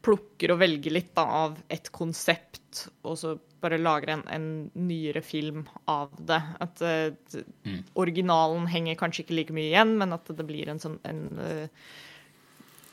Plukker 0.00 0.54
og 0.54 0.62
velger 0.62 0.94
litt 0.94 1.12
da, 1.16 1.26
av 1.44 1.58
et 1.68 1.90
konsept, 1.92 2.86
og 3.04 3.18
så 3.20 3.34
bare 3.60 3.80
lager 3.80 4.14
en, 4.14 4.22
en 4.32 4.48
nyere 4.88 5.22
film 5.24 5.64
av 5.90 6.12
det. 6.16 6.40
At 6.64 6.80
uh, 6.80 7.36
mm. 7.66 7.82
originalen 8.00 8.68
henger 8.70 8.98
kanskje 9.00 9.26
ikke 9.26 9.36
like 9.36 9.56
mye 9.56 9.68
igjen, 9.68 9.96
men 10.00 10.16
at 10.16 10.30
det 10.36 10.46
blir 10.48 10.70
en 10.72 10.80
sånn 10.82 10.98
en, 11.08 11.24
uh, 11.36 11.68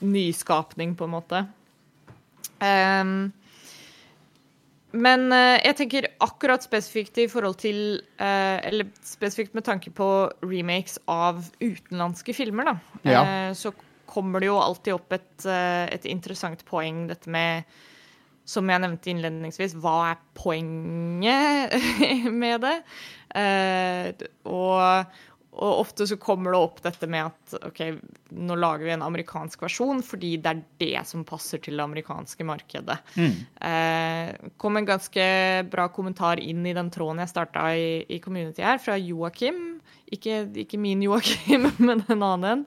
nyskapning, 0.04 0.98
på 1.00 1.08
en 1.08 1.16
måte. 1.16 1.44
Um, 2.60 3.16
men 4.98 5.28
uh, 5.32 5.56
jeg 5.62 5.80
tenker 5.80 6.10
akkurat 6.24 6.64
spesifikt 6.66 7.20
i 7.22 7.28
forhold 7.30 7.60
til 7.62 8.00
Eller 8.18 8.88
spesifikt 9.06 9.54
med 9.54 9.66
tanke 9.68 9.92
på 9.94 10.08
remakes 10.42 10.96
av 11.12 11.44
utenlandske 11.62 12.34
filmer, 12.34 12.72
da. 12.72 13.04
Ja. 13.06 13.22
Så 13.56 13.72
kommer 14.10 14.44
det 14.44 14.50
jo 14.50 14.58
alltid 14.62 14.96
opp 14.96 15.14
et, 15.18 15.46
eh, 15.46 15.86
et 15.94 16.08
interessant 16.10 16.64
poeng, 16.68 17.06
dette 17.12 17.32
med 17.32 17.68
som 18.48 18.70
jeg 18.72 18.80
nevnte 18.80 19.12
innledningsvis, 19.12 19.76
hva 19.84 20.14
er 20.14 20.20
poenget 20.38 21.74
med 22.42 22.64
det? 22.64 22.78
Eh, 23.36 24.28
og, 24.48 25.18
og 25.58 25.82
ofte 25.82 26.06
så 26.10 26.18
kommer 26.22 26.54
det 26.54 26.62
opp 26.62 26.82
dette 26.86 27.10
med 27.10 27.32
at 27.32 27.56
OK, 27.66 27.82
nå 28.38 28.58
lager 28.60 28.86
vi 28.86 28.94
en 28.94 29.06
amerikansk 29.06 29.64
versjon 29.66 30.04
fordi 30.06 30.36
det 30.44 30.54
er 30.54 30.62
det 30.84 31.06
som 31.10 31.26
passer 31.28 31.62
til 31.64 31.80
det 31.80 31.86
amerikanske 31.86 32.46
markedet. 32.48 33.00
Eh, 33.18 34.52
kom 34.62 34.78
en 34.78 34.90
ganske 34.90 35.26
bra 35.72 35.88
kommentar 35.94 36.42
inn 36.44 36.66
i 36.66 36.76
den 36.78 36.92
tråden 36.94 37.24
jeg 37.24 37.34
starta 37.34 37.72
i, 37.74 37.90
i 38.06 38.22
community 38.24 38.66
her, 38.66 38.80
fra 38.84 39.00
Joakim. 39.02 39.80
Ikke, 40.14 40.46
ikke 40.56 40.80
min 40.80 41.02
Joakim, 41.04 41.68
men 41.88 42.06
en 42.06 42.24
annen 42.24 42.48
en. 42.52 42.64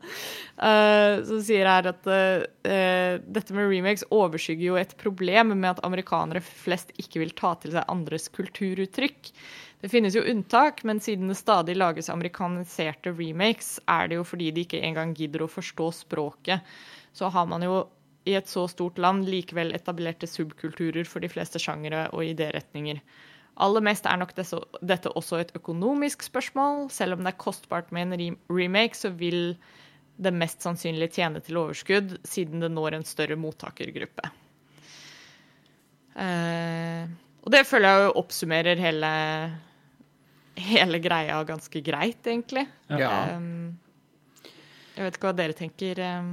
Eh, 0.61 1.23
som 1.29 1.41
sier 1.45 1.71
her 1.71 1.89
at 1.89 2.11
eh, 2.11 3.17
dette 3.23 3.57
med 3.57 3.71
remakes 3.71 4.05
overskygger 4.13 4.67
jo 4.67 4.79
et 4.81 4.93
problem 5.01 5.55
med 5.55 5.71
at 5.73 5.83
amerikanere 5.87 6.43
flest 6.45 6.93
ikke 7.01 7.23
vil 7.23 7.35
ta 7.39 7.55
til 7.63 7.79
seg 7.79 7.89
andres 7.93 8.29
kulturuttrykk. 8.35 9.33
Det 9.81 9.89
finnes 9.89 10.15
jo 10.17 10.25
unntak, 10.29 10.83
men 10.85 11.01
siden 11.01 11.31
det 11.31 11.39
stadig 11.41 11.77
lages 11.79 12.11
amerikaniserte 12.13 13.15
remakes, 13.17 13.79
er 13.89 14.11
det 14.11 14.19
jo 14.19 14.27
fordi 14.29 14.51
de 14.53 14.67
ikke 14.67 14.83
engang 14.85 15.15
gidder 15.17 15.47
å 15.47 15.49
forstå 15.51 15.89
språket. 16.03 16.67
Så 17.17 17.31
har 17.33 17.49
man 17.49 17.65
jo 17.65 17.87
i 18.29 18.37
et 18.37 18.49
så 18.51 18.67
stort 18.69 19.01
land 19.01 19.25
likevel 19.29 19.73
etablerte 19.73 20.29
subkulturer 20.29 21.09
for 21.09 21.25
de 21.25 21.31
fleste 21.33 21.61
sjangere 21.63 22.07
og 22.13 22.27
idéretninger. 22.29 23.01
Aller 23.61 23.85
mest 23.85 24.07
er 24.09 24.21
nok 24.21 24.35
dette 24.37 25.13
også 25.17 25.41
et 25.41 25.55
økonomisk 25.57 26.23
spørsmål. 26.29 26.89
Selv 26.93 27.17
om 27.17 27.25
det 27.25 27.33
er 27.33 27.41
kostbart 27.41 27.91
med 27.93 28.13
en 28.13 28.37
remake, 28.53 28.97
så 28.97 29.11
vil 29.17 29.57
det 30.21 30.33
mest 30.37 30.61
sannsynlig 30.65 31.11
tjene 31.17 31.41
til 31.45 31.59
overskudd, 31.63 32.19
siden 32.29 32.61
det 32.61 32.71
når 32.73 32.99
en 32.99 33.09
større 33.09 33.41
mottakergruppe. 33.41 34.29
Eh, 36.21 37.09
og 37.41 37.53
det 37.55 37.65
føler 37.69 37.89
jeg 37.89 38.07
jo 38.07 38.17
oppsummerer 38.21 38.81
hele, 38.81 39.11
hele 40.69 41.01
greia 41.03 41.41
ganske 41.49 41.83
greit, 41.85 42.21
egentlig. 42.27 42.67
Ja. 42.89 43.37
Um, 43.37 43.79
jeg 44.97 45.07
vet 45.07 45.17
ikke 45.19 45.31
hva 45.31 45.37
dere 45.39 45.57
tenker. 45.57 46.01
Um, 46.21 46.31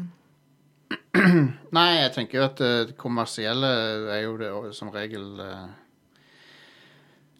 Nei, 1.77 1.89
jeg 2.01 2.13
tenker 2.15 2.39
jo 2.39 2.45
at 2.47 2.61
eh, 2.63 2.77
det 2.89 2.95
kommersielle 2.99 3.67
er 4.13 4.21
jo 4.23 4.35
det 4.39 4.49
som 4.77 4.87
regel 4.93 5.25
uh, 5.41 5.65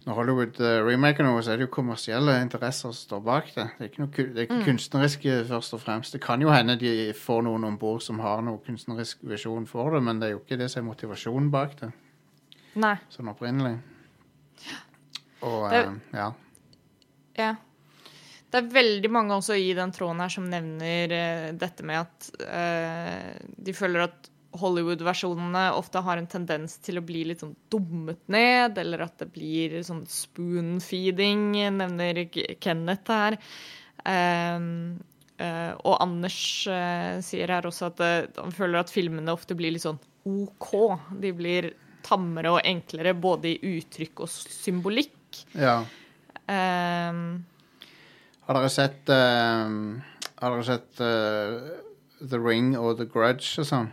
Når 0.08 0.18
Hollywood 0.18 0.60
uh, 0.64 0.82
remaker 0.88 1.24
noe, 1.28 1.44
så 1.46 1.54
er 1.54 1.60
det 1.62 1.68
jo 1.68 1.74
kommersielle 1.78 2.38
interesser 2.42 2.90
som 2.92 2.96
står 2.98 3.22
bak 3.28 3.52
det. 3.56 3.68
Det 3.78 3.86
er 3.86 3.92
ikke, 3.92 4.02
noe, 4.04 4.26
det 4.34 4.42
er 4.42 4.48
ikke 4.48 4.66
kunstneriske 4.70 5.38
først 5.52 5.76
og 5.78 5.84
fremst. 5.84 6.16
Det 6.16 6.22
kan 6.24 6.42
jo 6.44 6.52
hende 6.52 6.78
de 6.80 6.94
får 7.16 7.44
noen 7.48 7.68
om 7.70 7.78
bord 7.80 8.02
som 8.06 8.20
har 8.24 8.42
noe 8.46 8.60
kunstnerisk 8.66 9.24
visjon 9.28 9.68
for 9.70 9.96
det, 9.96 10.04
men 10.08 10.20
det 10.24 10.30
er 10.30 10.36
jo 10.38 10.42
ikke 10.44 10.60
det 10.64 10.72
som 10.74 10.84
er 10.84 10.90
motivasjonen 10.90 11.52
bak 11.54 11.76
det, 11.84 11.92
nei. 12.80 12.96
sånn 13.14 13.32
opprinnelig. 13.34 13.78
Og 15.48 15.70
Det- 15.70 15.84
eh, 15.86 15.98
ja. 16.18 16.32
Ja. 17.38 17.56
Det 18.48 18.62
er 18.62 18.72
veldig 18.72 19.10
mange 19.12 19.36
også 19.36 19.58
i 19.60 19.74
den 19.76 19.92
tråden 19.92 20.22
her 20.24 20.32
som 20.32 20.48
nevner 20.48 21.14
eh, 21.14 21.48
dette 21.60 21.84
med 21.88 22.06
at 22.06 22.30
eh, 22.48 23.34
de 23.60 23.76
føler 23.76 24.06
at 24.06 24.30
Hollywood-versjonene 24.58 25.66
ofte 25.76 26.02
har 26.04 26.20
en 26.20 26.30
tendens 26.30 26.78
til 26.84 27.00
å 27.00 27.06
bli 27.06 27.26
litt 27.30 27.44
sånn 27.44 27.56
dummet 27.72 28.24
ned, 28.32 28.78
eller 28.80 29.04
at 29.06 29.18
det 29.22 29.30
blir 29.36 29.76
sånn 29.86 30.06
spoon-feeding, 30.10 31.52
nevner 31.78 32.24
Kenneth 32.64 33.12
her. 33.12 33.38
Ehm, 34.08 34.98
eh, 35.38 35.74
og 35.84 36.00
Anders 36.04 36.40
eh, 36.72 37.20
sier 37.26 37.54
her 37.54 37.68
også 37.70 37.92
at 37.92 38.04
eh, 38.06 38.18
han 38.40 38.56
føler 38.56 38.82
at 38.82 38.94
filmene 38.94 39.36
ofte 39.36 39.58
blir 39.60 39.76
litt 39.76 39.86
sånn 39.86 40.00
OK. 40.28 40.72
De 41.22 41.34
blir 41.36 41.72
tammere 42.08 42.56
og 42.56 42.64
enklere 42.68 43.16
både 43.18 43.54
i 43.54 43.76
uttrykk 43.78 44.24
og 44.26 44.32
symbolikk. 44.32 45.46
ja. 45.54 45.82
Ehm, 46.48 47.44
Har 48.48 48.56
dere 48.56 48.70
sett 48.72 49.10
eh, 49.12 49.74
Har 50.40 50.54
dere 50.54 50.64
sett 50.64 51.02
uh, 51.04 52.28
The 52.30 52.40
Ring 52.40 52.70
og 52.80 52.98
The 53.02 53.08
Grudge 53.12 53.60
og 53.60 53.68
sånn? 53.68 53.90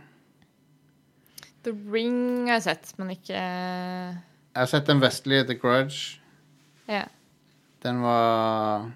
The 1.65 1.73
Ring 1.91 2.45
har 2.47 2.59
jeg 2.59 2.65
sett, 2.69 2.93
men 3.01 3.09
ikke 3.15 3.35
Jeg 3.35 4.61
har 4.61 4.69
sett 4.71 4.85
den 4.87 5.01
vestlige 5.01 5.47
The 5.49 5.55
Grudge. 5.59 6.19
Ja. 6.87 7.03
Den 7.83 7.99
var 8.05 8.91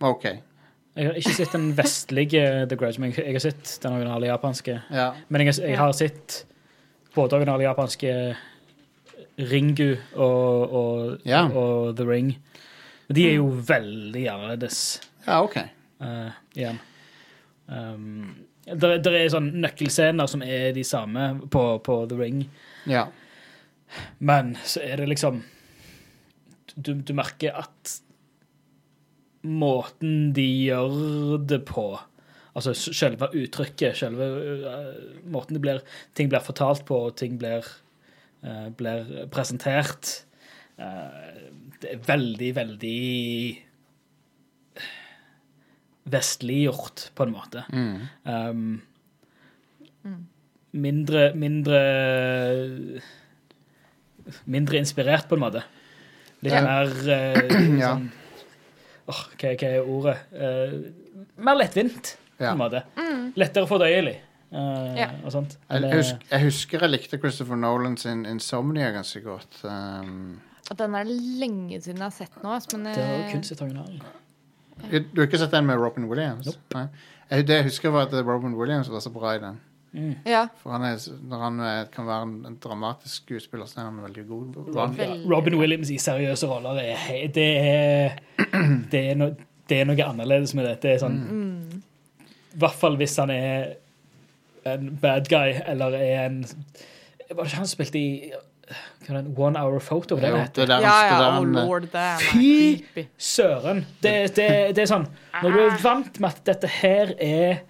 var 0.00 0.14
OK. 0.16 0.24
Jeg 0.98 1.06
har 1.06 1.18
ikke 1.20 1.34
sett 1.36 1.52
den 1.54 1.68
vestlige 1.78 2.42
The 2.70 2.76
Grudge, 2.80 2.98
men 3.02 3.12
jeg 3.14 3.36
har 3.36 3.44
sett 3.44 3.76
den 3.84 3.92
originale 3.98 4.26
japanske. 4.32 4.80
Ja. 4.90 5.10
Men 5.28 5.44
jeg, 5.44 5.52
har- 5.54 5.68
jeg 5.68 5.78
har 5.78 5.92
sett 5.92 6.38
både 7.14 7.36
originale 7.38 7.62
japanske 7.68 8.14
Ringu 9.38 9.96
og, 10.16 10.72
og, 10.74 11.18
Ja. 11.28 11.44
og 11.46 11.94
The 11.96 12.04
Ring. 12.08 12.32
Men 13.08 13.16
de 13.16 13.24
er 13.24 13.38
jo 13.38 13.48
veldig 13.68 14.24
annerledes 14.28 14.82
ja, 15.26 15.40
OK. 15.42 15.56
Uh, 16.02 16.28
igjen. 16.56 16.78
Um, 17.68 18.34
det 18.68 19.08
er 19.08 19.30
sånn 19.32 19.48
nøkkelscener 19.62 20.28
som 20.28 20.42
er 20.44 20.74
de 20.76 20.84
samme 20.84 21.30
på, 21.52 21.62
på 21.84 22.02
The 22.10 22.18
Ring, 22.20 22.42
Ja. 22.88 23.06
men 24.20 24.56
så 24.64 24.82
er 24.84 25.00
det 25.00 25.08
liksom 25.08 25.40
Du, 26.76 26.92
du 26.94 27.14
merker 27.16 27.56
at 27.56 27.94
måten 29.48 30.32
de 30.36 30.44
gjør 30.68 31.38
det 31.48 31.62
på 31.68 31.86
Altså 32.58 32.72
selve 32.74 33.28
uttrykket, 33.38 33.96
selve 33.96 34.26
uh, 34.66 34.94
måten 35.30 35.54
det 35.54 35.62
blir, 35.62 35.82
ting 36.18 36.28
blir 36.28 36.42
fortalt 36.42 36.82
på, 36.88 36.96
og 37.06 37.16
ting 37.16 37.36
blir, 37.38 37.62
uh, 38.42 38.68
blir 38.74 39.28
presentert. 39.30 40.24
øh, 40.78 41.67
det 41.82 41.92
er 41.94 42.00
veldig, 42.08 42.50
veldig 42.56 42.98
vestliggjort, 46.08 47.08
på 47.14 47.26
en 47.26 47.32
måte. 47.34 47.64
Um, 48.24 48.80
mindre 50.72 51.32
Mindre 51.36 51.80
Mindre 54.44 54.76
inspirert, 54.80 55.28
på 55.28 55.36
en 55.38 55.44
måte. 55.46 55.62
Litt 56.44 56.52
Ja. 56.52 56.62
mer 56.62 56.86
uh, 56.92 57.80
sånn 57.80 58.08
Åh, 59.08 59.20
hva, 59.40 59.52
hva 59.56 59.68
er 59.72 59.86
ordet? 59.88 60.16
Uh, 60.36 60.74
mer 61.40 61.56
lettvint, 61.56 62.16
på 62.36 62.44
Ja. 62.44 62.52
en 62.52 62.60
måte. 62.60 62.82
Lettere 63.40 63.66
fordøyelig. 63.70 64.18
Uh, 64.52 64.92
Ja. 64.96 65.08
Og 65.24 65.32
sånt. 65.32 65.56
Jeg, 65.70 65.82
jeg, 65.82 65.96
husker, 65.96 66.26
jeg 66.30 66.44
husker 66.44 66.84
jeg 66.84 66.90
likte 66.92 67.18
Christopher 67.20 67.56
Nolan 67.56 67.96
sin 68.00 68.24
Insomnia 68.28 68.90
ganske 68.94 69.20
godt. 69.24 69.58
Um, 69.64 70.38
Den 70.76 70.94
er 70.94 71.08
lenge 71.08 71.80
siden 71.80 72.02
jeg 72.02 72.04
har 72.04 72.12
sett 72.14 72.42
nå. 72.42 72.56
Men 72.74 72.84
det 72.90 72.96
har 72.98 73.14
jo 73.14 73.22
eh, 73.22 73.30
kun 73.32 73.46
sett 73.46 73.62
originalen. 73.64 74.02
du 74.90 75.20
har 75.22 75.26
ikke 75.26 75.40
sett 75.40 75.54
den 75.54 75.66
med 75.66 75.80
Robin 75.80 76.04
Williams? 76.10 76.50
Nei. 76.74 76.88
Det 77.28 77.56
jeg 77.56 77.64
husker, 77.68 77.92
var 77.92 78.08
at 78.08 78.14
Robin 78.26 78.54
Williams 78.56 78.90
var 78.92 79.00
så 79.04 79.10
bra 79.12 79.34
i 79.36 79.40
den. 79.42 79.58
ja, 80.28 80.42
For 80.60 80.70
han 80.76 80.84
er, 80.84 81.00
når 81.30 81.42
han 81.42 81.60
eh, 81.64 81.80
kan 81.92 82.06
være 82.06 82.22
en, 82.28 82.34
en 82.46 82.58
dramatisk 82.60 83.22
skuespiller, 83.22 83.66
så 83.66 83.80
er 83.80 83.88
han 83.88 84.02
veldig 84.04 84.24
god. 84.28 84.58
Robin, 84.76 85.16
Robin. 85.32 85.58
Williams 85.60 85.90
i 85.90 85.98
seriøse 85.98 86.46
roller 86.46 86.80
er, 86.82 87.26
det 87.34 87.48
er 87.58 88.18
det 88.92 89.02
er, 89.10 89.14
no, 89.16 89.30
det 89.68 89.80
er 89.80 89.88
noe 89.88 90.04
annerledes 90.04 90.54
med 90.54 90.68
det. 90.68 90.76
Det 90.84 90.94
er 90.94 91.02
sånn 91.04 91.18
I 92.52 92.60
hvert 92.60 92.76
fall 92.76 92.96
hvis 93.00 93.16
han 93.20 93.32
er 93.32 93.74
en 94.68 94.92
bad 95.00 95.28
guy, 95.32 95.56
eller 95.66 95.96
er 95.96 96.26
en 96.26 96.42
Var 96.44 97.42
det 97.42 97.50
ikke 97.50 97.60
han 97.60 97.68
som 97.68 97.76
spilte 97.76 98.00
i 98.00 98.32
hva 99.06 99.22
det, 99.22 99.32
One 99.38 99.60
Hour 99.60 99.78
Photo? 99.80 100.16
Det 100.20 100.28
Jo, 100.30 100.42
det 100.56 100.66
der 100.68 100.82
ja, 100.84 100.94
ja, 101.08 101.38
oh 101.38 101.44
eh, 101.46 101.52
lord, 101.54 101.86
det 101.92 102.02
er 102.04 102.18
Fy 102.30 103.04
søren! 103.16 103.84
Det, 104.02 104.14
det, 104.36 104.48
det 104.76 104.84
er 104.84 104.90
sånn 104.90 105.06
Når 105.42 105.54
du 105.56 105.60
er 105.64 105.78
vant 105.82 106.20
med 106.20 106.28
at 106.30 106.42
dette 106.48 106.70
her 106.80 107.14
er 107.16 107.62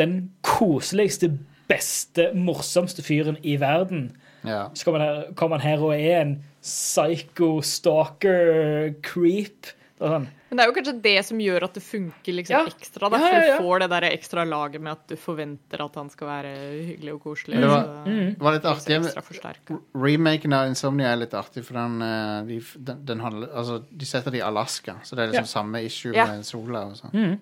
den 0.00 0.30
koseligste, 0.46 1.28
beste, 1.68 2.30
morsomste 2.34 3.02
fyren 3.04 3.36
i 3.42 3.56
verden, 3.60 4.10
Ja. 4.46 4.68
så 4.74 4.86
kommer 4.86 5.02
han 5.04 5.08
her, 5.08 5.32
kommer 5.36 5.58
han 5.60 5.66
her 5.68 5.82
og 5.84 5.92
er 5.92 6.20
en 6.22 6.36
psycho 6.64 7.60
stalker 7.60 8.94
creep. 9.04 9.68
Det 9.98 10.06
er 10.06 10.14
sånn, 10.14 10.28
Men 10.50 10.56
det 10.58 10.64
er 10.64 10.68
jo 10.70 10.74
kanskje 10.74 11.02
det 11.02 11.24
som 11.24 11.38
gjør 11.38 11.62
at 11.68 11.74
det 11.78 11.82
funker 11.82 12.34
liksom 12.34 12.56
Ja. 12.56 12.64
ekstra. 12.66 13.08
Da, 13.10 13.18
for 13.18 13.26
ja, 13.30 13.42
ja. 13.46 13.56
du 13.56 13.62
får 13.62 13.78
det 13.84 13.88
der 13.90 14.06
ekstra 14.10 14.44
laget 14.48 14.80
med 14.82 14.92
at 14.92 15.06
du 15.08 15.14
forventer 15.16 15.84
at 15.84 15.94
han 15.94 16.10
skal 16.10 16.26
være 16.26 16.54
hyggelig 16.88 17.12
og 17.14 17.20
koselig. 17.22 17.60
Det 17.60 17.68
var- 17.70 17.84
så 17.84 18.06
Mm. 18.10 18.38
Var 18.38 18.52
litt 18.52 18.64
artig. 18.64 19.76
Remaken 19.94 20.52
av 20.52 20.66
Insomnia 20.68 21.12
er 21.12 21.16
litt 21.16 21.34
artig, 21.34 21.64
for 21.64 21.74
den, 21.74 22.02
eh, 22.02 22.42
de, 22.48 22.60
den, 22.78 23.04
den 23.06 23.20
handler, 23.20 23.48
altså, 23.54 23.82
de 23.96 24.04
setter 24.06 24.30
det 24.34 24.40
i 24.40 24.46
Alaska, 24.46 24.96
så 25.04 25.16
det 25.16 25.28
er 25.28 25.32
liksom 25.32 25.46
samme 25.46 25.84
issue 25.84 26.12
Ja. 26.14 26.26
med 26.26 26.44
sola 26.44 26.86
og 26.86 26.96
sånn. 26.96 27.12
Mhm. 27.12 27.38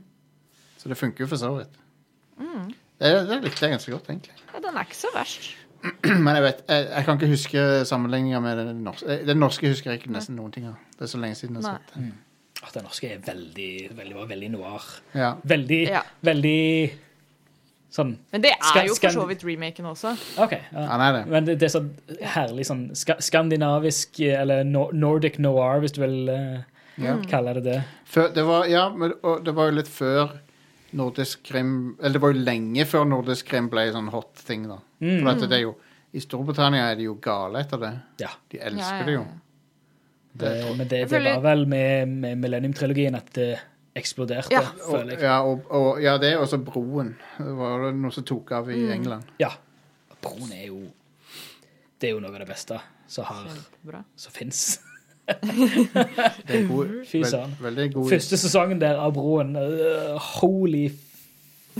Så 0.78 0.88
det 0.88 0.96
funker 0.98 1.20
jo 1.20 1.26
for 1.26 1.36
så 1.36 1.56
vidt. 1.58 1.74
Mm. 2.38 2.68
Det, 3.00 3.28
det 3.28 3.42
likte 3.44 3.60
jeg 3.66 3.70
ganske 3.78 3.90
godt, 3.92 4.08
egentlig. 4.10 4.36
Ja, 4.54 4.60
den 4.60 4.76
er 4.76 4.84
ikke 4.84 4.94
så 5.00 5.10
verst. 5.14 5.54
Men 6.04 6.34
jeg 6.34 6.42
vet, 6.42 6.62
jeg, 6.68 6.88
jeg 6.90 7.04
kan 7.06 7.18
ikke 7.18 7.28
huske 7.30 7.64
sammenligninger 7.86 8.40
med 8.42 8.56
den 8.58 8.84
norske. 8.84 9.06
Eh, 9.08 9.24
Den 9.26 9.38
norske 9.38 9.68
husker 9.68 9.90
jeg 9.92 10.00
ikke 10.02 10.10
nesten 10.12 10.34
noen 10.36 10.52
ting 10.52 10.66
av. 10.66 10.74
Det 10.98 11.02
er 11.02 11.06
så 11.06 11.20
lenge 11.20 11.36
siden 11.38 11.54
jeg 11.56 11.64
har 11.64 11.78
sett 11.78 11.94
den. 11.94 12.12
Åh, 12.62 12.70
Den 12.74 12.82
norske 12.88 13.10
er 13.14 13.18
veldig, 13.22 13.68
veldig, 13.96 14.28
veldig 14.28 14.50
noir. 14.50 14.82
Ja. 15.14 15.34
Veldig, 15.46 15.82
Ja. 15.88 16.02
veldig 16.24 16.90
sånn 17.90 18.16
Men 18.32 18.42
det 18.44 18.50
er 18.52 18.86
jo 18.86 18.94
for 18.98 19.14
så 19.14 19.26
vidt 19.28 19.44
remaken 19.46 19.86
også. 19.88 20.12
OK. 20.42 20.52
Ja. 20.52 20.82
Ja, 20.84 20.96
nei, 21.00 21.12
det. 21.16 21.22
Men 21.32 21.44
det, 21.46 21.58
det 21.60 21.68
er 21.70 21.74
sånn 21.78 21.90
herlig 22.34 22.66
sånn 22.68 22.82
ska, 22.98 23.16
skandinavisk, 23.24 24.20
eller 24.20 24.64
no, 24.64 24.88
nordic 24.92 25.38
noir, 25.38 25.80
hvis 25.80 25.92
du 25.96 26.02
vil 26.02 26.28
uh, 26.28 26.58
Ja. 26.98 27.14
kalle 27.30 27.54
det 27.54 27.64
det. 27.64 27.78
Før, 28.10 28.28
det 28.34 28.44
var, 28.44 28.66
ja, 28.66 28.88
men 28.90 29.14
og 29.22 29.44
det 29.46 29.54
var 29.54 29.70
jo 29.70 29.76
litt 29.78 29.88
før 29.88 30.36
Nordisk 30.98 31.42
krim 31.44 31.96
Eller 32.00 32.14
det 32.16 32.20
var 32.22 32.32
jo 32.32 32.40
lenge 32.46 32.84
før 32.88 33.04
Nordisk 33.06 33.46
krim 33.50 33.66
ble 33.68 33.82
sånn 33.92 34.08
hot 34.08 34.34
thing, 34.46 34.62
da. 34.70 34.78
Mm. 35.02 35.18
For 35.20 35.28
dette 35.34 35.48
det 35.50 35.58
er 35.58 35.62
jo 35.66 35.74
I 36.16 36.22
Storbritannia 36.24 36.86
er 36.90 36.96
de 36.96 37.04
jo 37.04 37.14
gale 37.20 37.60
etter 37.60 37.78
det. 37.82 37.90
Ja. 38.24 38.30
De 38.50 38.58
elsker 38.58 39.02
Ja, 39.02 39.04
det 39.04 39.12
ja, 39.12 39.18
jo. 39.20 39.26
Det, 40.32 40.76
men 40.76 40.88
det, 40.88 41.08
det 41.10 41.22
var 41.24 41.40
vel 41.42 41.64
med, 41.66 42.08
med 42.08 42.38
Millennium-trilogien 42.38 43.16
at 43.16 43.32
det 43.34 43.58
eksploderte, 43.98 44.52
Ja. 44.52 44.60
Føler 44.84 45.14
jeg. 45.16 45.22
ja, 45.22 45.40
og, 45.42 45.64
og, 45.74 46.02
ja, 46.02 46.16
det 46.18 46.32
er 46.32 46.38
også 46.38 46.58
Broen. 46.62 47.16
Det 47.38 47.54
var 47.58 47.88
noe 47.92 48.12
som 48.14 48.24
tok 48.24 48.52
av 48.52 48.68
Mm. 48.68 48.76
i 48.76 48.92
England. 48.94 49.22
Ja. 49.40 49.48
Broen 50.22 50.52
er 50.52 50.66
jo 50.68 50.82
Det 52.00 52.10
er 52.10 52.12
jo 52.14 52.20
noe 52.20 52.30
av 52.30 52.38
det 52.38 52.46
beste 52.48 52.78
som, 53.08 53.24
har, 53.24 53.48
som 54.16 54.32
fins. 54.32 54.80
Det 56.46 56.60
Fy 57.10 57.22
søren. 57.24 57.56
Første 58.08 58.36
sesongen 58.38 58.78
der 58.80 58.96
av 59.02 59.12
Broen 59.16 59.56
Uh, 59.56 60.14
Holy 60.38 60.90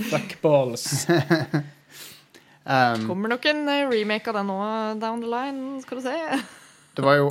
fuckballs. 0.09 1.07
um, 2.69 3.07
Kommer 3.07 3.29
nok 3.29 3.45
en 3.45 3.67
eh, 3.67 3.87
remake 3.89 4.27
av 4.29 4.35
den 4.39 4.47
nå 4.51 4.59
down 5.01 5.21
the 5.23 5.27
line, 5.31 5.81
skal 5.81 5.99
du 5.99 6.03
se. 6.03 6.17
Det 6.99 7.05
var 7.05 7.15
jo 7.19 7.29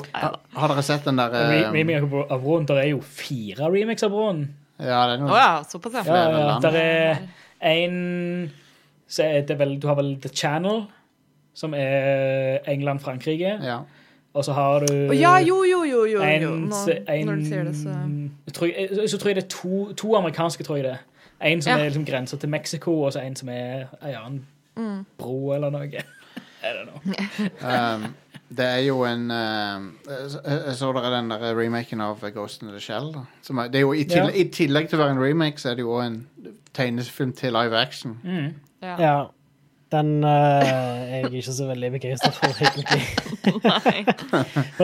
Har 0.59 0.73
dere 0.73 0.83
sett 0.87 1.05
den 1.09 1.19
der 1.21 1.35
Remake 1.73 2.01
av 2.33 2.41
Bro- 2.43 2.63
Det 2.69 2.79
er 2.81 2.89
jo 2.95 3.01
fire 3.05 3.69
remakes 3.73 4.03
av 4.07 4.11
Broen. 4.15 4.47
Ja, 4.81 5.03
det 5.11 5.19
er 5.19 5.23
Å 5.23 5.27
noe 5.27 5.37
ja, 5.39 5.51
såpass, 5.69 5.93
ja. 5.99 6.03
Ja, 6.07 6.15
ja, 6.15 6.25
Flere 6.29 6.47
land. 6.49 6.63
der 6.63 6.81
er 6.81 7.19
en 7.75 8.53
så 9.09 9.25
er 9.25 9.41
det 9.49 9.57
vel, 9.59 9.79
Du 9.81 9.87
har 9.89 9.97
vel 9.97 10.17
The 10.21 10.29
Channel, 10.29 10.83
som 11.57 11.73
er 11.75 12.59
England-Frankrike. 12.69 13.59
ja. 13.65 13.79
Og 14.35 14.45
så 14.45 14.53
har 14.53 14.85
du 14.87 15.09
Å 15.11 15.15
ja, 15.19 15.39
jo, 15.41 15.63
jo, 15.65 15.81
jo. 15.89 16.05
jo, 16.07 16.19
jo. 16.19 16.21
en, 16.23 16.43
Nå, 16.69 16.77
en, 17.09 17.27
når 17.27 17.35
du 17.41 17.45
sier 17.49 17.65
det, 17.65 17.73
så 17.77 17.95
jeg 18.47 18.55
tror, 18.55 18.67
jeg, 18.69 19.09
så 19.11 19.19
tror 19.19 19.29
jeg 19.33 19.37
det 19.41 19.45
er 19.45 19.49
to, 19.55 19.93
to 19.99 20.13
amerikanske, 20.17 20.63
tror 20.65 20.77
jeg 20.77 20.85
det. 20.85 20.99
En 21.41 21.63
som 21.63 21.73
Ja. 21.73 21.79
er 21.79 21.89
liksom 21.89 22.05
grensa 22.07 22.37
til 22.39 22.49
Mexico, 22.53 22.93
og 23.03 23.13
så 23.17 23.21
en 23.25 23.35
som 23.37 23.49
er 23.49 23.89
ei 24.05 24.13
annen 24.15 24.45
Mm. 24.77 25.05
bro 25.19 25.53
eller 25.57 25.71
noe. 25.71 25.89
I 26.63 26.71
don't 26.77 26.87
know. 26.87 27.01
Um, 27.69 28.15
det 28.49 28.65
er 28.65 28.83
jo 28.87 29.03
en 29.05 29.27
jeg, 29.31 30.29
jeg 30.45 30.77
så 30.79 30.93
dere 30.97 31.11
den 31.17 31.31
der 31.31 31.43
remaken 31.59 32.01
av 32.01 32.23
Ghost 32.35 32.63
in 32.63 32.73
the 32.73 32.81
Shell. 32.81 33.13
Da. 33.15 33.25
Som 33.45 33.59
er, 33.59 33.73
det 33.73 33.83
er 33.83 33.87
jo 33.87 33.93
i, 33.93 34.05
tillegg, 34.09 34.37
I 34.37 34.45
tillegg 34.55 34.89
til 34.89 34.99
å 34.99 35.03
være 35.05 35.17
en 35.17 35.23
remake, 35.23 35.61
så 35.61 35.73
er 35.73 35.79
det 35.79 35.85
jo 35.85 35.97
òg 35.99 36.05
en 36.07 36.21
tegnefilm 36.77 37.35
til 37.37 37.53
live 37.57 37.77
action. 37.77 38.17
Mm. 38.25 38.55
ja. 38.83 38.95
Ja. 39.03 39.19
Den 39.93 40.25
uh, 40.25 40.29
er 40.29 41.23
jeg 41.23 41.33
ikke 41.33 41.53
så 41.57 41.67
veldig 41.71 41.89
begeistra 41.95 42.29
for, 42.37 42.53
egentlig. 42.61 43.01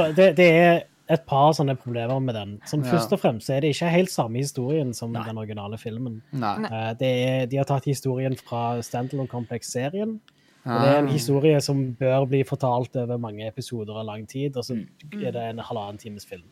Det, 0.16 0.30
det 0.38 0.46
er 0.48 0.78
et 1.12 1.24
par 1.28 1.52
sånne 1.52 1.74
problemer 1.76 2.20
med 2.24 2.34
den. 2.34 2.54
Som 2.66 2.84
Ja. 2.84 2.94
Først 2.94 3.12
og 3.12 3.20
fremst 3.20 3.50
er 3.50 3.60
det 3.60 3.74
ikke 3.74 3.90
helt 3.92 4.10
samme 4.10 4.40
historien 4.40 4.94
som 4.94 5.12
Nei. 5.12 5.24
den 5.28 5.38
originale 5.38 5.78
filmen. 5.78 6.22
Nei. 6.32 6.56
Eh, 6.64 6.92
det 7.00 7.10
er, 7.28 7.46
de 7.46 7.56
har 7.60 7.68
tatt 7.68 7.84
historien 7.84 8.36
fra 8.36 8.80
Standalone 8.82 9.28
Complex-serien. 9.28 10.20
Og 10.64 10.80
det 10.80 10.88
er 10.94 10.98
en 10.98 11.06
Ah. 11.08 11.12
historie 11.12 11.60
som 11.60 11.94
bør 12.00 12.24
bli 12.28 12.42
fortalt 12.42 12.96
over 12.96 13.18
mange 13.18 13.46
episoder 13.46 13.92
og 14.00 14.06
lang 14.06 14.26
tid, 14.28 14.56
og 14.56 14.64
så 14.64 14.74
Mm. 14.74 15.22
er 15.26 15.30
det 15.32 15.42
en 15.50 15.58
halvannen 15.58 15.98
times 15.98 16.24
film. 16.24 16.42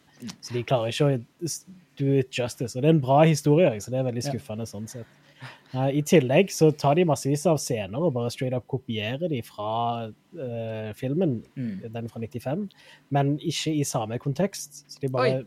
Så 0.43 0.53
de 0.53 0.63
klarer 0.63 0.89
ikke 0.93 1.19
å 1.19 1.65
do 1.99 2.19
it 2.19 2.31
justice. 2.39 2.77
Og 2.77 2.83
det 2.83 2.89
er 2.89 2.95
en 2.95 3.01
bra 3.01 3.23
historie, 3.25 3.71
så 3.81 3.91
det 3.91 3.99
er 4.01 4.13
veldig 4.13 4.23
skuffende 4.23 4.67
sånn 4.69 4.87
sett. 4.89 5.07
Uh, 5.75 5.89
I 5.89 6.03
tillegg 6.03 6.51
så 6.51 6.71
tar 6.77 6.95
de 6.95 7.05
massevis 7.05 7.47
av 7.47 7.57
scener 7.59 7.97
og 7.99 8.13
bare 8.15 8.31
straight 8.31 8.53
up 8.55 8.67
kopierer 8.69 9.29
de 9.29 9.41
fra 9.43 10.13
uh, 10.39 10.93
filmen, 10.93 11.43
Mm. 11.57 11.93
den 11.93 12.09
fra 12.09 12.21
95, 12.21 12.69
men 13.11 13.39
ikke 13.39 13.75
i 13.81 13.83
samme 13.83 14.19
kontekst. 14.21 14.85
Så 14.89 15.01
de 15.01 15.09
bare 15.09 15.39
Oi. 15.39 15.45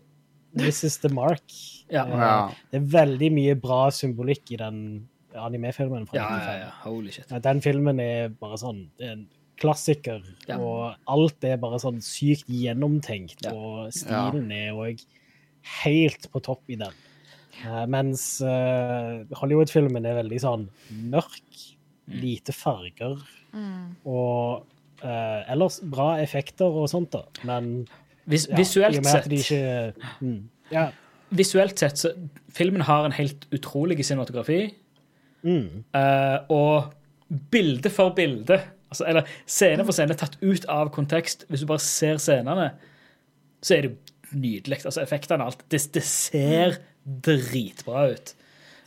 This 0.57 0.83
is 0.83 0.97
the 0.97 1.09
mark. 1.09 1.43
Ja. 1.91 2.03
Uh, 2.05 2.09
Ja. 2.17 2.49
Det 2.71 2.81
er 2.81 3.05
veldig 3.05 3.31
mye 3.31 3.55
bra 3.55 3.89
symbolikk 3.89 4.51
i 4.51 4.55
den 4.57 5.07
animefilmen 5.35 6.07
fra 6.07 6.15
Ja, 6.17 6.27
95. 6.29 6.45
ja, 6.47 6.57
ja. 6.65 6.71
Holy 6.83 7.11
shit. 7.11 7.33
Den 7.43 7.61
filmen 7.61 7.99
er 7.99 8.29
bare 8.29 8.57
sånn 8.61 8.87
det 8.97 9.07
er 9.07 9.11
en 9.17 9.27
klassiker, 9.57 10.21
Ja. 10.49 10.57
og 10.59 10.95
alt 11.07 11.43
er 11.43 11.57
bare 11.57 11.79
sånn 11.79 12.01
sykt 12.03 12.45
gjennomtenkt, 12.51 13.43
Ja. 13.45 13.53
og 13.53 13.91
stilen 13.93 14.51
er 14.51 14.73
òg 14.73 14.99
helt 15.83 16.27
på 16.31 16.41
topp 16.43 16.61
i 16.69 16.75
den. 16.75 16.91
Eh, 17.65 17.85
mens 17.87 18.41
uh, 18.41 19.23
Hollywood-filmen 19.39 20.05
er 20.05 20.21
veldig 20.23 20.39
sånn 20.41 20.67
mørk, 20.91 21.71
Mm. 22.07 22.21
lite 22.21 22.53
farger 22.53 23.17
Mm. 23.51 23.95
og 24.05 24.63
uh, 25.03 25.43
ellers 25.49 25.79
bra 25.81 26.17
effekter 26.21 26.65
og 26.69 26.87
sånt, 26.87 27.09
da. 27.11 27.23
Men 27.43 27.87
Vis, 28.27 28.45
visuelt 28.47 29.03
sett 29.03 29.25
ikke 29.25 29.93
mm, 30.21 30.43
Ja. 30.71 30.91
Visuelt 31.33 31.79
sett, 31.79 31.93
så 31.97 32.11
filmen 32.51 32.81
har 32.81 33.05
en 33.05 33.11
helt 33.11 33.47
utrolig 33.51 33.97
cinematografi. 34.05 34.75
Mm, 35.45 35.83
eh, 35.93 36.37
og 36.49 36.93
bilde 37.51 37.91
for 37.93 38.15
bilde, 38.17 38.57
altså, 38.89 39.05
eller 39.05 39.29
scene 39.45 39.85
for 39.85 39.93
scene 39.93 40.17
tatt 40.17 40.39
ut 40.41 40.65
av 40.71 40.89
kontekst 40.95 41.45
Hvis 41.49 41.61
du 41.61 41.67
bare 41.69 41.83
ser 41.83 42.17
scenene, 42.21 42.71
så 43.61 43.77
er 43.77 43.87
det 43.87 44.15
nydelig. 44.33 44.81
Altså, 44.85 45.03
effektene 45.03 45.45
og 45.45 45.53
alt. 45.53 45.63
Det, 45.71 45.81
det 45.93 46.03
ser 46.05 46.79
dritbra 47.05 48.07
ut. 48.15 48.33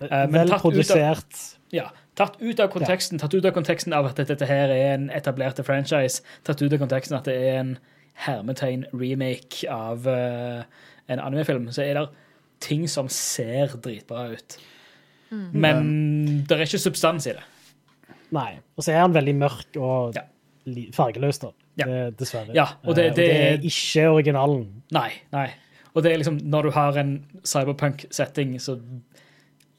Uh, 0.03 0.09
men 0.11 0.35
Vel 0.35 0.51
tatt 0.51 0.51
ut 0.51 0.59
av- 0.59 0.67
produsert. 0.67 1.41
Ja, 1.75 1.89
Tatt 2.19 2.41
ut 2.41 2.59
av 2.59 2.71
konteksten 2.73 3.21
Tatt 3.21 3.35
ut 3.35 3.45
av 3.47 3.53
konteksten 3.55 3.95
av 3.95 4.09
at 4.09 4.19
dette 4.19 4.47
her 4.49 4.73
er 4.75 4.97
en 4.97 5.07
etablerte 5.15 5.63
franchise. 5.67 6.25
Tatt 6.47 6.63
ut 6.63 6.73
av 6.73 6.81
konteksten 6.83 7.15
at 7.19 7.29
det 7.29 7.37
er 7.37 7.61
en 7.61 7.77
hermetegn 8.25 8.83
remake 8.91 9.69
av 9.71 10.07
uh, 10.11 10.65
en 11.09 11.23
animefilm, 11.23 11.69
så 11.71 11.85
er 11.87 11.95
det 12.01 12.09
ting 12.65 12.89
som 12.91 13.07
ser 13.13 13.77
dritbra 13.79 14.33
ut. 14.35 14.59
Men 15.31 16.45
det 16.47 16.57
er 16.57 16.64
ikke 16.64 16.79
substans 16.81 17.26
i 17.26 17.33
det. 17.37 17.43
Nei. 18.33 18.59
Og 18.76 18.85
så 18.85 18.93
er 18.93 19.01
han 19.01 19.12
veldig 19.14 19.35
mørk 19.37 19.76
og 19.81 20.14
Ja. 20.16 20.22
fargeløs, 20.93 21.39
da. 21.41 21.51
Ja. 21.79 21.85
Det, 21.87 22.16
dessverre. 22.18 22.55
Ja, 22.55 22.66
og 22.85 22.95
det- 22.97 23.07
Eh, 23.11 23.14
det- 23.14 23.31
er 23.31 23.59
ikke 23.59 24.09
originalen. 24.11 24.83
Nei, 24.93 25.12
nei. 25.33 25.51
Og 25.95 26.03
det 26.03 26.12
er 26.12 26.16
liksom, 26.18 26.39
når 26.43 26.62
du 26.62 26.70
har 26.70 26.97
en 26.99 27.24
cyberpunk-setting, 27.45 28.57
så 28.61 28.81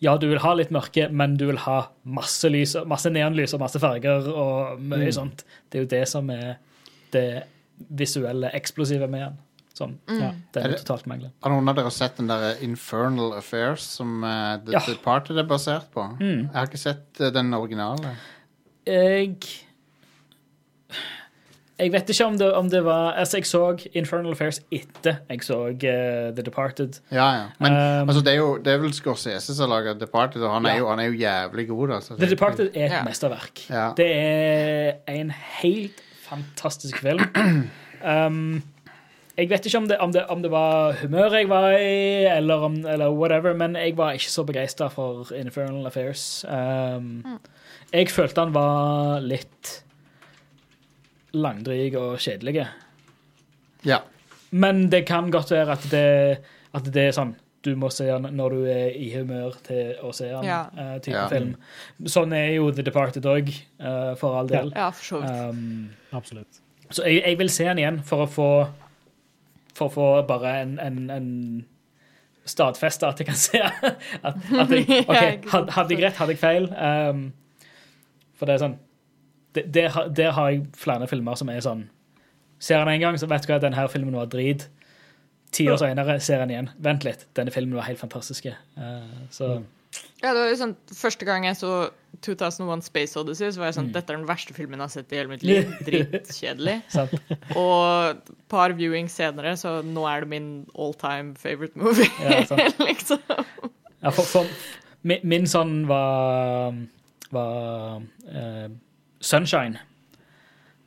ja, 0.01 0.17
du 0.17 0.27
vil 0.29 0.39
ha 0.39 0.53
litt 0.53 0.69
mørke, 0.71 1.11
men 1.11 1.35
du 1.37 1.45
vil 1.47 1.57
ha 1.57 1.87
masse 2.05 2.43
lys, 2.49 2.75
og- 2.75 2.87
masse 2.87 3.05
neonlys 3.09 3.53
og 3.53 3.59
masse 3.59 3.79
farger 3.79 4.27
og 4.33 4.79
mye 4.79 5.07
Mm. 5.07 5.13
sånt. 5.13 5.43
Det 5.69 5.79
er 5.79 5.83
jo 5.83 5.85
det 5.87 6.07
som 6.07 6.29
er 6.29 6.57
det 7.11 7.43
visuelle 7.89 8.49
eksplosive 8.53 9.07
med 9.09 9.19
den. 9.21 9.37
Som 9.79 9.93
Ja. 10.11 10.33
det 10.51 10.59
Er 10.59 10.65
er 10.67 10.73
det- 10.73 10.81
totalt 10.83 11.07
mangler. 11.07 11.31
Har 11.43 11.53
noen 11.55 11.69
av 11.71 11.77
dere 11.79 11.91
sett 11.95 12.17
den 12.19 12.27
der 12.27 12.59
Infernal 12.65 13.31
Affairs 13.37 13.85
som 13.95 14.17
uh, 14.27 14.57
The 14.65 14.75
Ja. 14.75 14.81
Departed 14.89 15.39
er 15.39 15.47
basert 15.47 15.87
på? 15.95 16.03
Mm. 16.19 16.49
Jeg 16.49 16.53
har 16.57 16.67
ikke 16.67 16.81
sett 16.83 17.21
uh, 17.23 17.29
den 17.31 17.53
originale. 17.55 18.15
Jeg 18.85 19.37
Jeg 21.79 21.93
vet 21.93 22.09
ikke 22.11 22.25
om 22.27 22.35
det, 22.37 22.47
om 22.59 22.67
det 22.69 22.81
var 22.83 23.13
Altså, 23.21 23.37
jeg 23.39 23.45
så 23.47 23.61
Infernal 23.95 24.33
Affairs 24.35 24.57
etter 24.75 25.21
jeg 25.29 25.43
så 25.47 25.59
uh, 25.69 25.77
The 26.35 26.43
Departed. 26.43 26.97
Ja, 27.11 27.27
ja. 27.37 27.45
Men 27.63 27.71
Um, 27.71 28.09
altså, 28.09 28.21
det, 28.25 28.33
er 28.33 28.37
jo, 28.41 28.57
det 28.57 28.73
er 28.73 28.81
vel 28.83 28.91
Scorsese 28.93 29.55
som 29.55 29.69
lager 29.71 29.93
Departed, 29.95 30.41
og 30.43 30.51
han 30.57 30.65
er, 30.67 30.77
jo, 30.81 30.89
han 30.89 30.99
er 30.99 31.07
jo 31.07 31.15
jævlig 31.21 31.67
god. 31.69 31.93
Altså. 32.01 32.17
The 32.19 32.27
Departed 32.33 32.71
er 32.75 32.85
et 32.89 32.91
Ja. 32.97 33.03
mesterverk. 33.07 33.63
Ja. 33.69 33.93
Det 33.95 34.09
er 34.11 34.91
en 35.07 35.31
helt 35.61 36.01
fantastisk 36.27 36.97
film. 36.97 37.23
Um, 37.99 38.61
jeg 39.39 39.49
vet 39.49 39.65
ikke 39.69 39.79
om 39.79 39.87
det, 39.89 39.97
om, 40.03 40.11
det, 40.13 40.23
om 40.29 40.41
det 40.43 40.51
var 40.51 40.97
humør 41.01 41.35
jeg 41.39 41.47
var 41.49 41.71
i, 41.79 42.25
eller, 42.29 42.65
om, 42.67 42.75
eller 42.85 43.11
whatever, 43.15 43.53
men 43.57 43.75
jeg 43.79 43.95
var 43.97 44.15
ikke 44.17 44.31
så 44.31 44.43
begeistra 44.47 44.87
for 44.93 45.31
Infernal 45.37 45.87
Affairs. 45.89 46.43
Um, 46.49 47.39
jeg 47.93 48.11
følte 48.13 48.43
han 48.45 48.53
var 48.55 49.19
litt 49.25 49.77
langdryg 51.37 51.95
og 51.99 52.17
kjedelig. 52.23 52.65
Ja. 53.87 54.01
Men 54.51 54.87
det 54.89 55.03
kan 55.07 55.29
godt 55.31 55.51
være 55.53 55.75
at 55.77 55.85
det, 55.91 56.07
at 56.75 56.89
det 56.93 57.09
er 57.09 57.15
sånn 57.15 57.35
du 57.67 57.73
må 57.75 57.89
se 57.91 58.05
den 58.07 58.23
når 58.39 58.53
du 58.55 58.59
er 58.71 58.93
i 58.95 59.09
humør 59.17 59.57
til 59.67 59.97
å 60.07 60.13
se 60.15 60.29
den 60.31 60.45
Ja. 60.47 60.61
Uh, 60.71 60.95
type 61.03 61.15
Ja. 61.17 61.25
film. 61.27 61.55
Sånn 62.07 62.31
er 62.33 62.53
jo 62.55 62.69
The 62.71 62.85
Departed 62.87 63.25
òg, 63.27 63.51
for 64.17 64.37
all 64.39 64.47
del. 64.47 64.71
Ja, 64.75 64.89
for 64.95 65.03
så 65.03 65.19
vidt. 65.19 65.41
Um, 65.49 65.89
Absolutt. 66.15 66.61
så 66.89 67.03
jeg, 67.03 67.19
jeg 67.27 67.37
vil 67.37 67.49
se 67.51 67.65
den 67.67 67.77
igjen 67.83 67.99
for 68.07 68.23
å 68.23 68.29
få 68.31 68.47
For 69.79 69.87
å 69.87 69.93
få 69.95 70.07
bare 70.27 70.53
en, 70.61 70.75
en, 70.83 70.97
en 71.15 71.29
stadfeste 72.49 73.07
at 73.07 73.19
jeg 73.21 73.27
kan 73.29 73.37
se 73.39 73.59
at, 73.67 73.95
at 74.23 74.71
jeg, 74.75 74.85
Ja, 74.89 75.03
OK, 75.05 75.23
ikke 75.23 75.51
sant. 75.53 75.53
had, 75.53 75.69
hadde 75.77 75.95
jeg 75.95 76.03
rett, 76.05 76.17
hadde 76.19 76.35
jeg 76.35 76.41
feil? 76.41 76.67
Um, 76.75 77.21
for 78.39 78.49
det 78.49 78.55
er 78.57 78.63
sånn 78.65 78.77
det, 79.57 79.63
Der 79.75 79.89
har- 79.95 80.09
der 80.13 80.31
har 80.37 80.51
jeg 80.53 80.65
flere 80.77 81.07
filmer 81.09 81.35
som 81.39 81.49
er 81.53 81.63
sånn 81.65 81.87
Ser 82.59 82.81
han 82.81 82.89
en 82.91 82.99
gang, 82.99 83.15
så 83.17 83.27
vet 83.31 83.45
du 83.47 83.53
hva, 83.53 83.57
denne 83.63 83.85
filmen 83.87 84.17
var 84.19 84.25
drit. 84.27 84.65
Ti 85.55 85.69
år 85.71 85.77
senere 85.79 86.17
ser 86.19 86.41
han 86.43 86.49
igjen. 86.51 86.65
Vent 86.83 87.05
litt, 87.07 87.21
denne 87.37 87.53
filmen 87.55 87.77
var 87.79 87.85
helt 87.87 88.01
fantastisk. 88.01 88.49
Uh, 88.75 89.05
så 89.31 89.61
Ja, 90.21 90.33
det 90.33 90.41
var 90.41 90.49
jo 90.51 90.55
sånn, 90.59 90.75
Første 90.93 91.25
gang 91.27 91.45
jeg 91.47 91.55
så 91.55 91.69
2001 92.25 92.83
Space 92.83 93.15
Odyssey, 93.19 93.51
så 93.51 93.59
var 93.61 93.69
jeg 93.69 93.75
Mm. 93.75 93.79
sånn 93.79 93.91
Dette 93.93 94.11
er 94.13 94.17
den 94.17 94.27
verste 94.27 94.53
filmen 94.53 94.79
jeg 94.79 94.87
har 94.87 94.89
sett 94.89 95.13
i 95.13 95.15
hele 95.15 95.29
mitt 95.29 95.43
liv. 95.43 95.69
Dritkjedelig. 95.87 96.81
Og 97.55 98.09
et 98.17 98.31
par 98.51 98.73
viewings 98.75 99.11
senere, 99.15 99.53
så 99.57 99.79
nå 99.85 100.03
er 100.09 100.21
det 100.25 100.29
min 100.29 100.49
all 100.77 100.93
time 100.93 101.35
favorite 101.39 101.75
movie. 101.79 102.09
Ja, 102.23 102.43
sant. 102.45 102.79
liksom. 102.89 103.19
Ja, 104.03 104.09
for, 104.11 104.23
for, 104.23 104.45
min, 105.03 105.19
min 105.23 105.47
sånn 105.47 105.85
var, 105.87 106.75
var 107.31 108.01
uh, 108.27 108.67
Sunshine. 109.21 109.79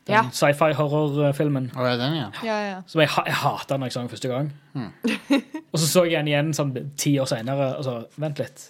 Den 0.05 0.17
Ja. 0.17 0.23
sci-fi-horrorfilmen. 0.35 1.71
Oh, 1.79 1.85
ja, 1.87 1.97
den, 1.97 2.15
ja. 2.19 2.31
Ja, 2.43 2.57
ja. 2.67 2.79
Som 2.91 3.01
jeg, 3.05 3.09
jeg 3.27 3.35
hata 3.39 3.77
da 3.79 3.87
jeg 3.87 3.93
så 3.95 4.01
den 4.03 4.09
første 4.11 4.29
gang. 4.29 4.49
og 5.73 5.79
så 5.79 5.87
så 5.87 6.05
jeg 6.11 6.19
den 6.25 6.33
igjen 6.33 6.53
sånn 6.57 6.73
ti 6.99 7.13
år 7.23 7.29
seinere, 7.31 7.77
og 7.79 7.85
så 7.87 7.95
Vent 8.19 8.41
litt. 8.43 8.65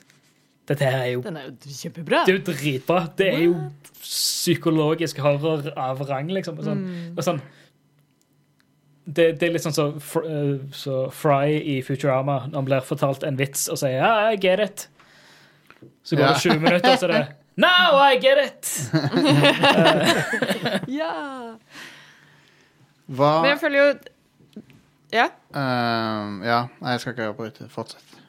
Dette 0.69 0.87
her 0.87 1.01
er 1.03 1.11
jo 1.17 1.23
Den 1.25 1.37
er 1.37 1.49
jo 1.49 1.55
kjempebra. 1.75 2.21
Det 2.27 2.33
er 2.35 2.39
jo 2.39 2.45
dritbra. 2.53 3.01
Det 3.19 3.27
er 3.35 3.41
jo 3.49 3.55
psykologisk 4.03 5.19
horror 5.25 5.67
av 5.77 6.01
rang, 6.09 6.29
liksom. 6.31 6.59
Og 6.59 6.65
Sånn, 6.69 6.85
og 7.17 7.23
sånn, 7.27 7.41
det, 9.07 9.27
det 9.41 9.49
er 9.49 9.53
litt 9.57 9.65
sånn 9.65 9.75
så, 9.75 9.89
eh, 10.23 10.61
så 10.79 11.01
Fry 11.11 11.57
i 11.59 11.81
Futurama 11.83 12.45
når 12.47 12.55
han 12.61 12.69
blir 12.69 12.85
fortalt 12.87 13.25
en 13.27 13.37
vits 13.41 13.65
og 13.73 13.81
sier 13.81 13.99
ja, 13.99 14.13
I 14.31 14.37
get 14.39 14.61
it. 14.63 14.85
Så 16.07 16.15
går 16.17 16.23
Ja. 16.29 16.33
det 16.33 16.43
20 16.45 16.61
minutter, 16.63 16.93
og 16.93 16.99
så 16.99 17.09
er 17.09 17.13
det 17.17 17.25
Now 17.59 17.99
I 18.01 18.17
get 18.23 18.39
it! 18.47 18.71
Ja. 21.01 21.13
Hva 23.13 23.33
Men 23.43 23.51
jeg 23.51 23.61
føler 23.61 23.79
jo 23.83 23.89
Ja. 25.13 25.27
Um, 25.53 26.39
Ja, 26.47 26.63
nei, 26.81 26.95
jeg 26.95 27.01
skal 27.03 27.13
ikke 27.17 27.27
avbryte. 27.33 27.67
Fortsett. 27.69 28.22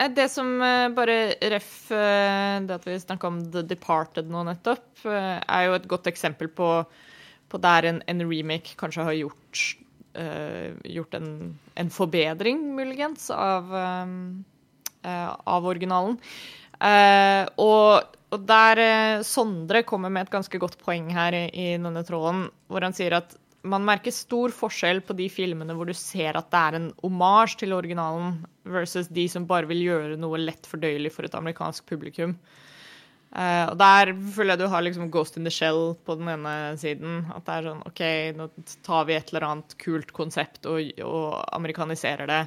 Eh, 0.00 0.10
Det 0.10 0.28
som 0.28 0.62
eh, 0.62 0.88
bare 0.88 1.34
ref 1.52 1.90
eh, 1.92 2.60
det 2.64 2.78
at 2.78 2.86
vi 2.88 2.98
snakka 3.00 3.28
om 3.28 3.40
The 3.52 3.62
Departed 3.68 4.30
nå 4.30 4.44
nettopp, 4.48 5.04
er 5.04 5.66
jo 5.66 5.76
et 5.76 5.88
godt 5.88 6.08
eksempel 6.10 6.48
på, 6.48 6.70
på 7.48 7.60
der 7.60 7.88
en, 7.90 8.02
en 8.08 8.24
remake 8.28 8.76
kanskje 8.80 9.06
har 9.06 9.16
gjort, 9.16 9.60
uh, 10.20 10.76
gjort 10.84 11.14
en, 11.16 11.30
en 11.80 11.90
forbedring, 11.90 12.60
muligens, 12.76 13.30
av, 13.32 13.72
uh, 13.72 15.30
av 15.56 15.68
originalen. 15.72 16.18
Uh, 16.76 17.48
og, 17.64 18.12
og 18.28 18.44
der 18.44 18.82
Sondre 19.24 19.82
kommer 19.88 20.12
med 20.12 20.28
et 20.28 20.34
ganske 20.36 20.60
godt 20.60 20.76
poeng 20.84 21.08
her 21.16 21.38
i, 21.38 21.46
i 21.48 21.66
denne 21.80 22.04
tråden, 22.04 22.44
hvor 22.68 22.84
han 22.84 22.96
sier 22.96 23.16
at 23.22 23.39
man 23.62 23.84
merker 23.84 24.14
stor 24.14 24.52
forskjell 24.54 25.02
på 25.04 25.16
de 25.18 25.26
filmene 25.32 25.74
hvor 25.76 25.88
du 25.88 25.94
ser 25.96 26.38
at 26.38 26.48
det 26.52 26.60
er 26.60 26.78
en 26.78 26.88
omasj 27.06 27.58
til 27.62 27.76
originalen, 27.76 28.40
versus 28.70 29.08
de 29.12 29.26
som 29.28 29.48
bare 29.48 29.68
vil 29.68 29.82
gjøre 29.84 30.18
noe 30.20 30.40
lett 30.40 30.68
fordøyelig 30.68 31.12
for 31.14 31.26
et 31.26 31.36
amerikansk 31.36 31.88
publikum. 31.90 32.36
Uh, 33.30 33.70
og 33.70 33.76
der 33.78 34.10
føler 34.34 34.56
jeg 34.56 34.60
du 34.64 34.70
har 34.72 34.82
liksom 34.82 35.10
Ghost 35.14 35.36
in 35.38 35.46
the 35.46 35.52
Shell 35.54 35.94
på 36.06 36.16
den 36.18 36.30
ene 36.32 36.54
siden. 36.80 37.22
At 37.30 37.46
det 37.46 37.56
er 37.56 37.68
sånn 37.68 37.84
OK, 37.86 38.02
nå 38.38 38.48
tar 38.86 39.06
vi 39.06 39.14
et 39.14 39.30
eller 39.30 39.46
annet 39.46 39.76
kult 39.82 40.10
konsept 40.16 40.66
og, 40.70 41.02
og 41.06 41.36
amerikaniserer 41.54 42.30
det. 42.30 42.40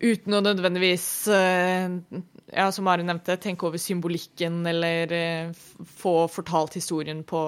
Uten 0.00 0.32
å 0.32 0.40
nødvendigvis, 0.40 1.08
uh, 1.28 2.22
ja, 2.54 2.70
som 2.72 2.88
Mari 2.88 3.04
nevnte, 3.04 3.36
tenke 3.42 3.68
over 3.68 3.80
symbolikken 3.80 4.62
eller 4.70 5.12
uh, 5.12 5.84
få 6.00 6.14
fortalt 6.32 6.78
historien 6.80 7.20
på, 7.20 7.44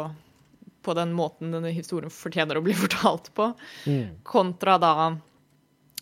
på 0.83 0.95
den 0.99 1.13
måten 1.17 1.53
denne 1.55 1.73
historien 1.75 2.13
fortjener 2.13 2.59
å 2.59 2.65
bli 2.65 2.75
fortalt 2.85 3.31
på. 3.37 3.53
Kontra 4.29 4.79
da 4.83 4.95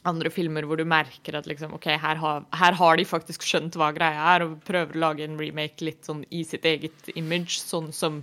andre 0.08 0.30
filmer 0.32 0.64
hvor 0.64 0.80
du 0.80 0.86
merker 0.88 1.36
at 1.36 1.48
liksom, 1.48 1.74
ok, 1.76 1.90
her 2.00 2.20
har, 2.20 2.44
her 2.56 2.76
har 2.78 2.96
de 2.96 3.04
faktisk 3.08 3.44
skjønt 3.44 3.76
hva 3.76 3.90
greia 3.96 4.32
er, 4.34 4.46
og 4.46 4.60
prøver 4.64 4.96
å 4.96 5.04
lage 5.04 5.26
en 5.26 5.36
remake 5.40 5.84
litt 5.84 6.08
sånn 6.08 6.22
i 6.32 6.42
sitt 6.46 6.64
eget 6.68 7.12
image, 7.20 7.58
sånn 7.60 7.90
som, 7.92 8.22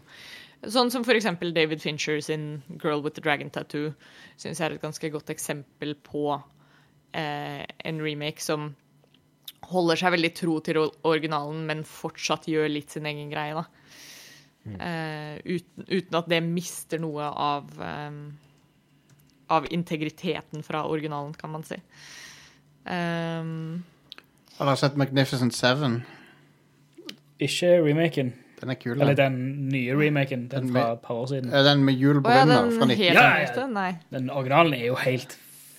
sånn 0.66 0.91
som 0.93 1.05
eksempel 1.05 1.53
David 1.53 1.84
Fincher 1.84 2.22
sin 2.22 2.64
'Girl 2.82 3.03
with 3.03 3.16
the 3.16 3.22
Dragon 3.22 3.53
Tattoo' 3.53 3.93
syns 4.38 4.60
jeg 4.60 4.66
er 4.66 4.76
et 4.76 4.82
ganske 4.82 5.14
godt 5.14 5.30
eksempel 5.30 5.93
på 6.01 6.41
eh, 7.14 7.64
en 7.86 8.01
remake 8.01 8.41
som 8.41 8.72
holder 9.68 9.99
seg 9.99 10.14
veldig 10.16 10.34
tro 10.38 10.60
til 10.64 10.80
originalen, 11.03 11.66
men 11.68 11.84
fortsatt 11.84 12.47
gjør 12.49 12.70
litt 12.72 12.93
sin 12.93 13.05
egen 13.10 13.30
greie, 13.30 13.53
da. 13.58 13.66
Eh, 14.76 15.38
uten, 15.45 15.88
uten 15.88 16.20
at 16.20 16.28
det 16.32 16.41
mister 16.43 16.99
noe 16.99 17.30
av 17.32 17.72
um, 17.80 18.20
av 19.47 19.68
integriteten 19.72 20.63
fra 20.63 20.84
originalen, 20.88 21.34
kan 21.34 21.51
man 21.51 21.63
si. 21.63 21.78
Um, 22.84 23.84
Har 24.57 24.70
dere 24.70 24.80
sett 24.80 24.97
Magnificent 24.99 25.55
Seven? 25.55 26.01
Ikke 27.39 27.78
remaken. 27.86 28.34
Den 28.57 28.74
er 28.74 28.80
kul. 28.82 28.95
Eller 28.97 29.15
Den, 29.15 29.70
nye 29.70 29.95
remaken. 29.95 30.47
Den 30.51 30.68
Den 30.68 30.74
fra 30.74 30.93
et 30.93 31.03
par 31.05 31.15
år 31.22 31.28
siden. 31.32 31.51
Er 31.53 31.63
den 31.63 31.84
med 31.86 31.93
Jul 31.93 32.18
Å 32.18 32.24
ja, 32.26 32.45
den 32.45 32.72
fra 32.74 32.88
1990. 32.89 33.03
Ja, 33.13 33.28
ja, 33.38 33.88
ja. 33.88 33.91
Den 34.18 34.32
originalen 34.34 34.74
er 34.74 34.86
jo 34.88 34.95
helt 34.95 35.38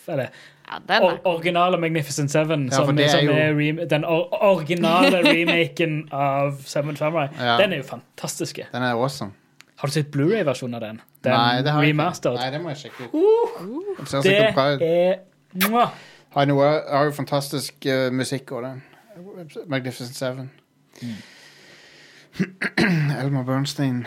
Eller 0.09 0.31
Ja, 0.69 0.79
den 0.89 1.03
or 1.03 1.11
er 1.13 1.19
originale 1.25 1.79
Magnificent 1.81 2.31
Seven, 2.31 2.65
Ja, 2.69 2.77
som, 2.77 2.99
er 2.99 3.09
som 3.09 3.21
jo- 3.25 3.33
er 3.33 3.55
rem 3.57 3.79
den 3.89 4.05
or 4.05 4.29
originale 4.45 5.23
remaken 5.33 6.09
av 6.13 6.59
Seven 6.65 6.97
Samurai, 6.97 7.29
Ja. 7.39 7.57
den 7.59 7.73
er 7.73 7.77
jo 7.77 7.83
fantastisk. 7.89 8.59
Den 8.73 8.83
er 8.83 8.93
awesome. 8.95 9.33
Har 9.79 9.89
du 9.89 9.93
sett 9.93 10.11
Blu-ray-versjonen 10.11 10.75
av 10.75 10.81
den? 10.81 11.01
Den 11.25 11.33
Nei, 11.33 11.63
det 11.63 11.73
har 11.73 11.83
jeg 11.83 11.95
ikke. 11.95 12.35
Nei, 12.37 12.51
det 12.51 12.61
må 12.61 12.69
jeg 12.69 12.77
sjekke 12.77 13.05
ut. 13.05 13.15
Uh, 13.15 14.23
Det 14.23 14.89
er! 14.93 15.89
Har 16.35 16.45
jo 16.47 16.47
jo 17.05 17.13
fantastisk 17.17 17.87
uh, 17.87 18.11
musikk 18.13 18.51
òg, 18.53 18.63
den. 18.67 18.83
Magnificent 19.67 20.17
Seven. 20.17 20.51
Mm. 21.03 21.15
Elmer 23.23 23.43
Bernstein. 23.45 24.07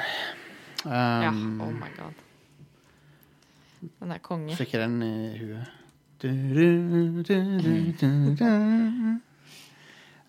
Um, 0.86 0.92
Ja, 0.92 1.30
oh 1.30 1.72
my 1.74 1.90
god. 1.98 2.14
Den 4.00 4.12
er 4.12 4.18
konge. 4.22 4.56
Fikk 4.56 4.74
jeg 4.76 4.82
den 4.84 5.02
i 5.04 5.38
huet. 5.40 5.72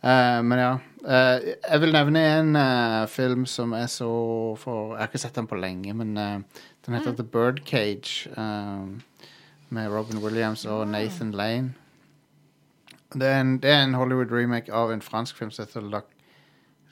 Eh, 0.03 0.43
men 0.43 0.59
ja. 0.59 0.72
Uh, 1.03 1.38
jeg 1.43 1.80
vil 1.82 1.93
nevne 1.95 2.20
en 2.38 2.57
uh, 2.57 3.09
film 3.11 3.45
som 3.47 3.72
jeg 3.74 3.90
så 3.90 4.09
for 4.59 4.95
Jeg 4.95 5.01
har 5.01 5.11
ikke 5.11 5.18
sett 5.18 5.36
den 5.38 5.47
på 5.51 5.59
lenge, 5.59 5.95
men 5.95 6.14
den 6.14 6.95
heter 6.95 7.14
The 7.14 7.24
Birdcage. 7.24 8.30
med 9.72 9.88
Robin 9.88 10.18
Williams 10.18 10.64
og 10.64 10.88
Nathan 10.88 11.30
Lane. 11.32 11.74
Det 13.14 13.26
er 13.26 13.40
en, 13.40 13.59
det 13.59 13.70
er 13.70 13.84
en 13.84 13.95
Hollywood-remake 13.95 14.72
av 14.72 14.93
en 14.93 15.03
fransk 15.03 15.36
film 15.36 15.51
som 15.51 15.64
heter 15.64 15.80
La 15.80 16.01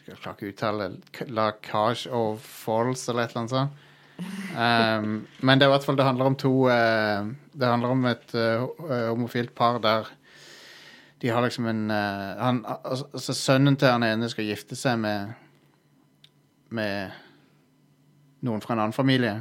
Jeg 0.06 0.16
ikke 0.16 0.48
uttale 0.48 0.90
La 1.28 1.50
Cage 1.62 2.10
of 2.10 2.40
Falls 2.40 3.08
eller 3.08 3.22
et 3.22 3.30
eller 3.30 3.40
annet 3.40 3.50
sånt. 3.50 3.70
Um, 4.56 5.26
men 5.46 5.58
det 5.58 5.64
er 5.64 5.70
i 5.70 5.72
hvert 5.72 5.84
fall 5.84 5.96
Det 5.96 6.04
handler 6.04 6.24
om 6.24 6.34
to 6.36 6.68
Det 7.60 7.68
handler 7.68 7.92
om 7.92 8.08
et 8.08 8.34
eh, 8.34 8.64
homofilt 9.10 9.54
par 9.54 9.78
der 9.84 10.08
de 11.20 11.28
har 11.28 11.42
liksom 11.44 11.66
en 11.68 11.90
eh, 11.90 12.36
han, 12.40 12.64
altså, 12.66 13.08
altså 13.12 13.34
Sønnen 13.34 13.76
til 13.76 13.92
han 13.92 14.04
ene 14.06 14.28
skal 14.32 14.48
gifte 14.48 14.76
seg 14.76 14.98
med 14.98 15.34
Med 16.70 17.10
noen 18.46 18.62
fra 18.62 18.72
en 18.72 18.80
annen 18.80 18.94
familie. 18.96 19.34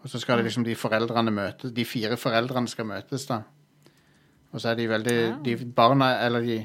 Og 0.00 0.08
så 0.08 0.20
skal 0.22 0.38
det 0.38 0.46
liksom 0.46 0.64
de 0.64 0.76
foreldrene 0.78 1.32
møtes 1.34 1.74
De 1.76 1.84
fire 1.84 2.16
foreldrene 2.16 2.70
skal 2.70 2.86
møtes, 2.88 3.26
da. 3.28 3.42
Og 4.52 4.60
så 4.60 4.70
er 4.70 4.78
de 4.78 4.88
veldig 4.88 5.16
De 5.44 5.56
barna, 5.76 6.14
eller 6.24 6.46
de 6.46 6.60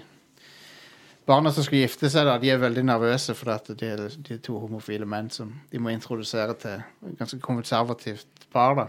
Barna 1.25 1.49
som 1.51 1.65
skal 1.65 1.79
gifte 1.81 2.09
seg, 2.13 2.27
da, 2.27 2.37
de 2.37 2.51
er 2.53 2.59
veldig 2.61 2.83
nervøse 2.85 3.33
for 3.33 3.49
at 3.55 3.71
de 3.73 3.87
er, 3.89 4.03
de 4.13 4.35
er 4.35 4.43
to 4.45 4.59
homofile 4.61 5.07
menn 5.09 5.31
som 5.33 5.55
de 5.71 5.81
må 5.81 5.89
introdusere 5.89 6.53
til 6.61 6.83
et 7.09 7.17
ganske 7.17 7.39
konservativt 7.41 8.45
par. 8.53 8.75
da. 8.77 8.85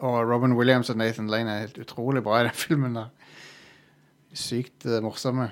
Og 0.00 0.30
Robin 0.30 0.52
Williams 0.58 0.90
og 0.90 0.96
Nathan 0.96 1.26
Lane 1.30 1.50
er 1.54 1.60
helt 1.66 1.78
utrolig 1.78 2.22
bra 2.22 2.40
i 2.40 2.44
den 2.48 2.56
filmen. 2.66 2.94
der. 2.94 3.10
Sykt 4.34 4.86
eh, 4.86 5.02
morsomme. 5.02 5.50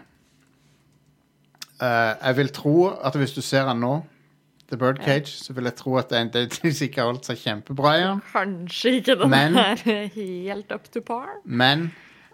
Uh, 1.83 2.15
jeg 2.27 2.37
vil 2.37 2.49
tro 2.55 2.75
at 3.05 3.17
hvis 3.19 3.33
du 3.35 3.41
ser 3.43 3.67
han 3.67 3.77
nå, 3.83 4.01
The 4.71 4.77
Birdcage, 4.79 5.27
så 5.45 5.53
vil 5.53 5.65
jeg 5.65 5.75
tro 5.77 5.97
at 5.99 6.09
det 6.11 6.17
er 6.19 6.23
en 6.23 6.31
del 6.33 6.53
som 6.55 6.69
ikke 6.87 7.01
har 7.03 7.09
holdt 7.11 7.27
seg 7.29 7.41
kjempebra 7.43 7.95
i 7.99 8.05
han. 8.07 8.21
Kanskje 8.33 8.93
ikke 9.01 9.17
den 9.21 9.31
Men- 9.35 9.57
er 9.59 9.83
helt 10.15 10.73
up 10.73 10.87
to 10.95 11.01
par. 11.01 11.29
Men 11.45 11.89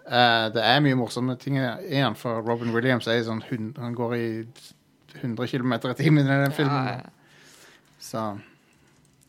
uh, 0.05 0.47
det 0.53 0.61
er 0.63 0.79
mye 0.85 0.95
morsomme 0.99 1.35
ting 1.41 1.57
i 1.59 1.97
han, 2.01 2.15
for 2.15 2.41
Robin 2.45 2.71
Williams 2.75 3.07
er 3.07 3.23
sånn 3.25 3.41
Han 3.77 3.95
går 3.97 4.15
i 4.15 4.27
100 5.21 5.47
km 5.49 5.73
i 5.73 5.93
timen 5.97 6.25
i 6.29 6.29
den 6.45 6.51
filmen. 6.53 6.85
Ja, 6.85 7.01
ja. 7.01 7.09
Så 7.99 8.21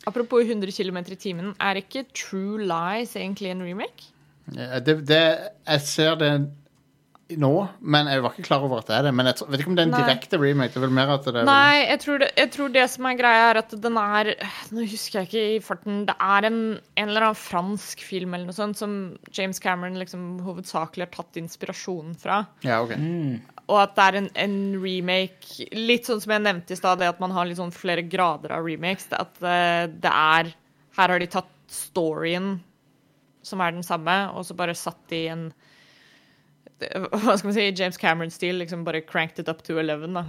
Apropos 0.08 0.40
100 0.40 0.72
km 0.72 0.98
i 1.12 1.16
timen, 1.20 1.52
er 1.60 1.80
ikke 1.82 2.06
True 2.16 2.62
Lies 2.62 3.16
egentlig 3.16 3.50
en 3.52 3.62
remake? 3.62 4.08
det, 4.86 4.96
det 5.08 5.20
Jeg 5.66 5.80
ser 5.80 6.14
det 6.18 6.30
nå, 7.38 7.50
men 7.80 8.08
jeg 8.10 8.22
var 8.24 8.34
ikke 8.34 8.46
klar 8.48 8.64
over 8.66 8.80
at 8.80 8.88
det 8.90 8.96
er 8.96 9.04
det. 9.06 9.12
Men 9.16 9.28
jeg 9.30 9.46
vet 9.46 9.62
ikke 9.62 9.70
om 9.70 9.76
det 9.78 9.84
er 9.84 9.88
en 9.88 9.94
Nei. 9.94 10.00
direkte 10.02 10.40
remake. 10.40 10.72
Det 10.72 10.80
er 10.80 10.84
vel 10.84 10.96
mer 10.96 11.12
at 11.14 11.26
det 11.26 11.34
er 11.42 11.46
Nei, 11.48 11.76
jeg 11.84 12.00
tror, 12.02 12.22
det, 12.22 12.28
jeg 12.40 12.50
tror 12.56 12.72
det 12.74 12.86
som 12.92 13.08
er 13.10 13.20
greia, 13.20 13.44
er 13.50 13.60
at 13.62 13.74
den 13.84 14.00
er 14.00 14.32
Nå 14.74 14.86
husker 14.90 15.20
jeg 15.20 15.28
ikke 15.28 15.44
i 15.44 15.60
farten. 15.64 16.02
Det 16.08 16.16
er 16.16 16.48
en, 16.48 16.60
en 16.78 17.06
eller 17.12 17.28
annen 17.28 17.38
fransk 17.38 18.04
film 18.06 18.34
eller 18.34 18.50
noe 18.50 18.56
sånt 18.56 18.80
som 18.80 18.96
James 19.36 19.62
Cameron 19.62 20.00
liksom 20.00 20.26
hovedsakelig 20.46 21.06
har 21.06 21.14
tatt 21.14 21.40
inspirasjon 21.40 22.16
fra. 22.20 22.42
Ja, 22.66 22.80
ok. 22.82 22.96
Og 23.70 23.78
at 23.78 23.94
det 23.96 24.06
er 24.08 24.18
en, 24.18 24.30
en 24.46 24.58
remake 24.82 25.68
Litt 25.76 26.08
sånn 26.08 26.22
som 26.22 26.34
jeg 26.34 26.46
nevnte 26.46 26.74
i 26.74 26.80
stad, 26.80 26.98
det 27.00 27.12
at 27.12 27.22
man 27.22 27.34
har 27.36 27.46
litt 27.46 27.60
sånn 27.60 27.74
flere 27.74 28.02
grader 28.06 28.56
av 28.56 28.66
remakes. 28.66 29.06
Det 29.12 29.20
at 29.20 29.44
eh, 29.46 29.84
det 30.02 30.10
er 30.10 30.54
Her 30.98 31.14
har 31.14 31.22
de 31.22 31.30
tatt 31.30 31.50
storyen, 31.70 32.56
som 33.46 33.60
er 33.62 33.76
den 33.76 33.86
samme, 33.86 34.14
og 34.34 34.42
så 34.44 34.56
bare 34.58 34.74
satt 34.74 34.98
de 35.12 35.20
i 35.24 35.28
en 35.30 35.50
Hva 37.24 37.36
skal 37.36 37.50
man 37.50 37.56
si? 37.56 37.68
James 37.76 38.00
Cameron-stil. 38.00 38.58
Liksom 38.62 38.86
bare 38.86 39.02
cranked 39.04 39.38
it 39.38 39.48
up 39.48 39.62
to 39.66 39.78
11, 39.78 40.14
da. 40.14 40.24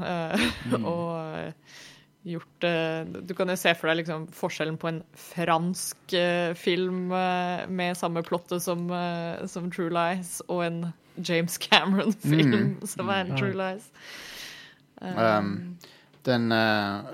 Mm. 0.71 0.85
og 0.93 1.39
eh, 1.39 1.79
gjort 2.23 2.63
eh, 2.63 3.05
Du 3.21 3.33
kan 3.37 3.49
jo 3.49 3.57
se 3.57 3.73
for 3.77 3.89
deg 3.89 4.01
liksom 4.01 4.27
forskjellen 4.35 4.77
på 4.81 4.89
en 4.91 5.01
fransk 5.17 6.15
eh, 6.17 6.53
film 6.57 7.11
eh, 7.15 7.65
med 7.69 7.97
samme 7.97 8.23
plottet 8.25 8.63
som, 8.63 8.85
eh, 8.93 9.45
som 9.49 9.71
True 9.73 9.91
Lies, 9.93 10.39
og 10.47 10.65
en 10.65 10.83
James 11.17 11.57
Cameron-film 11.57 12.77
som 12.93 13.09
er 13.09 13.25
en 13.25 13.33
True 13.37 13.57
Lies. 13.57 13.89
Um, 15.01 15.77
den 16.27 16.51
uh, 16.53 17.09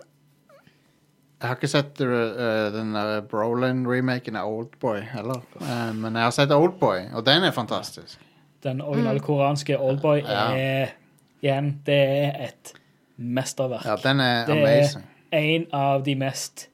Jeg 1.39 1.47
har 1.47 1.55
ikke 1.55 1.69
sett 1.71 2.01
uh, 2.03 2.67
den 2.73 2.91
Brolin-remaken 3.31 4.35
av 4.35 4.51
Oldboy 4.51 4.99
heller. 5.07 5.39
uh, 5.61 5.93
men 5.95 6.19
jeg 6.19 6.27
har 6.27 6.35
sett 6.35 6.51
Oldboy, 6.51 7.07
og 7.15 7.23
den 7.25 7.47
er 7.47 7.55
fantastisk. 7.55 8.19
Den 8.67 8.81
originale 8.83 9.23
koreanske 9.23 9.77
Oldboy 9.79 10.21
er 10.27 10.93
igjen 11.41 11.73
Det 11.87 11.97
er 11.97 12.41
et 12.49 12.73
mesterverk. 13.17 13.85
Ja, 13.87 13.95
den 14.03 14.19
er 14.23 14.45
Det 14.49 14.57
er- 14.63 15.05
En 15.37 15.65
av 15.75 16.03
de 16.05 16.15
mest 16.15 16.67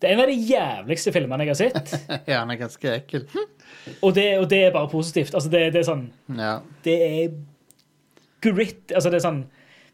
Det 0.00 0.08
er 0.08 0.14
en 0.14 0.20
av 0.22 0.26
de 0.30 0.36
jævligste 0.46 1.12
filmene 1.12 1.42
jeg 1.44 1.48
har 1.50 1.58
sett. 1.58 1.94
ja, 2.30 2.40
den 2.44 2.50
er 2.54 2.60
ganske 2.60 2.92
ekkel. 3.00 3.24
Og 4.04 4.14
det, 4.14 4.38
og 4.38 4.46
det 4.50 4.58
er 4.66 4.70
bare 4.74 4.88
positivt. 4.92 5.32
Altså, 5.34 5.48
det, 5.50 5.72
det 5.74 5.80
er 5.80 5.86
sånn 5.88 6.04
Ja. 6.38 6.58
Det 6.84 6.96
er 7.02 7.30
grit 8.44 8.92
Altså, 8.94 9.10
det 9.10 9.18
er 9.20 9.24
sånn 9.26 9.40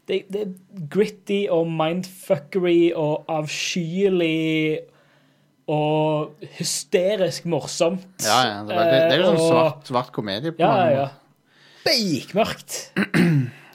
det, 0.07 0.19
det 0.29 0.41
er 0.43 0.51
gritty 0.93 1.47
og 1.49 1.65
mindfuckery 1.73 2.91
og 2.93 3.23
avskyelig 3.33 4.77
og 5.67 6.35
hysterisk 6.59 7.45
morsomt. 7.49 8.05
Ja, 8.21 8.39
ja. 8.47 8.57
Det, 8.67 8.75
var- 8.75 8.89
det, 8.91 8.99
det 9.09 9.15
er 9.15 9.21
jo 9.23 9.29
sånn 9.31 9.39
Eh, 9.41 9.47
svart, 9.49 9.87
svart 9.89 10.11
komedie 10.13 10.51
på 10.53 10.61
Ja, 10.61 10.69
mange 10.69 10.91
ja, 10.91 10.97
ja. 10.99 11.07
måter. 11.09 11.21
Beikmørkt. 11.85 12.77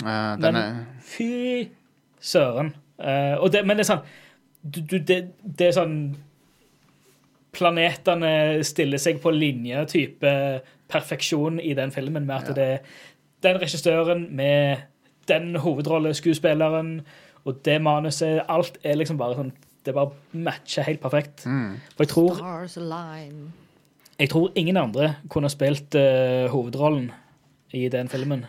Uh, 0.01 0.37
den 0.41 0.41
Men 0.47 0.57
er 0.57 0.79
fy 1.03 1.69
søren. 2.21 2.73
Uh, 3.01 3.37
og 3.43 3.51
det, 3.53 3.65
men 3.67 3.77
det 3.79 3.85
er 3.87 3.91
sånn 3.95 4.05
du, 4.63 4.81
du, 4.85 4.99
det, 4.99 5.21
det 5.41 5.71
er 5.71 5.77
sånn 5.79 5.95
Planetene 7.51 8.61
stiller 8.63 9.01
seg 9.03 9.19
på 9.23 9.33
linje 9.35 9.81
type 9.91 10.31
perfeksjon 10.91 11.57
i 11.63 11.73
den 11.75 11.91
filmen, 11.95 12.27
med 12.29 12.37
at 12.37 12.49
Ja. 12.51 12.55
det 12.55 12.67
er 12.67 12.79
den 13.43 13.59
regissøren 13.63 14.29
med 14.37 14.85
den 15.27 15.57
hovedrolleskuespilleren 15.57 17.01
og 17.45 17.63
det 17.65 17.81
manuset 17.83 18.45
Alt 18.49 18.79
er 18.85 18.95
liksom 19.01 19.19
bare 19.19 19.35
sånn 19.39 19.53
Det 19.85 19.95
bare 19.97 20.11
matcher 20.33 20.83
helt 20.85 21.01
perfekt. 21.01 21.47
mm. 21.47 21.77
For 21.97 22.05
jeg 22.05 22.09
tror, 22.09 22.35
Stars 22.37 22.77
align. 22.77 23.53
jeg 24.19 24.31
tror 24.31 24.51
ingen 24.55 24.77
andre 24.77 25.15
kunne 25.29 25.49
spilt 25.51 25.95
uh, 25.95 26.51
hovedrollen 26.53 27.11
i 27.73 27.89
den 27.89 28.09
filmen 28.09 28.45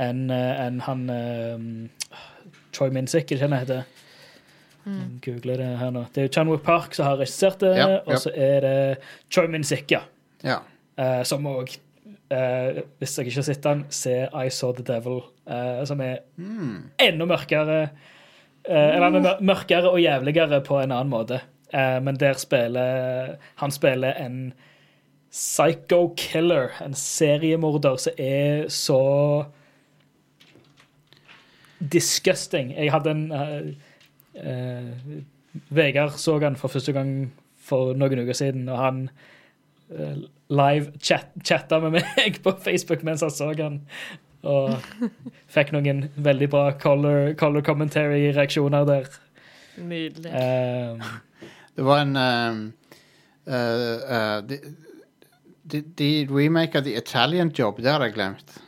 enn 0.00 0.30
uh, 0.30 0.66
en 0.66 0.80
han 0.80 1.04
uh, 1.10 2.16
Troy 2.72 2.90
Minsick, 2.90 3.30
ikke 3.30 3.44
han 3.46 3.58
heter. 3.58 3.84
Google 5.24 5.56
det 5.56 5.78
her 5.80 5.90
nå. 5.94 6.02
Det 6.12 6.20
er 6.20 6.26
jo 6.26 6.32
Chanwook 6.34 6.62
Park 6.62 6.94
som 6.94 7.06
har 7.06 7.16
regissert 7.16 7.60
det, 7.62 7.70
Ja, 7.78 7.86
ja. 7.88 8.00
og 8.04 8.18
så 8.20 8.30
er 8.34 8.60
det 8.60 8.98
Troy 9.32 9.46
Minsick, 9.48 9.90
ja. 9.90 10.02
Ja. 10.44 10.58
Eh, 11.00 11.22
som 11.24 11.46
òg 11.48 11.72
Hvis 12.28 13.14
dere 13.14 13.26
ikke 13.28 13.38
har 13.38 13.46
sett 13.46 13.62
den, 13.64 13.84
se 13.94 14.12
I 14.26 14.50
Saw 14.50 14.72
The 14.74 14.82
Devil, 14.88 15.20
eh, 15.46 15.84
som 15.86 16.00
er 16.02 16.18
enda 16.98 17.26
mørkere. 17.30 17.78
Eh, 18.68 18.94
eller 18.96 19.18
er 19.20 19.42
mørkere 19.44 19.90
og 19.90 20.00
jævligere 20.02 20.60
på 20.64 20.80
en 20.80 20.92
annen 20.92 21.12
måte. 21.12 21.40
Eh, 21.74 21.98
men 22.02 22.20
der 22.20 22.38
spiller 22.38 23.36
Han 23.56 23.70
spiller 23.70 24.12
en 24.20 24.52
psycho 25.34 26.14
killer, 26.16 26.70
en 26.84 26.94
seriemorder 26.94 27.96
som 27.96 28.12
er 28.18 28.68
så 28.68 29.44
disgusting. 31.92 32.70
Jeg 32.76 32.92
hadde 32.92 33.10
en 33.10 33.32
uh, 33.32 33.66
uh, 34.38 35.16
Vegard 35.74 36.18
så 36.18 36.38
han 36.38 36.56
for 36.56 36.68
første 36.68 36.92
gang 36.92 37.32
for 37.58 37.96
noen 37.98 38.22
uker 38.22 38.36
siden, 38.36 38.68
og 38.68 38.78
han 38.78 39.00
uh, 39.90 40.22
live 40.48 40.92
chat, 41.02 41.32
chatta 41.44 41.80
med 41.82 41.98
meg 41.98 42.38
på 42.44 42.54
Facebook 42.62 43.02
mens 43.02 43.26
han 43.26 43.34
så 43.34 43.50
han. 43.58 43.82
Og 44.44 44.74
fikk 45.54 45.72
noen 45.74 46.08
veldig 46.16 46.48
bra 46.52 46.64
color, 46.80 47.32
color 47.40 47.64
commentary-reaksjoner 47.64 48.88
der. 48.88 49.08
Nydelig. 49.80 50.30
Um, 50.30 51.00
Det 51.74 51.84
var 51.84 52.04
en 52.04 52.16
um, 52.16 52.58
uh, 53.46 53.54
uh, 53.54 54.48
de, 54.48 54.58
de, 55.72 55.80
de 55.98 56.10
remake 56.30 56.78
av 56.78 56.84
The 56.84 56.96
Italian 56.96 57.50
Job, 57.58 57.80
det 57.82 57.90
har 57.90 58.04
jeg 58.04 58.14
glemt. 58.14 58.60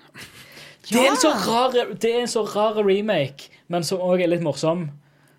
det, 0.90 0.98
er 0.98 1.10
en 1.12 1.20
så 1.20 1.30
rar, 1.30 1.76
det 1.94 2.10
er 2.10 2.24
en 2.24 2.30
så 2.30 2.42
rar 2.42 2.80
remake, 2.82 3.52
men 3.68 3.86
som 3.86 4.02
òg 4.02 4.24
er 4.24 4.32
litt 4.32 4.42
morsom. 4.42 4.88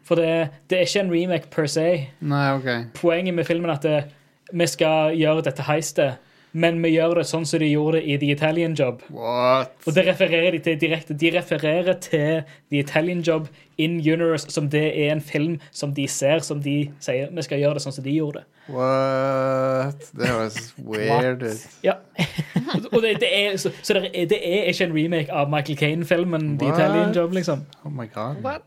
For 0.07 0.15
det, 0.15 0.53
det 0.69 0.77
er 0.77 0.87
ikke 0.87 1.03
en 1.03 1.11
remake 1.11 1.51
per 1.51 1.67
se. 1.67 1.87
Nei, 2.23 2.45
OK. 2.55 2.69
Poenget 2.95 3.35
med 3.35 3.47
filmen 3.49 3.69
er 3.69 3.75
at 3.75 3.83
det, 3.83 3.97
vi 4.55 4.67
skal 4.71 5.11
gjøre 5.19 5.43
dette 5.43 5.65
heistet, 5.67 6.23
men 6.51 6.79
vi 6.83 6.93
gjør 6.95 7.19
det 7.19 7.25
sånn 7.29 7.45
som 7.45 7.59
de 7.61 7.67
gjorde 7.69 7.99
det 7.99 8.07
i 8.07 8.17
The 8.21 8.29
Italian 8.33 8.75
Job. 8.77 9.01
What? 9.13 9.73
Og 9.85 9.95
det 9.97 10.05
refererer 10.07 10.55
de 10.55 10.61
til 10.63 10.77
direkte. 10.79 11.15
De 11.17 11.31
refererer 11.35 11.97
til 12.01 12.43
The 12.71 12.79
Italian 12.79 13.21
Job 13.25 13.49
in 13.77 13.99
Universe 13.99 14.49
som 14.53 14.69
det 14.73 14.85
er 14.87 15.11
en 15.13 15.21
film 15.21 15.57
som 15.71 15.93
de 15.93 16.07
ser, 16.09 16.39
som 16.45 16.61
de 16.63 16.77
sier 17.03 17.29
vi 17.33 17.45
skal 17.45 17.61
gjøre 17.61 17.77
det 17.77 17.83
sånn 17.85 17.97
som 17.99 18.07
de 18.07 18.15
gjorde 18.15 18.41
det. 18.41 18.47
What? 18.73 20.07
Det 20.17 20.31
høres 20.31 20.57
weird 20.91 21.45
ut. 21.45 21.67
Ja. 21.85 21.99
Og 22.91 23.01
det, 23.03 23.17
det 23.21 23.29
er, 23.31 23.59
så 23.61 23.71
så 23.81 23.99
det, 23.99 24.09
er, 24.13 24.25
det 24.31 24.41
er 24.41 24.71
ikke 24.71 24.89
en 24.89 24.97
remake 24.97 25.33
av 25.43 25.51
Michael 25.51 25.79
Caine-filmen 25.79 26.55
The 26.61 26.71
Italian 26.73 27.13
Job, 27.15 27.35
liksom. 27.35 27.67
Oh 27.83 27.93
my 27.93 28.07
god. 28.13 28.41
What? 28.45 28.65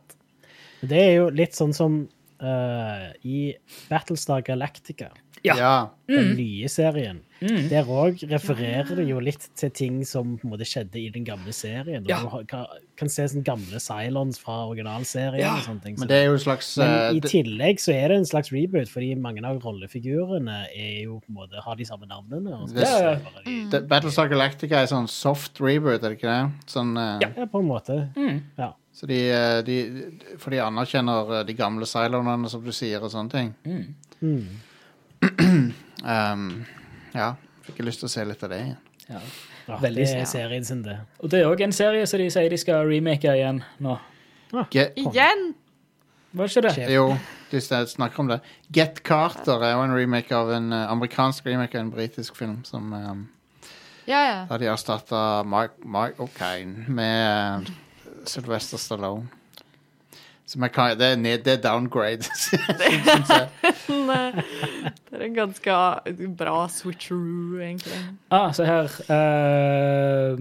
Det 0.80 1.00
er 1.00 1.12
jo 1.18 1.28
litt 1.34 1.56
sånn 1.56 1.74
som 1.76 2.00
uh, 2.40 3.08
i 3.26 3.50
Battlestar 3.90 4.44
Galactica, 4.46 5.10
Ja. 5.44 5.54
Ja. 5.56 5.74
den 6.10 6.34
nye 6.36 6.68
serien. 6.68 7.20
Mm. 7.40 7.68
Der 7.70 7.84
òg 7.88 8.20
refererer 8.28 8.90
det 8.98 9.06
jo 9.08 9.20
litt 9.24 9.46
til 9.56 9.70
ting 9.70 10.02
som 10.04 10.34
på 10.36 10.44
en 10.44 10.50
måte 10.52 10.66
skjedde 10.68 10.98
i 11.00 11.06
den 11.14 11.24
gamle 11.24 11.52
serien. 11.56 12.04
Ja. 12.04 12.18
Du 12.20 12.44
kan, 12.50 12.66
kan 13.00 13.08
se 13.08 13.24
sånne 13.30 13.44
gamle 13.46 13.80
Cylons 13.80 14.36
fra 14.42 14.66
originalserien. 14.68 15.40
Ja. 15.40 15.54
og 15.56 15.62
sånne 15.64 15.80
ting. 15.86 15.96
Men 15.98 16.08
det 16.10 16.18
er 16.18 16.26
jo 16.26 16.34
en 16.36 16.42
slags 16.44 16.76
Men 16.82 17.16
i 17.16 17.20
tillegg 17.24 17.80
så 17.80 17.94
er 17.94 18.08
det 18.12 18.18
en 18.18 18.28
slags 18.28 18.52
reboot, 18.52 18.90
fordi 18.92 19.14
mange 19.16 19.40
av 19.48 19.62
rollefigurene 19.64 20.66
er 20.74 21.04
jo 21.06 21.20
på 21.24 21.30
en 21.32 21.38
måte, 21.40 21.62
har 21.64 21.76
de 21.80 21.84
samme 21.88 22.06
navnene. 22.10 22.58
Og 22.60 22.68
Det- 22.74 22.84
det 22.84 23.44
de, 23.46 23.70
det- 23.70 23.88
Battlestar 23.88 24.28
Galactica 24.28 24.82
er 24.82 24.86
sånn 24.92 25.08
soft 25.08 25.60
reboot, 25.60 26.02
er 26.04 26.10
det 26.10 26.18
ikke 26.20 26.28
det? 26.28 26.52
Sånn, 26.66 26.92
uh, 26.98 27.18
Ja. 27.22 27.28
ja, 27.36 27.46
på 27.46 27.60
en 27.60 27.68
måte. 27.68 28.12
Mm. 28.16 28.42
Ja. 28.58 28.72
Så 28.92 29.06
de, 29.06 29.30
uh, 29.32 29.62
de 29.62 30.36
For 30.36 30.50
de 30.50 30.58
anerkjenner 30.58 31.46
de 31.46 31.54
gamle 31.54 31.86
Cylonene, 31.86 32.50
som 32.50 32.62
du 32.62 32.72
sier, 32.72 33.00
og 33.00 33.10
sånne 33.10 33.30
ting. 33.30 33.54
Mm. 33.64 33.94
Um, 35.22 36.44
ja. 37.20 37.34
Fikk 37.66 37.82
jeg 37.82 37.90
lyst 37.90 38.04
til 38.04 38.08
å 38.08 38.12
se 38.12 38.26
litt 38.28 38.44
av 38.46 38.52
det 38.52 38.60
igjen. 38.64 38.78
Ja. 39.10 39.22
Ja, 39.70 39.76
Veldig 39.78 40.02
det 40.02 40.20
er 40.22 40.26
serien 40.26 40.64
sin, 40.66 40.82
det. 40.82 40.96
Og 41.20 41.30
det 41.30 41.42
er 41.42 41.50
òg 41.50 41.60
en 41.62 41.74
serie 41.74 42.06
som 42.08 42.18
de 42.18 42.30
sier 42.32 42.50
de 42.50 42.58
skal 42.58 42.88
remake 42.88 43.30
igjen 43.30 43.60
nå. 43.82 43.98
Get, 44.72 44.96
Igjen! 44.98 45.52
Var 46.32 46.46
det 46.46 46.56
ikke 46.56 46.62
det? 46.66 46.86
Jo, 46.94 47.04
de 47.50 47.60
snakker 47.90 48.22
om 48.22 48.30
det. 48.30 48.40
Get 48.74 49.02
Carter 49.06 49.62
er 49.66 49.76
jo 49.76 49.84
en 49.84 49.94
remake 49.94 50.34
av 50.34 50.50
en 50.54 50.72
uh, 50.72 50.88
amerikansk 50.90 51.46
remake 51.46 51.78
av 51.78 51.84
en 51.84 51.92
britisk 51.94 52.38
film 52.38 52.60
som 52.66 52.92
um, 52.94 53.28
Ja, 54.08 54.20
ja. 54.24 54.38
Da 54.48 54.58
de 54.58 54.70
erstatta 54.70 55.42
Mike, 55.46 55.82
Mark 55.84 56.18
O'Kane 56.22 56.88
med 56.90 57.68
uh, 57.68 58.24
Sylvester 58.26 58.78
Stallone. 58.78 59.28
Som 60.50 60.64
jeg 60.66 60.72
kan, 60.74 60.96
det, 60.98 61.06
er 61.12 61.18
ned, 61.20 61.44
det 61.46 61.52
er 61.52 61.60
downgrade, 61.62 62.26
syns 62.34 63.30
jeg. 63.30 63.48
Det 63.86 65.18
er 65.20 65.22
en 65.22 65.34
ganske 65.36 65.74
bra 66.38 66.64
switcheroo, 66.74 67.60
egentlig. 67.62 68.00
Ah, 68.34 68.48
se 68.56 68.66
her. 68.66 68.90
Uh, 69.06 70.40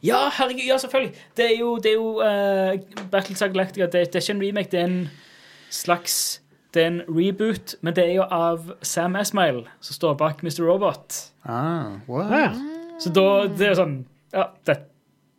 ja, 0.00 0.22
herregud, 0.38 0.64
ja, 0.68 0.78
selvfølgelig. 0.80 1.12
Det 1.36 1.44
er 1.50 1.58
jo, 1.58 1.74
det 1.84 1.90
er 1.90 1.98
jo 1.98 2.08
uh, 2.24 3.04
Battlestar 3.12 3.52
Galactica. 3.52 3.90
Det, 3.92 3.92
det 3.92 4.22
er 4.22 4.24
ikke 4.24 4.38
en 4.38 4.42
remake, 4.46 4.72
det 4.72 4.80
er 4.80 4.84
en 4.88 5.10
slags 5.70 6.16
Det 6.72 6.82
er 6.82 6.86
en 6.86 7.02
reboot, 7.08 7.74
men 7.84 7.92
det 7.96 8.06
er 8.08 8.14
jo 8.14 8.24
av 8.32 8.70
Sam 8.82 9.16
Esmail, 9.20 9.66
som 9.84 9.94
står 10.00 10.14
bak 10.20 10.40
Mr. 10.42 10.62
Robot. 10.64 11.18
Ah, 11.44 11.98
wow. 12.08 12.24
Ja. 12.32 12.48
Så 13.00 13.12
da 13.12 13.26
det 13.52 13.66
er 13.68 13.76
sånn 13.76 13.98
Ja, 14.32 14.46
det, 14.66 14.78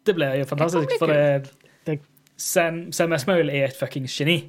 Det 0.05 0.13
blir 0.17 0.35
jo 0.37 0.45
fantastisk, 0.45 0.99
for 0.99 1.09
det, 1.09 1.49
Det- 1.87 2.01
Sam, 2.37 2.91
Sam 2.91 3.13
Esmail 3.13 3.49
er 3.49 3.65
et 3.69 3.77
fuckings 3.77 4.15
geni. 4.17 4.39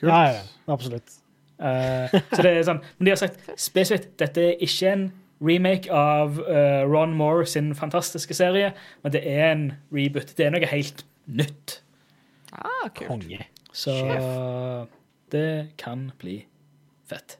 Kult. 0.00 0.10
Ja, 0.12 0.20
ja, 0.38 0.42
absolutt. 0.72 1.16
Uh, 1.60 2.08
så 2.32 2.40
det 2.40 2.50
er 2.56 2.62
sånn, 2.64 2.78
Men 2.98 3.04
de 3.04 3.12
har 3.12 3.18
sagt 3.20 3.50
spesifikt 3.60 4.14
dette 4.22 4.40
er 4.54 4.62
ikke 4.64 4.92
en 4.94 5.02
remake 5.44 5.90
av 5.92 6.38
uh, 6.40 6.86
Ron 6.88 7.12
Moore 7.16 7.44
sin 7.48 7.74
fantastiske 7.76 8.32
serie, 8.36 8.72
men 9.04 9.12
det 9.12 9.20
er 9.28 9.50
en 9.52 9.66
reboot. 9.92 10.32
Det 10.38 10.46
er 10.46 10.54
noe 10.54 10.68
helt 10.72 11.04
nytt. 11.28 11.82
Ah, 12.56 12.88
kult. 12.96 13.08
Konge. 13.10 13.44
Så 13.76 13.92
det 15.30 15.76
kan 15.78 16.08
bli 16.18 16.40
fett. 17.08 17.36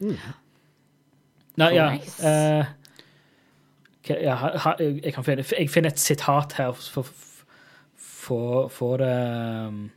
Nei, 0.00 1.68
ja 1.76 1.90
Nice. 1.92 2.14
eh, 2.26 2.64
ok, 4.00 4.08
ja, 4.22 4.34
ha- 4.40 4.56
ha- 4.64 4.76
jeg, 4.80 5.12
kan 5.14 5.24
finne, 5.26 5.44
jeg 5.58 5.68
finner 5.70 5.92
et 5.92 6.00
sitat 6.00 6.52
her 6.58 6.72
for, 6.72 7.02
for, 7.02 7.12
for 8.22 8.96
det 9.02 9.12
um, 9.66 9.90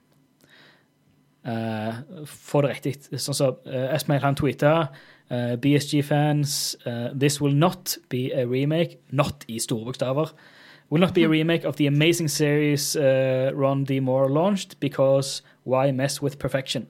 eh, 1.46 2.26
Få 2.26 2.62
det 2.66 2.72
riktig. 2.74 2.96
Sånn 3.22 3.38
som 3.38 3.60
uh, 3.68 3.94
Esmail 3.94 4.24
han 4.26 4.38
tweeta 4.38 4.74
uh, 5.30 5.56
BSG-fans, 5.62 6.76
uh, 6.88 7.10
this 7.14 7.40
will 7.42 7.56
not 7.56 7.98
be 8.10 8.32
a 8.34 8.46
remake, 8.50 8.98
not 9.12 9.46
i 9.48 9.60
store 9.62 9.86
bokstaver, 9.86 10.34
will 10.90 11.02
not 11.02 11.14
be 11.14 11.24
a 11.24 11.30
remake 11.38 11.66
of 11.66 11.78
the 11.78 11.88
amazing 11.88 12.28
series 12.28 12.96
uh, 12.96 13.52
Ron 13.54 13.84
D. 13.84 14.00
Moore 14.00 14.30
launched 14.30 14.80
because 14.80 15.42
why 15.64 15.92
mess 15.92 16.22
with 16.22 16.40
perfection? 16.40 16.88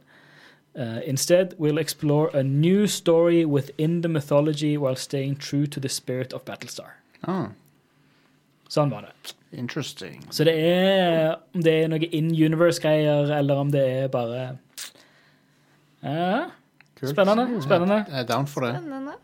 Uh, 0.77 0.99
instead, 1.05 1.53
we'll 1.57 1.77
explore 1.77 2.29
a 2.33 2.43
new 2.43 2.85
story 2.85 3.45
within 3.45 4.01
the 4.01 4.09
mythology 4.09 4.77
while 4.77 4.95
staying 4.95 5.37
true 5.37 5.65
to 5.65 5.79
the 5.79 5.87
spirit 5.87 6.33
of 6.33 6.43
Battlestar. 6.43 6.99
Ah, 7.23 7.51
Sånn 8.67 8.89
var 8.89 9.05
det. 9.05 9.33
Interesting. 9.55 10.21
Så 10.31 10.43
det 10.47 10.53
er 10.59 11.35
om 11.55 11.63
det 11.63 11.73
er 11.83 11.87
noe 11.91 12.09
in 12.11 12.29
universe-greier, 12.35 13.31
eller 13.39 13.55
om 13.63 13.71
det 13.73 13.83
er 14.03 14.07
bare 14.13 14.57
ja, 16.03 16.45
Kult. 16.99 17.11
Spennende. 17.11 17.61
spennende. 17.63 18.05
Jeg 18.07 18.19
er 18.21 18.27
down 18.29 18.47
for 18.47 18.61
det. 18.65 18.75
Spennende. 18.77 19.15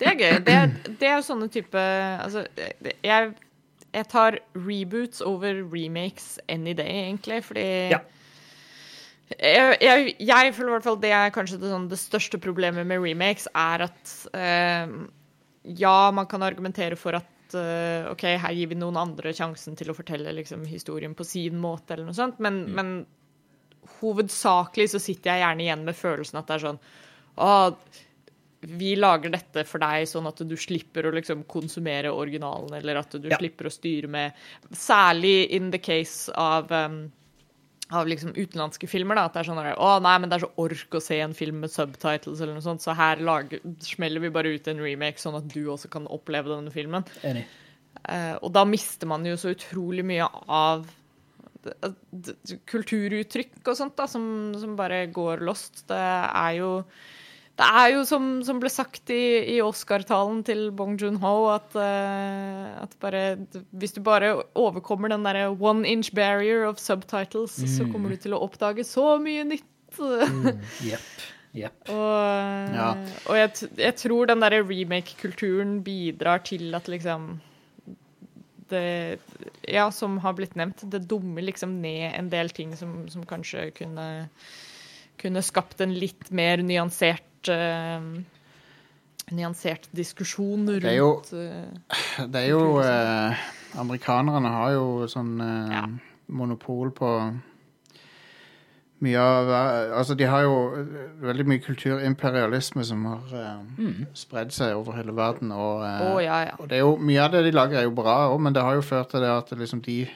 Det 0.00 0.08
er 0.10 0.16
gøy. 0.18 0.38
Det 0.44 0.54
er, 0.54 0.72
det 1.00 1.06
er 1.08 1.14
jo 1.16 1.22
sånne 1.24 1.46
type 1.52 1.78
Altså, 2.20 2.42
jeg, 3.04 3.30
jeg 3.94 4.08
tar 4.12 4.38
reboots 4.56 5.22
over 5.24 5.60
remakes 5.72 6.38
any 6.48 6.74
day, 6.76 6.88
egentlig, 7.06 7.42
fordi 7.44 7.64
Ja. 7.94 7.98
jeg, 9.40 9.76
jeg, 9.82 10.14
jeg 10.20 10.54
føler 10.54 10.68
i 10.68 10.74
hvert 10.76 10.84
fall 10.88 11.00
det 11.02 11.12
er 11.16 11.30
kanskje 11.34 11.60
det, 11.62 11.70
sånn, 11.72 11.88
det 11.90 11.98
største 12.02 12.38
problemet 12.42 12.86
med 12.86 13.00
remakes, 13.02 13.48
er 13.54 13.86
at 13.88 14.16
eh, 14.34 14.92
Ja, 15.80 16.10
man 16.14 16.26
kan 16.30 16.42
argumentere 16.46 16.96
for 16.96 17.16
at 17.18 17.24
eh, 17.54 18.10
OK, 18.10 18.22
her 18.42 18.52
gir 18.52 18.66
vi 18.72 18.74
noen 18.74 18.96
andre 18.96 19.32
sjansen 19.36 19.76
til 19.78 19.90
å 19.90 19.94
fortelle 19.94 20.32
liksom, 20.32 20.64
historien 20.66 21.14
på 21.14 21.24
sin 21.24 21.58
måte, 21.62 21.94
eller 21.94 22.06
noe 22.08 22.16
sånt, 22.16 22.38
men, 22.42 22.64
men 22.74 23.06
hovedsakelig 24.00 24.88
så 24.90 25.00
sitter 25.02 25.30
jeg 25.34 25.44
gjerne 25.44 25.62
igjen 25.66 25.84
med 25.86 25.96
følelsen 25.96 26.40
at 26.40 26.48
det 26.50 26.56
er 26.58 26.64
sånn 26.66 26.78
Å, 27.36 27.50
vi 28.66 28.94
lager 28.96 29.30
dette 29.30 29.62
for 29.68 29.78
deg 29.78 30.08
sånn 30.08 30.26
at 30.26 30.40
du 30.48 30.56
slipper 30.58 31.06
å 31.06 31.12
liksom 31.14 31.44
konsumere 31.46 32.10
originalen, 32.10 32.72
eller 32.80 32.96
at 33.02 33.12
du 33.20 33.28
Ja. 33.28 33.36
slipper 33.38 33.68
å 33.68 33.74
styre 33.74 34.08
med 34.08 34.32
Særlig 34.72 35.50
in 35.54 35.70
the 35.70 35.78
case 35.78 36.32
av 36.34 36.72
um, 36.72 37.12
av 37.94 38.08
liksom 38.10 38.32
utenlandske 38.34 38.88
filmer. 38.90 39.14
da, 39.14 39.26
At 39.28 39.34
det 39.36 39.40
er 39.44 39.48
sånn 39.50 39.60
at, 39.62 39.76
å 39.78 39.92
nei, 40.02 40.16
men 40.18 40.30
det 40.30 40.38
er 40.40 40.46
så 40.46 40.52
ork 40.64 40.96
å 40.98 41.02
se 41.02 41.20
en 41.22 41.34
film 41.38 41.60
med 41.62 41.70
subtitles, 41.70 42.40
eller 42.40 42.56
noe 42.56 42.64
sånt, 42.64 42.82
så 42.82 42.94
her 42.98 43.22
lager, 43.22 43.60
smeller 43.84 44.24
vi 44.24 44.30
bare 44.34 44.54
ut 44.56 44.66
en 44.72 44.82
remake, 44.82 45.22
sånn 45.22 45.38
at 45.38 45.46
du 45.52 45.60
også 45.70 45.90
kan 45.92 46.08
oppleve 46.10 46.50
denne 46.50 46.72
filmen. 46.74 47.06
Enig. 47.22 47.44
Uh, 48.06 48.34
og 48.42 48.52
da 48.54 48.64
mister 48.68 49.06
man 49.10 49.24
jo 49.26 49.34
så 49.40 49.54
utrolig 49.54 50.04
mye 50.06 50.26
av 50.52 50.84
d- 51.66 52.58
kulturuttrykk 52.70 53.62
og 53.66 53.78
sånt, 53.78 53.96
da, 53.98 54.06
som, 54.10 54.26
som 54.60 54.74
bare 54.78 55.04
går 55.14 55.42
lost. 55.46 55.84
Det 55.88 55.98
er 55.98 56.58
jo 56.60 56.70
det 57.56 57.66
er 57.80 57.86
jo 57.94 58.02
som, 58.04 58.24
som 58.44 58.58
ble 58.60 58.68
sagt 58.68 59.08
i, 59.14 59.20
i 59.54 59.60
Oscar-talen 59.64 60.42
til 60.44 60.66
Bong 60.76 60.98
Joon-ho, 61.00 61.46
at, 61.54 61.72
uh, 61.72 62.82
at 62.82 62.92
bare 63.00 63.22
Hvis 63.72 63.96
du 63.96 64.02
bare 64.04 64.34
overkommer 64.52 65.08
den 65.12 65.24
derre 65.24 65.48
one 65.54 65.88
inch 65.88 66.12
barrier 66.16 66.66
of 66.68 66.82
subtitles, 66.82 67.56
så 67.76 67.88
kommer 67.88 68.12
du 68.12 68.20
til 68.20 68.36
å 68.36 68.42
oppdage 68.44 68.84
så 68.84 69.16
mye 69.22 69.46
nytt. 69.48 69.64
mm, 69.96 70.60
yep, 70.90 71.08
yep. 71.56 71.88
Og, 71.88 72.76
Ja. 72.76 72.90
og 73.24 73.40
jeg, 73.40 73.72
jeg 73.80 73.96
tror 74.04 74.28
den 74.28 74.44
derre 74.44 74.60
remake-kulturen 74.60 75.78
bidrar 75.86 76.44
til 76.44 76.76
at 76.76 76.92
liksom 76.92 77.38
det 78.68 79.18
Ja, 79.64 79.88
som 79.94 80.18
har 80.18 80.34
blitt 80.36 80.56
nevnt, 80.58 80.84
det 80.90 81.06
dummer 81.08 81.40
liksom 81.46 81.80
ned 81.80 82.12
en 82.18 82.28
del 82.28 82.50
ting 82.50 82.76
som, 82.76 83.06
som 83.08 83.24
kanskje 83.24 83.70
kunne 83.78 84.26
kunne 85.16 85.40
skapt 85.40 85.80
en 85.80 85.94
litt 85.96 86.30
mer 86.34 86.60
nyansert 86.60 87.22
eh, 87.22 87.35
Nyansert 89.36 89.88
diskusjon 89.96 90.68
rundt 90.68 90.84
er 90.86 90.96
jo- 90.96 91.22
eh, 91.32 92.26
Det 92.30 92.44
er 92.44 92.48
jo 92.50 92.78
eh, 92.78 93.36
Amerikanerne 93.78 94.48
har 94.48 94.70
jo 94.72 95.06
sånn 95.10 95.40
eh, 95.40 95.74
Ja. 95.74 95.86
monopol 96.28 96.90
på 96.92 97.10
mye 99.02 99.18
av 99.18 99.50
Altså, 99.98 100.14
de 100.16 100.24
har 100.24 100.42
jo 100.42 100.74
eh, 100.76 100.86
veldig 101.20 101.46
mye 101.46 101.58
kulturimperialisme 101.64 102.84
som 102.84 103.04
har 103.04 103.34
uh, 103.34 104.04
spredd 104.14 104.52
seg 104.52 104.76
over 104.76 104.92
hele 104.96 105.12
verden, 105.12 105.50
og, 105.52 105.82
eh, 105.84 106.06
oh, 106.14 106.22
ja, 106.22 106.38
ja. 106.46 106.54
og 106.58 106.68
det 106.68 106.78
er 106.78 106.84
jo, 106.86 106.96
mye 106.96 107.20
av 107.24 107.32
det 107.32 107.44
de 107.44 107.50
lager, 107.50 107.78
er 107.78 107.82
jo 107.84 107.90
bra 107.98 108.28
òg, 108.30 108.40
men 108.40 108.52
det 108.54 108.62
har 108.62 108.74
jo 108.78 108.80
ført 108.86 109.10
til 109.10 109.20
det 109.20 109.28
at 109.28 109.50
det 109.50 109.58
liksom 109.58 109.82
de 109.82 110.08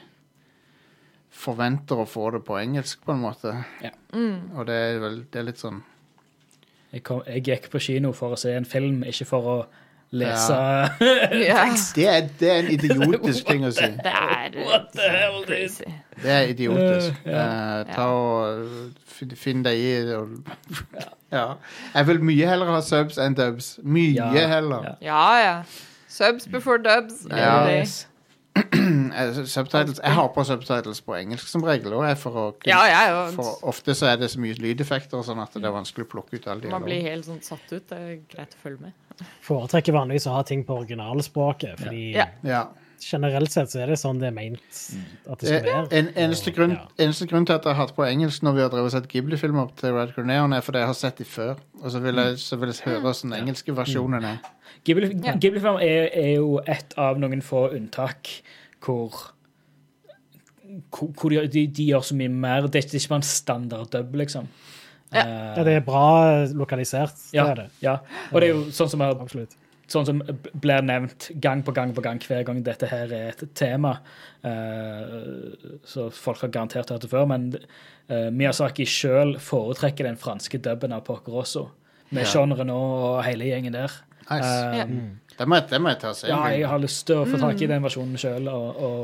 forventer 1.31 1.97
å 2.01 2.07
få 2.09 2.31
det 2.33 2.45
på 2.45 2.57
engelsk, 2.59 3.03
på 3.05 3.13
en 3.13 3.21
måte. 3.23 3.53
Ja. 3.83 3.91
Mm. 4.13 4.51
Og 4.57 4.67
det 4.67 4.75
er, 4.75 4.99
vel, 5.01 5.25
det 5.31 5.39
er 5.41 5.47
litt 5.51 5.59
sånn 5.61 5.83
Jeg, 6.93 7.03
kom, 7.07 7.23
jeg 7.27 7.43
gikk 7.47 7.71
på 7.71 7.79
kino 7.79 8.13
for 8.13 8.35
å 8.35 8.39
se 8.41 8.53
en 8.57 8.65
film, 8.67 9.05
ikke 9.07 9.25
for 9.29 9.47
å 9.53 9.59
lese 10.13 10.55
ja. 10.55 10.89
Det 11.95 12.07
er, 12.11 12.25
det 12.41 12.49
er 12.51 12.57
en 12.65 12.71
idiotisk 12.75 13.47
ting 13.47 13.63
å 13.65 13.71
si. 13.71 13.87
Det 14.07 14.11
er 14.11 14.57
What 14.67 14.89
the 14.97 15.07
hell, 15.07 15.37
dude? 15.41 15.47
crazy. 15.47 15.85
Det 16.23 16.31
er 16.35 16.49
idiotisk. 16.51 17.13
Uh, 17.25 17.31
yeah. 17.31 17.81
uh, 17.87 17.95
ta 17.95 18.09
og 18.11 18.67
fin- 19.07 19.37
Finn 19.39 19.63
deg 19.63 19.79
i 19.79 19.93
det. 20.09 20.17
og- 20.17 20.51
Ja. 21.33 21.45
Jeg 21.95 22.07
vil 22.09 22.19
mye 22.27 22.47
heller 22.51 22.67
ha 22.75 22.81
subs 22.83 23.19
enn 23.23 23.37
dubs. 23.39 23.77
Mye 23.87 24.17
Ja, 24.19 24.47
heller. 24.51 24.97
ja. 25.01 25.23
Ja. 25.45 25.63
Subs 26.11 26.49
before 26.51 26.79
dubs. 26.83 27.23
Ja. 27.31 27.69
Yes. 27.71 28.09
Eh, 29.11 29.33
subtitles, 29.45 29.99
jeg 30.03 30.13
har 30.15 30.29
på 30.33 30.43
subtitles 30.47 31.01
på 31.05 31.15
engelsk 31.19 31.49
som 31.51 31.65
regel. 31.67 31.93
Og 31.99 32.07
for 32.19 32.31
å 32.39 32.45
kunne, 32.55 32.71
Ja, 32.71 32.83
jeg 32.87 33.15
òg. 33.17 33.35
for 33.37 33.59
ofte 33.73 33.95
så 33.99 34.07
er 34.13 34.21
det 34.21 34.31
så 34.33 34.41
mye 34.43 34.55
lydeffekter 34.55 35.25
sånn 35.27 35.43
at 35.43 35.53
det 35.59 35.65
er 35.67 35.75
vanskelig 35.75 36.07
å 36.07 36.11
plukke 36.15 36.39
ut 36.39 36.47
alle 36.47 36.61
de 36.65 36.71
Man 36.73 36.85
blir 36.87 37.03
helt 37.03 37.27
sånn 37.27 37.43
satt 37.43 37.67
ut. 37.73 37.89
Det 37.91 37.99
er 37.99 38.19
greit 38.31 38.55
å 38.55 38.61
følge 38.63 38.81
med. 38.87 38.93
Foretrekker 39.45 39.93
vanligvis 39.93 40.27
å 40.31 40.37
ha 40.39 40.43
ting 40.49 40.63
på 40.65 40.79
originalspråket, 40.81 41.77
fordi 41.83 42.15
Ja. 42.45 42.67
Generelt 43.01 43.53
sett 43.53 43.71
så 43.73 43.81
er 43.81 43.91
det 43.93 43.97
sånn 44.01 44.19
det 44.21 44.29
er 44.29 44.35
meint 44.37 44.61
at 44.61 45.41
det 45.41 45.49
skal 45.49 45.57
Eh, 45.57 45.67
være. 45.67 45.87
En, 45.97 46.09
eneste, 46.21 46.53
grunn, 46.53 46.75
ja. 46.77 46.85
eneste 47.01 47.27
grunn 47.31 47.47
til 47.49 47.57
at 47.57 47.65
jeg 47.65 47.73
har 47.75 47.81
hatt 47.87 47.95
på 47.97 48.05
engelsk 48.05 48.43
når 48.45 48.57
vi 48.59 48.63
har 48.67 48.71
drevet 48.75 48.93
sett 48.93 49.09
Ghibli-filmer 49.09 49.71
til 49.81 49.95
Red 49.97 50.19
Neon, 50.29 50.53
er 50.53 50.61
fordi 50.67 50.83
jeg 50.83 50.91
har 50.93 50.99
sett 50.99 51.19
de 51.23 51.25
før. 51.25 51.55
Og 51.81 51.91
så 51.95 52.03
vil 52.05 52.21
jeg, 52.21 52.39
så 52.43 52.59
vil 52.61 52.73
jeg 52.75 52.85
høre 52.85 53.01
hvordan 53.07 53.31
den 53.33 53.39
engelske 53.41 53.75
versjonen 53.77 54.25
er. 54.35 54.39
Ghibli, 54.85 55.11
Ja. 55.25 55.35
Ghibli-film 55.41 55.81
er, 55.85 56.09
er 56.13 56.33
jo 56.37 56.61
et 56.67 56.95
av 57.01 57.19
noen 57.21 57.41
få 57.43 57.67
unntak 57.77 58.29
hvor 58.85 59.31
hvor 60.91 61.31
de, 61.33 61.41
de, 61.51 61.65
de 61.67 61.85
gjør 61.91 62.05
så 62.07 62.15
mye 62.15 62.31
mer. 62.31 62.67
Det 62.71 62.79
er 62.79 62.85
ikke, 62.85 62.93
det 62.93 62.99
er 63.01 63.03
ikke 63.03 63.13
bare 63.15 63.23
en 63.25 63.27
standard 63.27 63.89
dub, 63.91 64.15
liksom. 64.21 64.47
Ja. 65.11 65.25
Uh, 65.25 65.57
Ja, 65.59 65.65
det 65.67 65.73
er 65.75 65.81
bra 65.83 66.05
lokalisert. 66.55 67.17
Det 67.33 67.35
ja, 67.41 67.49
er 67.51 67.55
det. 67.65 67.65
ja. 67.83 67.97
Og 68.31 68.41
det 68.41 68.51
er 68.51 68.55
jo 68.55 68.61
sånn 68.77 68.91
som, 68.93 69.03
er, 69.03 69.17
Absolutt. 69.19 69.57
Sånn 69.91 70.07
som 70.07 70.21
blir 70.63 70.83
nevnt 70.87 71.31
gang 71.43 71.63
på 71.67 71.73
gang 71.75 71.93
på 71.97 72.03
gang 72.05 72.19
hver 72.23 72.45
gang 72.47 72.63
dette 72.67 72.87
her 72.91 73.11
er 73.13 73.33
et 73.35 73.43
tema. 73.59 73.97
Eh, 74.47 75.81
så 75.85 76.09
folk 76.15 76.41
har 76.45 76.53
garantert 76.55 76.91
hørt 76.93 77.03
det 77.05 77.11
før, 77.13 77.27
men 77.31 77.49
eh, 78.09 78.29
Miyazaki 78.35 78.87
sjøl 78.89 79.37
foretrekker 79.43 80.07
den 80.09 80.19
franske 80.21 80.61
dubben 80.63 80.93
av 80.97 81.05
Porco 81.07 81.37
også, 81.43 81.67
Med 82.11 82.25
Ja. 82.27 82.31
genren 82.41 82.71
og 82.75 83.21
hele 83.23 83.45
gjengen 83.47 83.73
der. 83.77 83.93
Nice. 84.31 84.55
Ja. 84.79 84.87
Det 85.39 85.47
må, 85.49 85.57
det 85.71 85.79
må 85.81 85.93
jeg 85.93 85.99
ta 86.03 86.11
og 86.13 86.17
se. 86.19 86.29
Ja, 86.29 86.39
jeg 86.53 86.67
har 86.69 86.81
lyst 86.83 87.07
til 87.09 87.21
å 87.21 87.27
få 87.29 87.39
tak 87.41 87.63
i 87.65 87.69
den 87.71 87.85
versjonen 87.85 88.19
sjøl. 88.21 88.49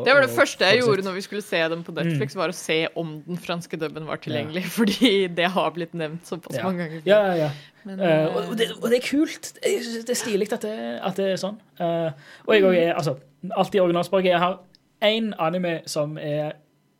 Det 0.05 0.17
var 0.17 0.25
det 0.25 0.33
første 0.37 0.69
jeg 0.69 0.83
gjorde 0.83 1.05
når 1.07 1.17
vi 1.17 1.23
skulle 1.25 1.45
se 1.45 1.61
dem 1.73 1.85
på 1.87 1.95
Netflix, 1.97 2.37
var 2.37 2.53
å 2.53 2.57
se 2.57 2.77
om 2.99 3.15
den 3.25 3.41
franske 3.41 3.79
dubben 3.81 4.09
var 4.09 4.21
tilgjengelig. 4.25 4.67
Fordi 4.77 5.13
det 5.39 5.49
har 5.55 5.73
blitt 5.77 5.95
nevnt 5.97 6.29
såpass 6.29 6.59
Ja. 6.59 6.67
mange 6.69 6.85
ganger. 6.85 7.03
Ja, 7.09 7.21
ja, 7.31 7.37
ja. 7.47 7.51
Men, 7.87 8.03
uh, 8.03 8.35
og, 8.35 8.51
og, 8.51 8.55
det, 8.59 8.67
og 8.83 8.89
det 8.91 8.99
er 8.99 9.07
kult. 9.07 9.53
Det 9.63 10.11
er 10.11 10.19
stilig 10.19 10.51
at 10.53 10.65
det, 10.67 10.75
at 11.07 11.21
det 11.21 11.29
er 11.33 11.41
sånn. 11.41 11.61
Uh, 11.79 12.11
og 12.49 12.57
jeg 12.57 12.67
òg 12.67 12.79
er 12.81 12.93
altså, 12.97 13.15
alltid 13.55 13.85
originalspråket. 13.85 14.33
Jeg 14.35 14.43
har 14.43 14.59
én 15.07 15.31
anime 15.39 15.79
som 15.87 16.19
er, 16.19 16.57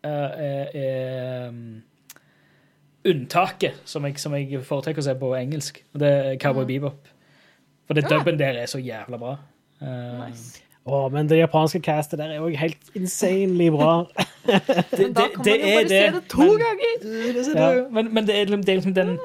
uh, 0.07 0.31
er, 0.47 0.79
er 0.79 1.51
um, 1.51 1.83
unntaket, 3.07 3.83
som 3.85 4.07
jeg, 4.07 4.21
som 4.23 4.35
jeg 4.39 4.63
foretrekker 4.65 5.03
å 5.03 5.09
se 5.09 5.17
på 5.19 5.35
engelsk. 5.39 5.83
Og 5.95 6.03
det 6.03 6.13
er 6.15 6.41
Cowboy 6.43 6.69
Bebop. 6.71 7.13
For 7.87 7.95
det 7.95 8.09
dubben 8.11 8.39
der 8.39 8.57
er 8.63 8.67
så 8.71 8.79
jævla 8.83 9.19
bra. 9.21 9.37
Uh, 9.83 10.27
Nice. 10.27 10.63
Å, 10.87 11.09
men 11.11 11.27
det 11.27 11.41
japanske 11.41 11.81
castet 11.83 12.21
der 12.21 12.31
er 12.31 12.37
jo 12.39 12.47
helt 12.55 12.91
insanely 12.95 13.67
bra. 13.75 14.05
Men 14.47 15.15
da 15.17 15.25
kan 15.35 15.41
man 15.43 15.49
jo 15.59 15.71
bare 15.75 15.89
se 15.91 16.03
det 16.15 16.21
to 16.31 16.45
men- 16.45 16.61
ganger! 16.63 16.93
Det 17.03 17.25
er 17.27 17.57
det 17.57 17.79
jo. 17.81 17.89
Men, 17.91 18.13
men 18.15 18.27
det, 18.29 18.37
er, 18.37 18.45
liksom- 18.47 18.63
det 18.63 18.71
er 18.73 18.77
liksom 18.79 18.95
den 18.95 19.17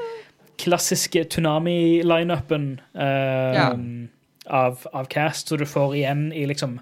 klassiske 0.58 1.24
Tunami-lineupen 1.30 2.66
eh, 2.96 3.54
Ja. 3.60 3.68
av, 4.50 4.88
av 4.94 5.06
cast, 5.14 5.48
så 5.54 5.58
du 5.62 5.66
får 5.70 5.94
igjen 6.00 6.32
i 6.34 6.46
liksom 6.50 6.80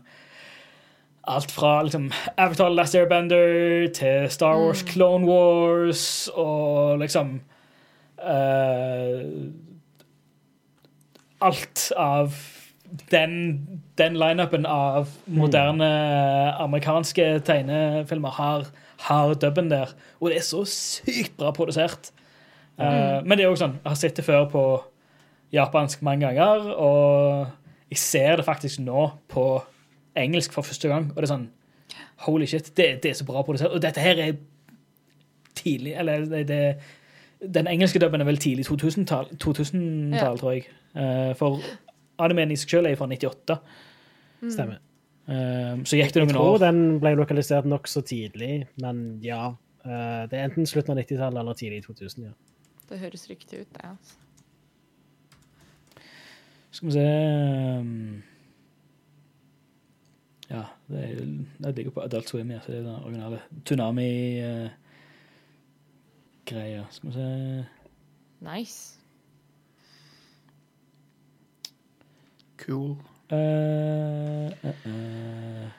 Alt 1.29 1.51
fra 1.51 1.81
liksom 1.83 2.07
Avatar 2.37 2.69
Last 2.73 2.95
Airbender 2.95 3.89
til 3.93 4.29
Star 4.31 4.55
Wars 4.63 4.81
Clone 4.87 5.27
Wars 5.27 6.29
og 6.33 6.99
liksom 7.03 7.41
eh, 8.23 9.27
Alt 11.45 11.89
av 11.97 12.35
den, 13.11 13.33
den 13.97 14.17
lineupen 14.19 14.65
av 14.65 15.11
moderne 15.29 15.89
amerikanske 16.59 17.27
tegnefilmer 17.47 18.33
har, 18.39 18.69
har 19.07 19.35
dubben 19.39 19.69
der. 19.71 19.93
Og 20.19 20.31
det 20.31 20.39
er 20.41 20.47
så 20.47 20.63
sykt 20.67 21.37
bra 21.39 21.53
produsert. 21.55 22.11
Eh, 22.79 23.19
men 23.23 23.37
det 23.37 23.45
er 23.45 23.51
også 23.51 23.67
sånn, 23.67 23.77
jeg 23.81 23.91
har 23.91 23.99
sett 23.99 24.19
det 24.19 24.25
før 24.27 24.47
på 24.51 24.65
japansk 25.53 26.03
mange 26.05 26.27
ganger, 26.27 26.69
og 26.77 27.89
jeg 27.89 28.01
ser 28.01 28.39
det 28.39 28.45
faktisk 28.47 28.81
nå 28.85 29.07
på 29.31 29.45
engelsk 30.19 30.53
for 30.53 30.67
første 30.67 30.91
gang. 30.91 31.09
Og 31.13 31.21
det 31.21 31.27
er 31.29 31.35
sånn 31.35 31.49
Holy 32.25 32.43
shit, 32.51 32.73
det, 32.75 32.97
det 33.03 33.13
er 33.13 33.15
så 33.15 33.25
bra 33.27 33.41
produsert. 33.47 33.71
Og 33.71 33.79
dette 33.79 34.01
her 34.03 34.19
er 34.19 34.33
tidlig 35.55 35.93
Eller 35.99 36.25
det, 36.27 36.41
det, 36.49 36.63
den 37.41 37.67
engelske 37.67 37.99
dubben 37.99 38.21
er 38.21 38.25
vel 38.27 38.37
tidlig 38.37 38.65
2000-tall, 38.67 39.29
2000 39.39 40.13
Ja. 40.15 40.35
tror 40.35 40.51
jeg. 40.53 40.65
Eh, 40.95 41.33
for 41.39 41.59
animen 42.19 42.51
i 42.51 42.55
seg 42.59 42.69
selv 42.69 42.87
er 42.87 42.95
fra 42.99 43.07
98. 43.07 43.59
Stemmer. 44.49 44.79
Eh, 45.29 45.75
så 45.85 45.95
gikk 45.99 46.11
det 46.13 46.23
Jeg 46.25 46.29
tror 46.33 46.55
år. 46.55 46.59
den 46.59 46.99
ble 46.99 47.15
lokalisert 47.15 47.65
nokså 47.65 48.01
tidlig, 48.03 48.67
men 48.81 49.19
ja. 49.23 49.55
eh, 49.85 50.27
Det 50.27 50.33
er 50.33 50.49
enten 50.49 50.65
slutten 50.65 50.91
av 50.97 50.97
90-tallet 51.03 51.39
eller 51.39 51.53
tidlig 51.53 51.77
i 51.77 51.81
2000. 51.87 52.23
ja. 52.25 52.31
Det 52.89 52.99
høres 52.99 53.29
riktig 53.29 53.59
ut, 53.61 53.67
det. 53.73 53.85
Altså. 53.85 54.15
Skal 56.71 56.87
vi 56.87 56.93
se 56.93 58.23
Ja, 60.49 60.63
det, 60.89 60.97
er, 61.03 61.09
jo- 61.13 61.45
det 61.63 61.75
ligger 61.77 61.91
på 61.91 62.01
Adult 62.03 62.29
Swim, 62.29 62.49
ja, 62.51 62.59
så 62.59 62.71
det 62.71 62.79
er 62.79 62.83
den 62.83 63.03
originale 63.05 63.39
Tsunami-greia. 66.49 66.85
Skal 66.89 67.09
vi 67.09 67.13
se 67.13 67.65
Nice. 68.41 68.95
Cool. 72.65 72.97
Uh, 73.31 74.49
uh, 74.63 74.85
uh. 74.85 75.69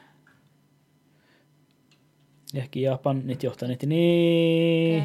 Gikk 2.55 2.77
i 2.77 2.85
Japan 2.85 3.23
98-99 3.27 3.95
Ja. 4.97 5.05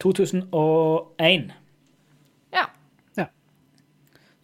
2001. 0.00 1.52
Ja. 2.52 2.64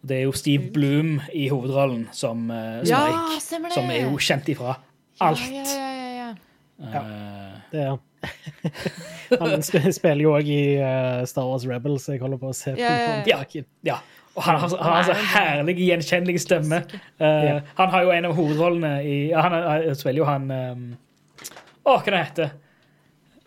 Det 0.05 0.17
er 0.17 0.21
jo 0.27 0.31
Steve 0.31 0.69
Bloom 0.73 1.21
i 1.33 1.47
hovedrollen 1.49 2.09
som 2.11 2.49
uh, 2.51 2.83
Snake. 2.85 2.91
ja, 2.91 3.69
som 3.73 3.89
er 3.89 4.03
jo 4.03 4.17
kjent 4.21 4.49
ifra 4.51 4.75
alt. 5.23 5.39
Ja, 5.49 5.63
ja, 5.63 5.91
ja, 5.95 6.11
ja, 6.19 6.33
ja. 6.83 6.99
Eh, 6.99 7.61
Det 7.71 7.79
er 7.81 7.89
han. 7.89 7.99
Han 9.41 9.63
spiller 9.65 10.21
jo 10.23 10.33
òg 10.37 10.47
i 10.51 10.59
eh, 10.77 11.23
Star 11.29 11.47
Wars 11.49 11.65
Rebels, 11.69 12.05
jeg 12.11 12.21
holder 12.21 12.39
på 12.41 12.51
å 12.51 12.55
se 12.57 12.73
på. 12.75 12.81
Ja, 13.29 13.39
ja. 13.87 13.97
Og 14.35 14.43
han 14.43 14.57
har, 14.59 14.67
han 14.81 14.93
har 14.97 15.05
så 15.07 15.13
herlig 15.31 15.77
gjenkjennelig 15.79 16.41
stemme. 16.43 16.81
Uh. 17.21 17.61
Han 17.77 17.89
har 17.93 18.03
jo 18.03 18.09
en 18.11 18.25
av 18.27 18.33
hovedrollene 18.35 18.89
i 19.07 19.13
Han 19.31 19.53
er- 19.55 19.93
spiller 19.95 20.19
jo 20.19 20.25
han 20.27 20.49
um, 20.51 20.81
Å, 21.87 21.93
hva 22.01 22.03
det 22.11 22.19
heter 22.25 22.49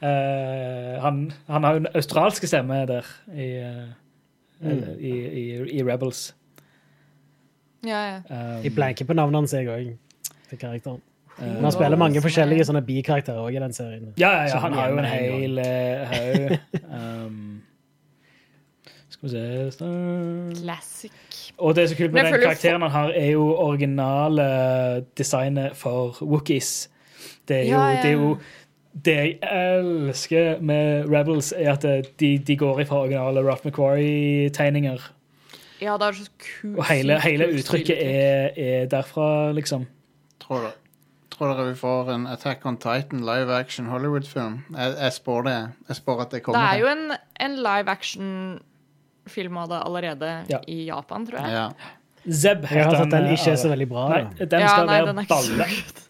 uh, 0.01 0.95
han, 1.05 1.19
han 1.49 1.67
har 1.69 1.77
jo 1.77 1.83
en 1.83 1.91
australsk 1.99 2.47
stemme 2.49 2.81
der 2.89 3.11
i, 3.35 3.51
uh, 3.63 3.89
Mm. 4.59 4.81
i, 4.99 5.11
i, 5.13 5.43
i 5.79 5.83
Rebels. 5.87 6.33
ja, 7.87 8.01
ja. 8.09 8.17
Um, 8.27 8.65
Jeg 8.65 8.73
blanker 8.75 9.07
på 9.07 9.15
navnet 9.15 9.39
hans, 9.39 9.53
jeg 9.55 9.69
òg, 9.71 9.93
til 10.51 10.59
karakteren. 10.59 10.99
Eh, 11.41 11.47
Men 11.55 11.65
han 11.69 11.73
spiller 11.73 11.97
mange 12.01 12.23
forskjellige 12.25 12.65
sånne 12.69 12.83
bikarakterer 12.87 13.39
òg 13.43 13.57
i 13.57 13.63
den 13.63 13.73
serien. 13.77 14.13
Ja, 14.19 14.31
ja, 14.41 14.45
ja, 14.53 14.59
han 14.65 14.73
har 14.77 14.91
jo 14.93 14.99
en 14.99 15.09
hel 15.09 15.59
eh, 15.65 16.13
haug. 16.13 16.59
Um, 16.99 17.61
skal 19.09 19.29
vi 19.29 19.33
se 19.33 19.71
Star- 19.75 20.55
Classic. 20.63 21.13
Og 21.59 21.75
det 21.75 21.83
er 21.83 21.89
så 21.91 21.97
kult 21.99 22.13
med 22.13 22.25
den 22.29 22.41
karakteren 22.41 22.83
han 22.83 22.91
har, 22.91 23.11
er 23.17 23.33
jo 23.33 23.49
originale 23.59 24.45
designet 25.19 25.77
for 25.77 26.17
Wookies. 26.23 26.89
Det 27.49 27.57
er 27.57 27.63
jo, 27.65 27.77
Ja, 27.77 27.89
ja, 27.89 28.03
det, 28.03 28.11
er 28.11 28.13
jo 28.13 28.39
det 29.05 29.15
jeg 29.17 29.39
elsker 29.43 30.61
med 30.61 31.09
Rebels, 31.11 31.53
er 31.57 31.73
at 31.73 31.85
eh, 31.85 32.03
de, 32.21 32.39
de 32.39 32.57
går 32.57 32.81
ifra 32.85 33.01
originale 33.03 33.43
Ralph 33.47 33.67
McQuarrie-tegninger. 33.67 34.99
Ja, 35.81 35.95
det 35.99 36.07
er 36.09 36.13
så 36.13 36.31
kult. 36.61 36.79
Og 36.79 36.85
hele, 36.91 37.21
hele 37.23 37.49
uttrykket 37.59 37.99
er, 38.03 38.51
er 38.57 38.87
derfra, 38.91 39.53
liksom. 39.53 39.87
Tror 40.43 40.63
dere, 40.67 40.73
tror 41.39 41.55
dere 41.55 41.69
vi 41.71 41.75
får 41.79 42.09
en 42.15 42.27
Attack 42.27 42.65
on 42.67 42.77
Titan 42.83 43.21
live 43.27 43.55
action 43.55 43.87
Hollywood-film? 43.87 44.65
Jeg, 44.75 44.97
jeg 44.99 45.13
spår 45.13 45.43
det. 45.47 45.57
Jeg 45.89 45.97
spår 46.01 46.21
at 46.27 46.31
det 46.35 46.43
kommer. 46.43 46.59
Det 46.59 46.75
er 46.75 46.83
jo 46.83 46.91
en, 46.93 47.13
en 47.47 47.57
live 47.63 47.89
action-film 47.95 49.57
av 49.63 49.69
det 49.73 49.79
allerede 49.87 50.33
Ja. 50.51 50.59
i 50.67 50.85
Japan, 50.89 51.27
tror 51.27 51.39
jeg. 51.41 51.53
ja. 51.53 51.69
Zeb 52.29 52.65
Jeg 52.69 52.85
har 52.85 52.97
sett 52.99 53.11
den 53.15 53.31
ikke 53.33 53.53
er 53.55 53.57
så 53.57 53.69
veldig 53.71 53.89
bra. 53.89 54.09
Nei, 54.11 54.23
den 54.45 54.61
Ja, 54.61 54.69
skal 54.69 54.87
nei, 54.87 54.99
være 54.99 55.07
den 55.07 55.19
er 55.19 55.23
ikke 55.23 55.35
balle. 55.39 55.69
good. 55.71 56.05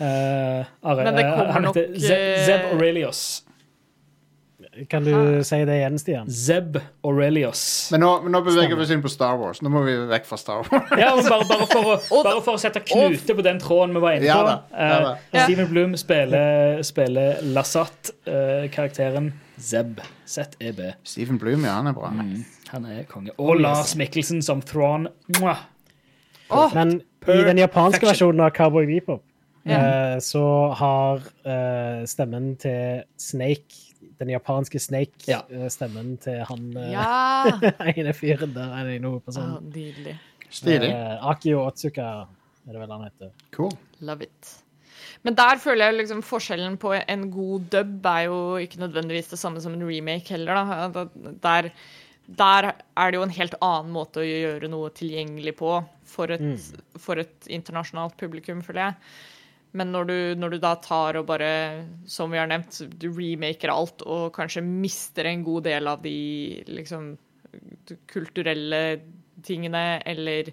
Eh, 0.00 0.66
Are, 0.82 1.04
Men 1.06 1.14
det 1.14 1.24
eh, 1.24 1.30
kommer 1.38 1.52
han 1.54 1.62
nok, 1.62 1.76
heter 1.76 2.00
Zeb, 2.00 2.18
eh, 2.18 2.46
Zeb 2.46 2.64
Aurelius. 2.74 3.43
Kan 4.90 5.04
du 5.06 5.12
si 5.46 5.58
det 5.68 5.74
igjen, 5.78 5.98
Stian? 6.02 6.30
Zeb 6.30 6.78
Aurelius. 7.06 7.60
Men 7.94 8.00
nå, 8.02 8.08
men 8.24 8.32
nå 8.34 8.40
beveger 8.46 8.74
vi 8.74 8.82
oss 8.82 8.90
inn 8.90 9.02
på 9.04 9.10
Star 9.12 9.36
Wars. 9.38 9.60
Nå 9.62 9.70
må 9.70 9.84
vi 9.86 9.94
vekk 10.10 10.26
fra 10.26 10.38
Star 10.40 10.64
Wars. 10.64 10.90
Ja, 10.98 11.12
men 11.14 11.28
bare, 11.30 11.46
bare, 11.50 11.68
for 11.70 11.90
å, 11.92 12.22
bare 12.26 12.42
for 12.42 12.58
å 12.58 12.62
sette 12.62 12.82
knute 12.82 13.36
på 13.38 13.44
den 13.46 13.60
tråden 13.62 13.94
vi 13.94 14.02
var 14.02 14.16
inne 14.18 14.26
Ja 14.26 14.40
på. 14.40 14.48
da, 14.50 14.56
ja 14.74 14.98
da. 15.04 15.12
Uh, 15.30 15.38
Steven 15.44 15.70
Bloom 15.70 15.94
spiller, 16.00 16.82
spiller 16.86 17.38
Lasat-karakteren 17.54 19.32
Zeb. 19.60 20.00
Z-E-B. 20.26 20.90
Steven 21.06 21.38
Bloom, 21.38 21.62
ja, 21.64 21.76
han 21.78 21.86
er 21.86 21.94
bra. 21.94 22.10
Han 22.72 22.86
er 22.90 23.04
konge. 23.10 23.30
Og 23.38 23.60
Lars 23.60 23.94
Mikkelsen 23.98 24.42
som 24.42 24.62
Thrawn. 24.66 25.06
Men 26.74 26.96
i 27.30 27.38
den 27.46 27.60
japanske 27.62 28.06
versjonen 28.08 28.42
av 28.44 28.50
Cowboy 28.56 28.86
Bebop 28.90 29.22
Ja. 29.64 29.78
eh, 29.78 30.18
så 30.20 30.42
har 30.76 31.22
uh, 31.46 32.02
stemmen 32.04 32.50
til 32.60 33.00
Snake 33.16 33.93
Den 34.20 34.30
japanske 34.34 34.80
Snake 34.80 35.26
Ja. 35.28 35.40
eh, 35.50 35.68
til 36.22 36.44
han 36.48 36.66
eh, 36.76 36.90
ja! 36.92 37.44
ene 37.94 38.12
fyren 38.16 38.54
der. 38.54 38.70
Han 38.78 38.90
er 38.92 39.00
noe 39.02 39.20
på 39.20 39.32
Å, 39.32 39.36
sånn 39.38 39.70
nydelig. 39.74 40.16
Stilig. 40.54 40.90
eh, 40.90 41.26
Akio 41.30 41.64
Otsuka, 41.66 42.10
er 42.66 42.76
det 42.76 42.82
vel 42.84 42.94
han 42.94 43.08
heter. 43.08 43.32
Cool. 43.56 43.72
Love 44.00 44.28
it. 44.28 44.52
Men 45.24 45.36
der 45.38 45.58
føler 45.60 45.88
jeg 45.88 45.98
liksom 46.02 46.22
forskjellen 46.24 46.76
på 46.80 46.92
en 47.00 47.26
god 47.32 47.68
dub 47.72 48.06
er 48.06 48.26
jo 48.28 48.38
ikke 48.62 48.80
nødvendigvis 48.82 49.30
det 49.32 49.38
samme 49.40 49.60
som 49.64 49.74
en 49.76 49.84
remake 49.88 50.34
heller. 50.34 50.92
Der, 51.42 51.70
der 52.26 52.70
er 52.72 53.10
det 53.10 53.18
jo 53.18 53.24
en 53.26 53.32
helt 53.36 53.56
annen 53.64 53.92
måte 53.94 54.20
å 54.22 54.26
gjøre 54.26 54.68
noe 54.72 54.92
tilgjengelig 54.96 55.56
på 55.60 55.78
for 56.14 56.30
et, 56.36 56.44
for 57.00 57.18
et 57.22 57.48
internasjonalt 57.50 58.16
publikum, 58.20 58.60
føler 58.64 58.90
jeg. 58.90 58.98
Men 59.74 59.90
når 59.90 60.06
du, 60.06 60.16
når 60.38 60.54
du 60.54 60.58
da 60.62 60.74
tar 60.78 61.18
og 61.18 61.26
bare, 61.26 61.50
som 62.06 62.30
vi 62.30 62.38
har 62.38 62.46
nevnt, 62.50 62.78
du 62.94 63.08
remaker 63.10 63.72
alt 63.72 64.04
og 64.06 64.28
kanskje 64.36 64.62
mister 64.62 65.26
en 65.26 65.42
god 65.46 65.66
del 65.66 65.90
av 65.90 66.02
de 66.04 66.62
liksom 66.70 67.14
kulturelle 68.10 68.82
tingene, 69.44 69.98
eller 70.06 70.52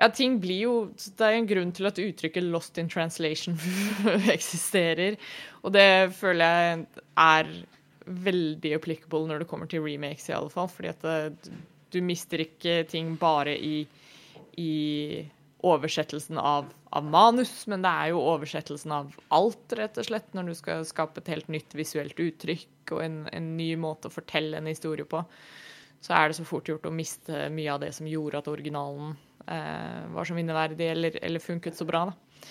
ja, 0.00 0.08
ting 0.08 0.38
blir 0.40 0.62
jo 0.64 0.74
Det 0.96 1.26
er 1.26 1.36
en 1.36 1.48
grunn 1.48 1.72
til 1.76 1.86
at 1.90 1.98
uttrykket 2.00 2.46
'lost 2.48 2.78
in 2.80 2.88
translation' 2.88 3.58
eksisterer. 4.36 5.18
Og 5.62 5.74
det 5.76 6.14
føler 6.16 6.44
jeg 6.44 6.86
er 7.16 7.50
veldig 8.06 8.72
applicable 8.74 9.26
når 9.28 9.42
det 9.42 9.48
kommer 9.48 9.66
til 9.66 9.84
remakes, 9.84 10.28
i 10.28 10.32
alle 10.32 10.50
fall. 10.50 10.68
Fordi 10.68 10.88
at 10.88 11.02
det, 11.04 11.52
du 11.92 12.00
mister 12.00 12.40
ikke 12.40 12.84
ting 12.88 13.18
bare 13.18 13.58
i, 13.58 13.86
i 14.56 14.72
oversettelsen 15.66 16.38
av, 16.38 16.70
av 16.96 17.06
manus, 17.06 17.52
men 17.70 17.84
det 17.84 17.90
er 17.90 18.12
jo 18.12 18.22
oversettelsen 18.32 18.92
av 18.96 19.14
alt, 19.34 19.74
rett 19.76 19.98
og 20.00 20.08
slett, 20.08 20.28
når 20.36 20.50
du 20.50 20.54
skal 20.58 20.86
skape 20.88 21.22
et 21.22 21.32
helt 21.34 21.50
nytt 21.52 21.76
visuelt 21.76 22.20
uttrykk 22.20 22.94
og 22.96 23.02
en, 23.04 23.18
en 23.32 23.50
ny 23.58 23.74
måte 23.80 24.08
å 24.08 24.14
fortelle 24.14 24.58
en 24.58 24.70
historie 24.70 25.06
på. 25.08 25.22
Så 26.00 26.14
er 26.16 26.30
det 26.30 26.38
så 26.38 26.46
fort 26.48 26.68
gjort 26.68 26.88
å 26.88 26.94
miste 26.94 27.48
mye 27.52 27.74
av 27.74 27.82
det 27.84 27.92
som 27.96 28.08
gjorde 28.08 28.40
at 28.40 28.48
originalen 28.48 29.14
eh, 29.46 30.02
var 30.14 30.28
så 30.28 30.36
minneverdig 30.36 30.90
eller, 30.94 31.18
eller 31.22 31.44
funket 31.44 31.76
så 31.76 31.86
bra. 31.88 32.06
Da. 32.08 32.50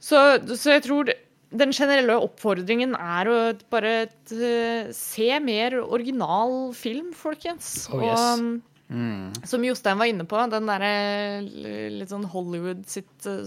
Så, 0.00 0.18
så 0.56 0.74
jeg 0.74 0.86
tror 0.88 1.12
den 1.50 1.74
generelle 1.74 2.16
oppfordringen 2.22 2.94
er 2.94 3.28
å 3.30 3.38
bare 3.72 3.94
eh, 4.06 4.90
se 4.94 5.30
mer 5.42 5.78
original 5.82 6.72
film, 6.78 7.12
folkens. 7.16 7.88
Oh, 7.90 8.02
yes. 8.02 8.18
Og 8.18 8.69
um, 8.90 9.30
Som 9.46 9.64
Jostein 9.64 9.98
var 10.00 10.10
inne 10.10 10.26
på, 10.28 10.40
den 10.52 10.68
derre 10.68 10.92
litt 11.94 12.10
sånn 12.10 12.26
Hollywood 12.32 12.84
sitt 12.90 13.28
eh, 13.30 13.46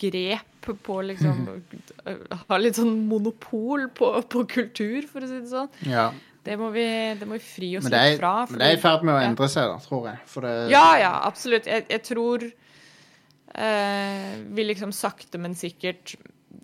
grep 0.00 0.70
på 0.86 1.00
liksom 1.06 1.44
Ha 2.50 2.58
litt 2.60 2.78
sånn 2.78 3.06
monopol 3.10 3.88
på, 3.96 4.12
på 4.30 4.46
kultur, 4.50 5.06
for 5.10 5.24
å 5.24 5.30
si 5.30 5.40
det 5.40 5.50
sånn. 5.50 5.70
Ja. 5.88 6.10
Det 6.46 6.54
må 6.60 6.70
vi, 6.70 6.86
det 7.18 7.26
må 7.26 7.40
vi 7.40 7.42
fri 7.42 7.72
oss 7.78 7.88
litt 7.90 8.20
fra. 8.20 8.46
men 8.46 8.60
det 8.60 8.68
er 8.68 8.76
i 8.76 8.82
ferd 8.82 9.02
med 9.06 9.16
å 9.16 9.18
endre 9.18 9.48
seg, 9.50 9.66
da, 9.66 9.80
tror 9.82 10.04
jeg. 10.12 10.22
Det, 10.44 10.54
Ja, 10.70 10.86
ja, 11.00 11.12
absolutt. 11.26 11.66
Jeg, 11.66 11.86
jeg 11.90 12.04
tror 12.06 12.44
eh, 12.46 14.32
vi 14.54 14.66
liksom 14.68 14.94
sakte, 14.94 15.40
men 15.42 15.58
sikkert 15.58 16.14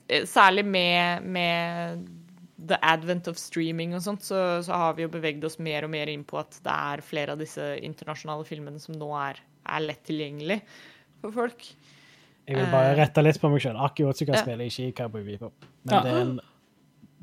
eh, 0.06 0.22
Særlig 0.28 0.64
med, 0.70 1.26
med 1.26 2.06
the 2.68 2.78
advent 2.82 3.26
of 3.28 3.38
streaming 3.40 3.94
og 3.96 4.02
sånt, 4.04 4.22
så, 4.22 4.60
så 4.62 4.72
har 4.78 4.94
vi 4.94 5.02
jo 5.06 5.08
beveget 5.12 5.44
oss 5.44 5.58
mer 5.58 5.84
og 5.86 5.90
mer 5.90 6.08
inn 6.12 6.22
på 6.28 6.38
at 6.38 6.58
det 6.62 6.72
er 6.74 7.02
flere 7.02 7.32
av 7.34 7.40
disse 7.40 7.64
internasjonale 7.82 8.44
filmene 8.46 8.78
som 8.82 8.94
nå 8.98 9.08
er, 9.18 9.40
er 9.66 9.80
lett 9.86 10.02
tilgjengelig 10.06 10.60
for 11.22 11.32
folk. 11.34 11.66
Jeg 12.46 12.56
vil 12.58 12.70
bare 12.72 12.96
rette 12.98 13.22
litt 13.22 13.38
på 13.40 13.48
meg 13.52 13.62
sjøl. 13.62 13.76
Aki 13.78 14.04
Otsuka 14.08 14.34
Ja. 14.34 14.40
spiller 14.42 14.66
ikke 14.66 14.88
i 14.88 14.94
Cowboy 14.98 15.22
Bebop. 15.26 15.66
Men 15.84 15.94
Ja. 15.94 16.00
det 16.02 16.12
er 16.12 16.20
en, 16.24 16.40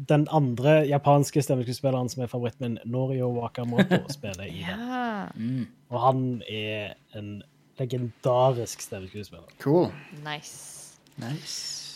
den 0.08 0.28
andre 0.32 0.74
japanske 0.88 1.42
stemmeskuespilleren 1.44 2.08
som 2.10 2.24
er 2.24 2.28
favoritten 2.32 2.62
min, 2.70 2.78
Norio 2.86 3.28
Wakamoto, 3.36 4.00
spiller 4.18 4.44
i 4.48 4.64
den. 4.64 4.86
Ja, 4.88 5.66
Og 5.92 6.00
han 6.06 6.42
er 6.48 6.94
en 7.20 7.42
legendarisk 7.80 8.82
stemmeskuespiller. 8.82 9.48
Cool. 9.60 9.92
nice. 10.24 10.96
Nice. 11.18 11.89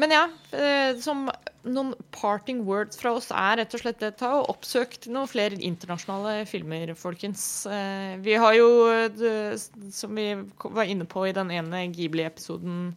Men 0.00 0.10
ja, 0.14 0.22
eh, 0.56 0.96
som 1.04 1.26
noen 1.68 1.92
parting 2.16 2.62
words 2.64 2.96
fra 2.96 3.12
oss 3.18 3.28
er 3.30 3.58
rett 3.60 3.74
og 3.76 3.82
slett 3.82 4.00
det, 4.00 4.14
ta 4.22 4.30
og 4.40 4.48
oppsøk 4.54 4.96
noen 5.12 5.28
flere 5.30 5.58
internasjonale 5.60 6.46
filmer, 6.48 6.94
folkens. 6.98 7.66
Eh, 7.68 8.16
Vi 8.24 8.34
har 8.40 8.54
jo, 8.56 8.70
eh, 8.88 9.56
som 9.92 10.14
vi 10.16 10.30
var 10.64 10.84
inne 10.88 11.04
på 11.04 11.26
i 11.28 11.34
den 11.36 11.50
ene 11.50 11.84
Ghibli-episoden 11.92 12.94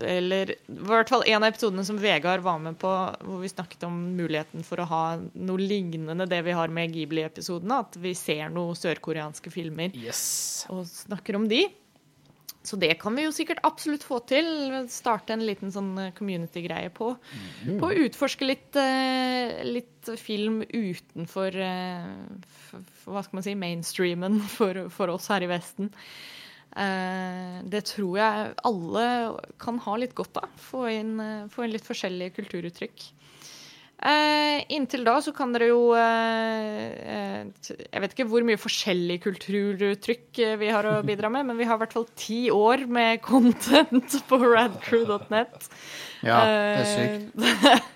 Eller 0.00 0.50
i 0.50 0.56
hvert 0.88 1.08
fall 1.08 1.22
en 1.30 1.44
av 1.44 1.52
episodene 1.52 1.84
som 1.86 1.98
Vegard 2.02 2.40
var 2.42 2.58
med 2.58 2.74
på, 2.80 2.90
hvor 3.22 3.38
vi 3.44 3.46
snakket 3.52 3.84
om 3.86 3.94
muligheten 4.16 4.64
for 4.66 4.82
å 4.82 4.86
ha 4.90 5.02
noe 5.34 5.60
lignende 5.60 6.26
det 6.26 6.40
vi 6.42 6.50
har 6.56 6.66
med 6.74 6.90
Ghibli-episodene. 6.90 7.76
At 7.84 7.94
vi 8.02 8.10
ser 8.18 8.48
noen 8.50 8.74
sørkoreanske 8.74 9.52
filmer 9.54 9.94
Yes. 9.94 10.66
og 10.68 10.82
snakker 10.90 11.36
om 11.38 11.46
de. 11.46 11.68
Så 12.64 12.78
det 12.80 12.94
kan 13.00 13.12
vi 13.16 13.26
jo 13.26 13.32
sikkert 13.34 13.60
absolutt 13.68 14.06
få 14.06 14.22
til. 14.24 14.46
Starte 14.88 15.34
en 15.34 15.44
liten 15.44 15.72
sånn 15.72 15.92
community-greie 16.16 16.88
på. 16.96 17.10
På 17.80 17.90
å 17.90 18.04
utforske 18.06 18.48
litt, 18.48 18.70
eh, 18.80 19.60
litt 19.68 20.08
film 20.20 20.62
utenfor 20.64 21.58
eh, 21.60 22.06
hva 23.04 23.24
skal 23.24 23.36
man 23.36 23.44
si, 23.44 23.56
mainstreamen 23.58 24.40
for, 24.56 24.86
for 24.94 25.12
oss 25.12 25.28
her 25.32 25.44
i 25.44 25.50
Vesten. 25.52 25.92
Eh, 26.74 27.58
det 27.70 27.84
tror 27.92 28.16
jeg 28.18 28.54
alle 28.66 29.04
kan 29.62 29.78
ha 29.84 29.98
litt 30.00 30.16
godt 30.18 30.40
av. 30.40 30.56
Få 30.58 30.86
inn, 30.90 31.18
eh, 31.20 31.44
få 31.52 31.66
inn 31.66 31.74
litt 31.76 31.86
forskjellige 31.86 32.34
kulturuttrykk. 32.40 33.06
Eh, 34.04 34.58
inntil 34.76 35.00
da 35.06 35.14
så 35.24 35.32
kan 35.32 35.54
dere 35.54 35.70
jo 35.70 35.94
eh, 35.96 36.82
eh, 37.14 37.70
Jeg 37.88 38.02
vet 38.04 38.12
ikke 38.12 38.26
hvor 38.28 38.44
mye 38.44 38.60
forskjellig 38.60 39.16
kulturuttrykk 39.24 40.40
eh, 40.44 40.58
vi 40.60 40.68
har 40.74 40.84
å 40.90 40.98
bidra 41.08 41.30
med, 41.32 41.46
men 41.48 41.56
vi 41.56 41.64
har 41.64 41.78
i 41.78 41.82
hvert 41.86 41.96
fall 41.96 42.04
ti 42.20 42.42
år 42.52 42.84
med 42.84 43.22
content 43.24 44.18
på 44.28 44.40
radcrew.net. 44.44 45.70
Ja, 46.20 46.42
det 46.44 46.62
er 46.76 46.88
sykt. 46.92 47.50
Eh, 47.64 47.82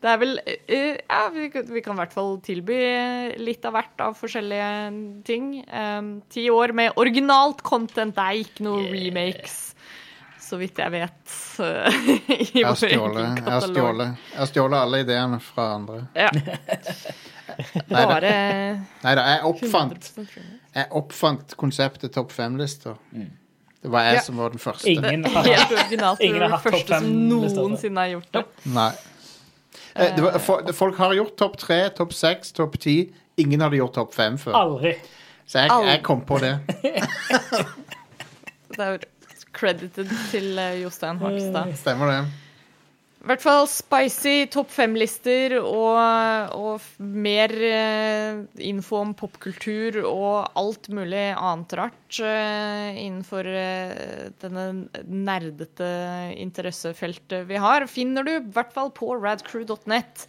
Det 0.00 0.06
er 0.08 0.18
vel 0.20 0.38
eh, 0.46 0.96
Ja, 1.10 1.24
vi, 1.34 1.48
kan- 1.52 1.66
vi 1.68 1.80
kan 1.84 1.96
i 1.96 2.00
hvert 2.00 2.12
fall 2.14 2.36
tilby 2.44 2.76
litt 3.42 3.64
av 3.68 3.74
hvert 3.76 4.00
av 4.04 4.14
forskjellige 4.16 4.68
ting. 5.26 5.50
Eh, 5.66 6.00
Ti 6.32 6.44
år 6.54 6.72
med 6.76 6.96
originalt 7.00 7.60
content. 7.66 8.14
Det 8.16 8.24
er 8.24 8.38
ikke 8.44 8.64
noe 8.64 8.86
remakes, 8.92 9.58
så 10.50 10.58
vidt 10.60 10.78
jeg 10.82 10.90
vet. 10.92 11.34
eh, 11.62 11.98
i 12.34 12.60
Jeg 12.60 12.66
har 12.66 12.74
vår 12.74 12.80
stjålet, 12.82 13.20
jeg 13.24 13.30
har 13.30 13.60
katalog. 13.60 13.74
stjålet, 13.76 14.14
jeg 14.32 14.38
har 14.42 14.50
stjålet 14.50 14.78
alle 14.84 15.00
ideene 15.06 15.38
fra 15.44 15.66
andre. 15.78 16.00
Ja. 16.18 16.30
Bare 17.90 18.30
Neida, 19.02 19.22
jeg 19.26 19.44
oppfant, 19.48 20.04
100% 20.14 20.32
true. 20.34 20.42
jeg 20.76 20.86
oppfant 21.00 21.54
konseptet 21.60 22.12
topp 22.14 22.30
fem-lister. 22.32 22.94
Det 23.80 23.88
var 23.90 24.04
jeg 24.10 24.14
Ja. 24.20 24.22
som 24.26 24.36
var 24.36 24.50
den 24.52 24.60
første. 24.62 24.90
Ingen 24.92 25.24
har 25.24 25.46
ja, 25.48 25.62
originalt. 25.70 26.20
Ingen 26.26 26.42
har 26.44 26.52
hatt 26.56 26.62
topp 26.66 26.72
første 26.74 26.98
som 26.98 27.06
fem-lister. 27.08 27.60
noensinne 27.62 28.00
har 28.04 28.12
gjort 28.16 28.32
det. 28.36 28.44
Nei. 28.74 28.90
Eh, 29.94 30.14
Det 30.16 30.22
var, 30.26 30.38
for, 30.38 30.72
folk 30.76 30.96
har 31.00 31.14
gjort 31.16 31.36
topp 31.40 31.56
tre, 31.58 31.80
topp 31.96 32.12
seks, 32.14 32.52
topp 32.56 32.76
ti. 32.84 32.96
Ingen 33.40 33.60
hadde 33.64 33.76
gjort 33.80 33.94
topp 33.96 34.14
fem 34.14 34.36
før. 34.38 34.54
Aldri. 34.60 34.94
Så 35.50 35.58
jeg, 35.64 35.70
jeg 35.90 36.02
kom 36.06 36.20
på 36.28 36.38
det. 36.38 36.54
Credited 39.56 40.12
til 40.30 40.54
eh, 40.60 40.80
Jostein 40.84 41.18
Hakstad. 41.22 41.74
Stemmer 41.80 42.12
det. 42.12 42.20
I 43.20 43.28
hvert 43.28 43.42
fall 43.44 43.66
spicy 43.68 44.46
topp 44.48 44.70
fem-lister 44.72 45.58
og, 45.58 45.98
og 46.56 46.86
mer 46.96 47.52
eh, 47.52 48.38
info 48.64 49.02
om 49.02 49.10
popkultur 49.18 49.98
og 50.08 50.56
alt 50.56 50.88
mulig 50.96 51.26
annet 51.34 51.74
rart 51.76 52.20
eh, 52.24 52.96
innenfor 53.02 53.50
denne 54.40 54.64
nerdete 55.04 55.90
interessefeltet 56.40 57.44
vi 57.50 57.60
har, 57.60 57.84
finner 57.92 58.24
du 58.24 58.32
i 58.38 58.42
hvert 58.56 58.72
fall 58.72 58.88
på 58.96 59.12
radcrew.net. 59.20 60.24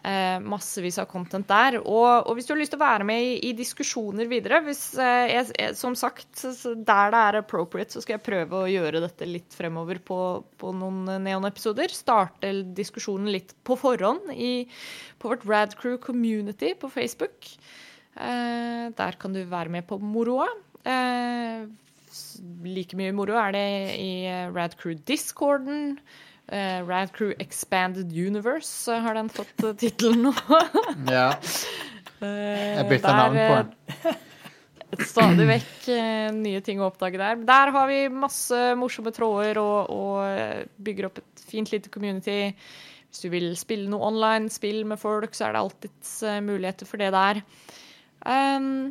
Eh, 0.00 0.38
massevis 0.40 0.96
av 1.02 1.10
content 1.10 1.44
der. 1.44 1.76
Og, 1.82 2.24
og 2.24 2.36
hvis 2.36 2.46
du 2.48 2.54
har 2.54 2.60
lyst 2.62 2.72
til 2.72 2.80
å 2.80 2.86
være 2.86 3.04
med 3.04 3.20
i, 3.20 3.34
i 3.50 3.52
diskusjoner 3.56 4.30
videre 4.30 4.62
hvis, 4.64 4.94
eh, 4.96 5.26
jeg, 5.28 5.50
jeg, 5.58 5.74
Som 5.76 5.96
sagt, 5.98 6.30
der 6.40 7.12
det 7.12 7.20
er 7.20 7.38
appropriate, 7.42 7.92
så 7.92 8.00
skal 8.00 8.16
jeg 8.16 8.24
prøve 8.24 8.62
å 8.62 8.70
gjøre 8.70 9.02
dette 9.04 9.28
litt 9.28 9.52
fremover 9.56 10.00
på, 10.00 10.20
på 10.60 10.72
noen 10.72 11.04
Neon-episoder. 11.26 11.92
Starte 11.92 12.54
diskusjonen 12.76 13.28
litt 13.34 13.52
på 13.66 13.76
forhånd 13.80 14.32
i, 14.32 14.64
på 15.20 15.34
vårt 15.34 15.44
Radcrew 15.48 15.98
community 16.00 16.72
på 16.80 16.88
Facebook. 16.92 17.50
Eh, 18.16 18.88
der 18.96 19.20
kan 19.20 19.36
du 19.36 19.44
være 19.44 19.76
med 19.76 19.84
på 19.90 20.00
moroa. 20.00 20.48
Eh, 20.80 21.68
like 22.64 22.96
mye 22.96 23.12
moro 23.12 23.36
er 23.36 23.52
det 23.52 23.68
i 24.00 24.10
eh, 24.24 24.48
Radcrew-discorden. 24.48 25.98
Uh, 26.50 26.80
Radcrew 26.82 27.30
Expanded 27.38 28.10
Universe 28.10 28.90
eh, 28.90 28.98
har 29.04 29.14
den 29.14 29.28
fått 29.30 29.62
uh, 29.62 29.70
tittelen 29.78 30.24
nå. 30.26 30.32
Ja. 31.14 31.28
Eh, 32.20 32.80
Jeg 32.80 32.88
bytta 32.90 33.12
navn 33.16 33.38
på 33.38 33.58
den. 33.62 34.18
Stadig 35.06 35.46
vekk 35.46 35.84
eh, 35.94 36.28
nye 36.34 36.60
ting 36.66 36.80
å 36.82 36.88
oppdage 36.88 37.20
der. 37.20 37.38
Der 37.46 37.70
har 37.76 37.86
vi 37.86 38.00
masse 38.10 38.58
morsomme 38.76 39.12
tråder 39.14 39.60
og, 39.62 39.92
og 39.94 40.16
eh, 40.26 40.64
bygger 40.82 41.06
opp 41.06 41.20
et 41.22 41.44
fint 41.46 41.70
lite 41.70 41.92
community. 41.94 42.40
Hvis 43.06 43.22
du 43.22 43.28
vil 43.30 43.52
spille 43.58 43.86
noe 43.90 44.10
online, 44.10 44.50
spill 44.50 44.82
med 44.90 44.98
folk, 44.98 45.32
så 45.38 45.46
er 45.46 45.54
det 45.54 45.62
alltids 45.62 46.10
eh, 46.26 46.40
muligheter 46.42 46.90
for 46.90 46.98
det 47.02 47.12
der. 47.14 47.40
Um, 48.26 48.90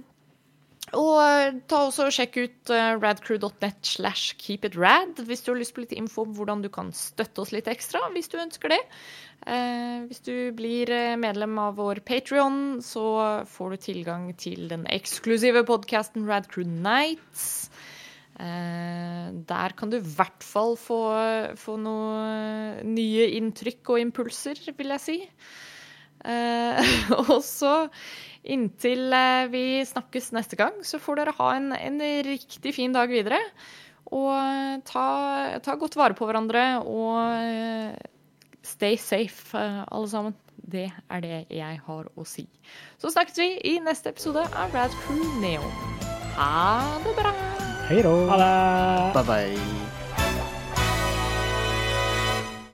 og 0.97 1.15
eh, 1.21 1.57
ta 1.69 1.83
også 1.85 2.07
og 2.07 2.13
sjekk 2.15 2.37
ut 2.39 2.71
eh, 2.73 2.95
radcrew.net 2.97 3.85
slash 3.85 4.37
keepitrad 4.41 5.19
hvis 5.27 5.43
du 5.45 5.51
har 5.51 5.59
lyst 5.59 5.75
på 5.75 5.83
litt 5.83 5.93
info 5.97 6.25
om 6.25 6.33
hvordan 6.37 6.63
du 6.63 6.69
kan 6.73 6.89
støtte 6.95 7.43
oss 7.43 7.53
litt 7.53 7.69
ekstra, 7.69 8.01
hvis 8.15 8.31
du 8.31 8.39
ønsker 8.41 8.73
det. 8.73 8.79
Eh, 9.45 10.07
hvis 10.09 10.23
du 10.25 10.33
blir 10.57 10.91
medlem 11.21 11.57
av 11.61 11.77
vår 11.79 12.01
Patrion, 12.07 12.79
så 12.85 13.05
får 13.49 13.75
du 13.75 13.85
tilgang 13.85 14.29
til 14.39 14.67
den 14.71 14.87
eksklusive 14.89 15.65
podkasten 15.67 16.27
Radcrew 16.29 16.67
Nights. 16.67 17.69
Der 18.39 19.73
kan 19.75 19.89
du 19.91 19.97
i 19.97 20.11
hvert 20.15 20.45
fall 20.47 20.77
få, 20.79 20.99
få 21.59 21.73
noen 21.75 22.93
nye 22.95 23.25
inntrykk 23.35 23.91
og 23.91 23.99
impulser, 23.99 24.61
vil 24.77 24.93
jeg 24.95 25.03
si. 25.03 25.17
Og 27.25 27.41
så 27.43 27.74
inntil 28.43 29.13
eh, 29.16 29.49
vi 29.51 29.63
snakkes 29.87 30.32
neste 30.36 30.59
gang, 30.59 30.79
så 30.86 31.01
får 31.01 31.21
dere 31.21 31.36
ha 31.39 31.51
en, 31.57 31.71
en 31.75 32.01
riktig 32.28 32.75
fin 32.78 32.95
dag 32.95 33.11
videre. 33.11 33.39
Og 34.09 34.32
eh, 34.33 34.78
ta, 34.87 35.07
ta 35.63 35.75
godt 35.79 35.97
vare 35.99 36.17
på 36.17 36.29
hverandre 36.29 36.82
og 36.86 37.20
eh, 37.37 37.97
stay 38.66 38.97
safe, 39.01 39.57
alle 39.57 40.11
sammen. 40.11 40.37
Det 40.70 40.86
er 40.86 41.21
det 41.24 41.37
jeg 41.49 41.79
har 41.86 42.09
å 42.13 42.25
si. 42.28 42.45
Så 43.01 43.09
snakkes 43.09 43.39
vi 43.41 43.49
i 43.71 43.78
neste 43.82 44.13
episode 44.13 44.43
av 44.53 44.75
Rad 44.75 44.93
Crew 45.05 45.25
Neo. 45.41 45.66
Ha 46.37 46.99
det 47.05 47.16
bra! 47.17 47.33
Hei 47.89 48.03
da. 48.05 48.17
Ha 48.29 48.41
det. 48.43 48.51
Bye 49.17 49.29
bye. 49.32 49.88